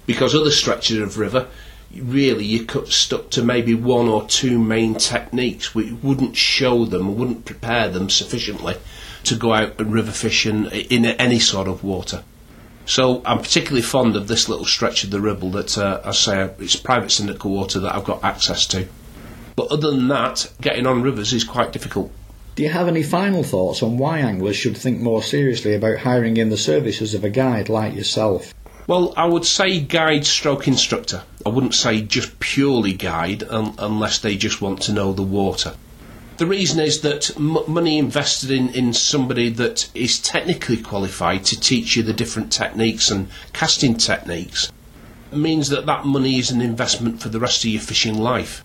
Because 0.07 0.35
other 0.35 0.51
stretches 0.51 0.99
of 0.99 1.19
river, 1.19 1.49
really 1.95 2.45
you 2.45 2.65
cut 2.65 2.89
stuck 2.89 3.31
to 3.31 3.43
maybe 3.43 3.75
one 3.75 4.09
or 4.09 4.27
two 4.27 4.59
main 4.59 4.97
techniques 4.97 5.75
which 5.75 5.93
wouldn't 6.03 6.37
show 6.37 6.85
them, 6.85 7.17
wouldn't 7.17 7.45
prepare 7.45 7.89
them 7.89 8.11
sufficiently 8.11 8.75
to 9.25 9.37
go 9.37 9.53
out 9.53 9.81
and 9.81 9.93
river 9.93 10.13
fishing 10.13 10.67
in 10.67 11.05
any 11.05 11.39
sort 11.39 11.69
of 11.69 11.83
water. 11.85 12.23
So 12.87 13.23
I'm 13.25 13.39
particularly 13.39 13.83
fond 13.83 14.15
of 14.15 14.29
this 14.29 14.49
little 14.49 14.67
stretch 14.67 15.05
of 15.05 15.11
the 15.11 15.21
Ribble 15.21 15.51
that 15.53 15.79
uh, 15.79 16.01
I 16.05 16.11
say 16.13 16.51
it's 16.59 16.77
private 16.77 17.11
syndicate 17.11 17.45
water 17.45 17.81
that 17.81 17.95
I've 17.95 18.05
got 18.05 18.23
access 18.23 18.67
to. 18.69 18.87
But 19.57 19.71
other 19.71 19.91
than 19.91 20.09
that, 20.09 20.53
getting 20.61 20.87
on 20.87 21.03
rivers 21.03 21.33
is 21.33 21.45
quite 21.45 21.73
difficult. 21.73 22.13
Do 22.57 22.63
you 22.63 22.69
have 22.69 22.87
any 22.87 23.03
final 23.03 23.43
thoughts 23.43 23.83
on 23.83 23.99
why 23.99 24.19
anglers 24.19 24.57
should 24.57 24.77
think 24.77 25.01
more 25.01 25.23
seriously 25.23 25.75
about 25.75 25.99
hiring 25.99 26.37
in 26.37 26.51
the 26.51 26.57
services 26.57 27.15
of 27.15 27.25
a 27.25 27.31
guide 27.31 27.69
like 27.69 27.95
yourself? 27.95 28.53
Well, 28.87 29.15
I 29.17 29.25
would 29.25 29.47
say 29.47 29.81
guide 29.81 30.27
stroke 30.27 30.69
instructor. 30.69 31.23
I 31.47 31.49
wouldn't 31.49 31.75
say 31.75 32.03
just 32.03 32.39
purely 32.39 32.93
guide 32.93 33.43
un- 33.45 33.75
unless 33.79 34.19
they 34.19 34.37
just 34.37 34.61
want 34.61 34.83
to 34.83 34.93
know 34.93 35.13
the 35.13 35.23
water. 35.23 35.75
The 36.37 36.47
reason 36.47 36.81
is 36.81 37.03
that 37.03 37.31
m- 37.37 37.59
money 37.69 37.97
invested 37.97 38.51
in, 38.51 38.71
in 38.71 38.93
somebody 38.93 39.51
that 39.51 39.89
is 39.95 40.19
technically 40.19 40.77
qualified 40.77 41.45
to 41.45 41.61
teach 41.61 41.95
you 41.95 42.03
the 42.03 42.13
different 42.13 42.51
techniques 42.51 43.09
and 43.09 43.29
casting 43.53 43.97
techniques 43.97 44.73
means 45.31 45.69
that 45.69 45.87
that 45.87 46.05
money 46.05 46.41
is 46.41 46.51
an 46.51 46.61
investment 46.61 47.23
for 47.23 47.29
the 47.29 47.39
rest 47.39 47.65
of 47.65 47.71
your 47.71 47.81
fishing 47.81 48.19
life. 48.19 48.65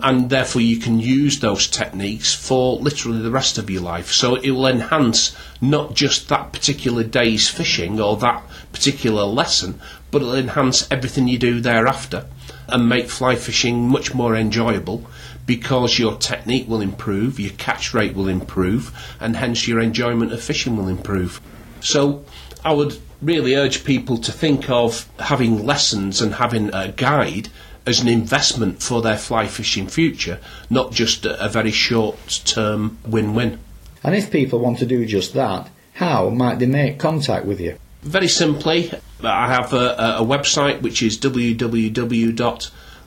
And 0.00 0.30
therefore, 0.30 0.62
you 0.62 0.78
can 0.78 0.98
use 0.98 1.38
those 1.38 1.68
techniques 1.68 2.34
for 2.34 2.76
literally 2.76 3.22
the 3.22 3.30
rest 3.30 3.56
of 3.56 3.70
your 3.70 3.82
life. 3.82 4.10
So 4.10 4.34
it 4.34 4.50
will 4.50 4.66
enhance 4.66 5.34
not 5.60 5.94
just 5.94 6.28
that 6.28 6.52
particular 6.52 7.04
day's 7.04 7.48
fishing 7.48 8.00
or 8.00 8.16
that 8.16 8.42
particular 8.72 9.22
lesson, 9.22 9.80
but 10.10 10.22
it'll 10.22 10.34
enhance 10.34 10.90
everything 10.90 11.28
you 11.28 11.38
do 11.38 11.60
thereafter 11.60 12.26
and 12.68 12.88
make 12.88 13.08
fly 13.08 13.36
fishing 13.36 13.88
much 13.88 14.12
more 14.12 14.34
enjoyable 14.34 15.06
because 15.46 15.98
your 15.98 16.16
technique 16.16 16.68
will 16.68 16.80
improve, 16.80 17.40
your 17.40 17.52
catch 17.52 17.94
rate 17.94 18.14
will 18.14 18.28
improve, 18.28 18.92
and 19.20 19.36
hence 19.36 19.66
your 19.66 19.80
enjoyment 19.80 20.32
of 20.32 20.42
fishing 20.42 20.76
will 20.76 20.88
improve. 20.88 21.40
So 21.80 22.24
I 22.64 22.72
would 22.72 22.98
really 23.22 23.54
urge 23.54 23.84
people 23.84 24.18
to 24.18 24.32
think 24.32 24.68
of 24.68 25.08
having 25.18 25.64
lessons 25.64 26.20
and 26.20 26.34
having 26.34 26.74
a 26.74 26.88
guide 26.88 27.48
as 27.86 28.00
an 28.00 28.08
investment 28.08 28.82
for 28.82 29.00
their 29.00 29.16
fly 29.16 29.46
fishing 29.46 29.86
future, 29.86 30.40
not 30.68 30.90
just 30.90 31.24
a, 31.24 31.48
very 31.48 31.70
short 31.70 32.42
term 32.44 32.98
win 33.06 33.34
win. 33.34 33.60
And 34.02 34.14
if 34.14 34.30
people 34.30 34.58
want 34.58 34.78
to 34.78 34.86
do 34.86 35.06
just 35.06 35.34
that, 35.34 35.68
how 35.94 36.28
might 36.30 36.58
they 36.58 36.66
make 36.66 36.98
contact 36.98 37.46
with 37.46 37.60
you? 37.60 37.78
Very 38.02 38.28
simply, 38.28 38.90
I 39.22 39.48
have 39.48 39.72
a, 39.72 40.18
a- 40.18 40.24
website 40.24 40.82
which 40.82 41.02
is 41.02 41.16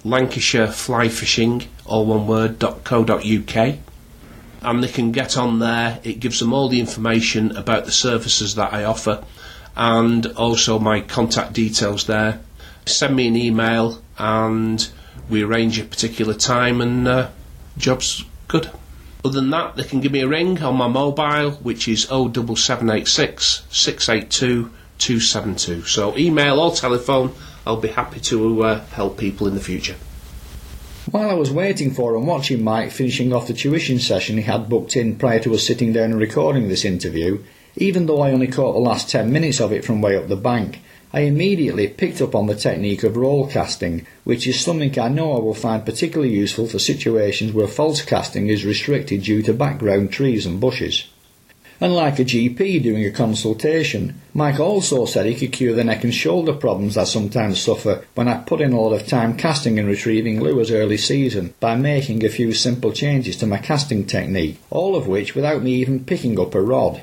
www.lancashireflyfishing, 0.04 1.68
all 1.86 2.06
one 2.06 2.28
word, 2.28 2.60
.co.uk. 2.60 3.76
And 4.62 4.84
they 4.84 4.88
can 4.88 5.12
get 5.12 5.38
on 5.38 5.60
there. 5.60 6.00
It 6.04 6.20
gives 6.20 6.39
them 6.39 6.54
all 6.54 6.68
the 6.70 6.80
information 6.80 7.56
about 7.56 7.86
the 7.86 7.91
services 7.91 8.56
that 8.56 8.74
I 8.74 8.84
offer 8.84 9.24
and 9.76 10.26
also 10.28 10.80
my 10.80 11.00
contact 11.02 11.54
details 11.54 12.06
there. 12.06 12.41
Send 12.86 13.16
me 13.16 13.28
an 13.28 13.38
email 13.38 14.02
and 14.18 14.89
we 15.30 15.43
arrange 15.43 15.80
a 15.80 15.86
particular 15.86 16.34
time 16.34 16.82
and 16.82 17.08
uh, 17.08 17.30
job's 17.78 18.26
good. 18.47 18.70
Other 19.24 19.39
than 19.39 19.50
that, 19.52 19.76
they 19.76 19.84
can 19.84 20.00
give 20.02 20.12
me 20.12 20.22
a 20.22 20.28
ring 20.28 20.62
on 20.64 20.76
my 20.76 20.88
mobile, 20.88 21.52
which 21.52 21.88
is 21.88 22.04
07786 22.04 23.64
682 23.70 24.72
272. 24.97 25.84
So 25.84 26.18
email 26.18 26.60
or 26.60 26.74
telephone, 26.74 27.34
I'll 27.66 27.78
be 27.78 27.89
happy 27.89 28.20
to 28.22 28.64
uh, 28.64 28.86
help 28.88 29.18
people 29.18 29.47
in 29.47 29.55
the 29.55 29.62
future. 29.62 29.95
While 31.12 31.30
I 31.30 31.34
was 31.34 31.51
waiting 31.51 31.91
for 31.91 32.16
and 32.16 32.28
watching 32.28 32.64
Mike 32.64 32.91
finishing 32.91 33.34
off 33.34 33.47
the 33.47 33.53
tuition 33.53 33.99
session 33.99 34.38
he 34.38 34.43
had 34.43 34.70
booked 34.70 34.95
in 34.95 35.16
prior 35.18 35.39
to 35.39 35.53
us 35.55 35.66
sitting 35.66 35.91
down 35.91 36.12
and 36.12 36.20
recording 36.20 36.68
this 36.68 36.86
interview, 36.86 37.43
even 37.76 38.05
though 38.05 38.22
I 38.22 38.32
only 38.32 38.47
caught 38.47 38.74
the 38.74 38.80
last 38.80 39.10
10 39.10 39.32
minutes 39.32 39.60
of 39.60 39.72
it 39.72 39.84
from 39.84 40.01
way 40.01 40.16
up 40.16 40.28
the 40.28 40.36
bank, 40.36 40.82
I 41.12 41.22
immediately 41.22 41.88
picked 41.88 42.22
up 42.22 42.36
on 42.36 42.45
the 42.45 42.53
technique 42.53 43.01
of 43.03 43.18
roll 43.18 43.47
casting, 43.47 44.05
which 44.24 44.45
is 44.45 44.60
something 44.60 44.99
I 44.99 45.07
know 45.07 45.36
I 45.36 45.39
will 45.39 45.55
find 45.55 45.84
particularly 45.84 46.32
useful 46.32 46.68
for 46.68 46.78
situations 46.78 47.53
where 47.53 47.68
false 47.68 48.03
casting 48.03 48.47
is 48.47 48.64
restricted 48.64 49.24
due 49.24 49.41
to 49.43 49.53
background 49.53 50.12
trees 50.12 50.45
and 50.45 50.60
bushes. 50.60 51.07
Unlike 51.82 52.20
a 52.20 52.26
GP 52.26 52.84
doing 52.84 53.06
a 53.06 53.12
consultation, 53.12 54.20
Mike 54.34 54.60
also 54.60 55.06
said 55.06 55.26
he 55.26 55.34
could 55.34 55.54
cure 55.54 55.74
the 55.74 55.86
neck 55.86 56.04
and 56.04 56.14
shoulder 56.14 56.52
problems 56.52 56.98
I 56.98 57.06
sometimes 57.06 57.62
suffer 57.62 58.04
when 58.16 58.28
I 58.28 58.40
put 58.40 58.60
in 58.60 58.74
a 58.74 58.80
lot 58.82 58.92
of 58.92 59.08
time 59.08 59.38
casting 59.38 59.80
and 59.80 59.88
retrieving 59.88 60.42
lures 60.42 60.72
early 60.72 60.98
season 60.98 61.54
by 61.62 61.76
making 61.76 62.26
a 62.26 62.30
few 62.30 62.52
simple 62.52 62.92
changes 62.92 63.38
to 63.38 63.48
my 63.48 63.60
casting 63.60 64.06
technique, 64.06 64.60
all 64.70 64.94
of 64.94 65.08
which 65.08 65.36
without 65.36 65.64
me 65.64 65.76
even 65.76 66.04
picking 66.04 66.38
up 66.38 66.54
a 66.54 66.62
rod. 66.62 67.02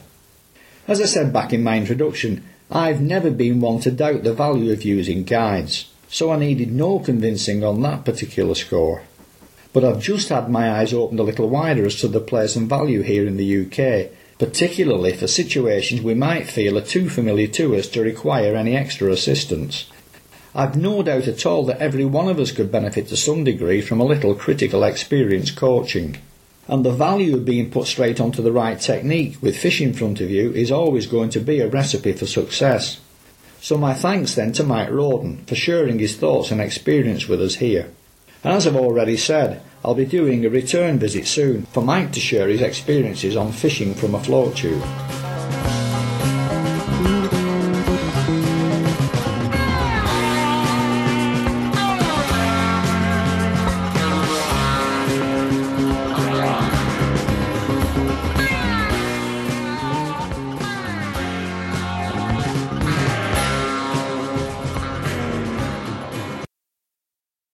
As 0.86 1.00
I 1.00 1.06
said 1.06 1.32
back 1.32 1.54
in 1.54 1.62
my 1.62 1.78
introduction, 1.78 2.44
I've 2.70 3.00
never 3.00 3.30
been 3.30 3.62
one 3.62 3.80
to 3.80 3.90
doubt 3.90 4.24
the 4.24 4.34
value 4.34 4.72
of 4.72 4.84
using 4.84 5.24
guides, 5.24 5.90
so 6.08 6.30
I 6.30 6.38
needed 6.38 6.70
no 6.70 6.98
convincing 6.98 7.64
on 7.64 7.80
that 7.80 8.04
particular 8.04 8.54
score. 8.54 9.04
But 9.72 9.84
I've 9.84 10.02
just 10.02 10.28
had 10.28 10.50
my 10.50 10.70
eyes 10.70 10.92
opened 10.92 11.20
a 11.20 11.22
little 11.22 11.48
wider 11.48 11.86
as 11.86 11.96
to 12.00 12.08
the 12.08 12.20
place 12.20 12.56
and 12.56 12.68
value 12.68 13.00
here 13.00 13.26
in 13.26 13.38
the 13.38 13.62
UK, 13.62 14.10
particularly 14.38 15.12
for 15.12 15.26
situations 15.26 16.02
we 16.02 16.14
might 16.14 16.46
feel 16.46 16.76
are 16.76 16.82
too 16.82 17.08
familiar 17.08 17.46
to 17.46 17.74
us 17.76 17.88
to 17.88 18.02
require 18.02 18.54
any 18.54 18.76
extra 18.76 19.10
assistance. 19.10 19.90
I've 20.54 20.76
no 20.76 21.02
doubt 21.02 21.28
at 21.28 21.44
all 21.44 21.64
that 21.66 21.80
every 21.80 22.04
one 22.04 22.28
of 22.28 22.38
us 22.38 22.52
could 22.52 22.72
benefit 22.72 23.08
to 23.08 23.16
some 23.16 23.44
degree 23.44 23.82
from 23.82 24.00
a 24.00 24.04
little 24.06 24.34
critical 24.34 24.84
experience 24.84 25.50
coaching. 25.50 26.18
And 26.68 26.84
the 26.84 26.92
value 26.92 27.36
of 27.36 27.44
being 27.44 27.70
put 27.70 27.86
straight 27.86 28.20
onto 28.20 28.42
the 28.42 28.52
right 28.52 28.80
technique 28.80 29.36
with 29.40 29.56
fish 29.56 29.80
in 29.80 29.92
front 29.92 30.20
of 30.20 30.30
you 30.30 30.52
is 30.52 30.72
always 30.72 31.06
going 31.06 31.30
to 31.30 31.40
be 31.40 31.60
a 31.60 31.68
recipe 31.68 32.12
for 32.12 32.26
success. 32.26 33.00
So 33.60 33.76
my 33.76 33.94
thanks 33.94 34.34
then 34.34 34.52
to 34.52 34.64
Mike 34.64 34.90
Roden 34.90 35.44
for 35.46 35.54
sharing 35.54 35.98
his 35.98 36.16
thoughts 36.16 36.50
and 36.50 36.60
experience 36.60 37.28
with 37.28 37.40
us 37.40 37.56
here. 37.56 37.90
And 38.42 38.54
as 38.54 38.66
I've 38.66 38.76
already 38.76 39.16
said, 39.16 39.60
I'll 39.84 39.94
be 39.94 40.06
doing 40.06 40.44
a 40.44 40.50
return 40.50 40.98
visit 40.98 41.26
soon 41.26 41.62
for 41.66 41.82
Mike 41.82 42.12
to 42.12 42.20
share 42.20 42.48
his 42.48 42.62
experiences 42.62 43.36
on 43.36 43.52
fishing 43.52 43.94
from 43.94 44.14
a 44.14 44.22
float 44.22 44.56
tube. 44.56 44.82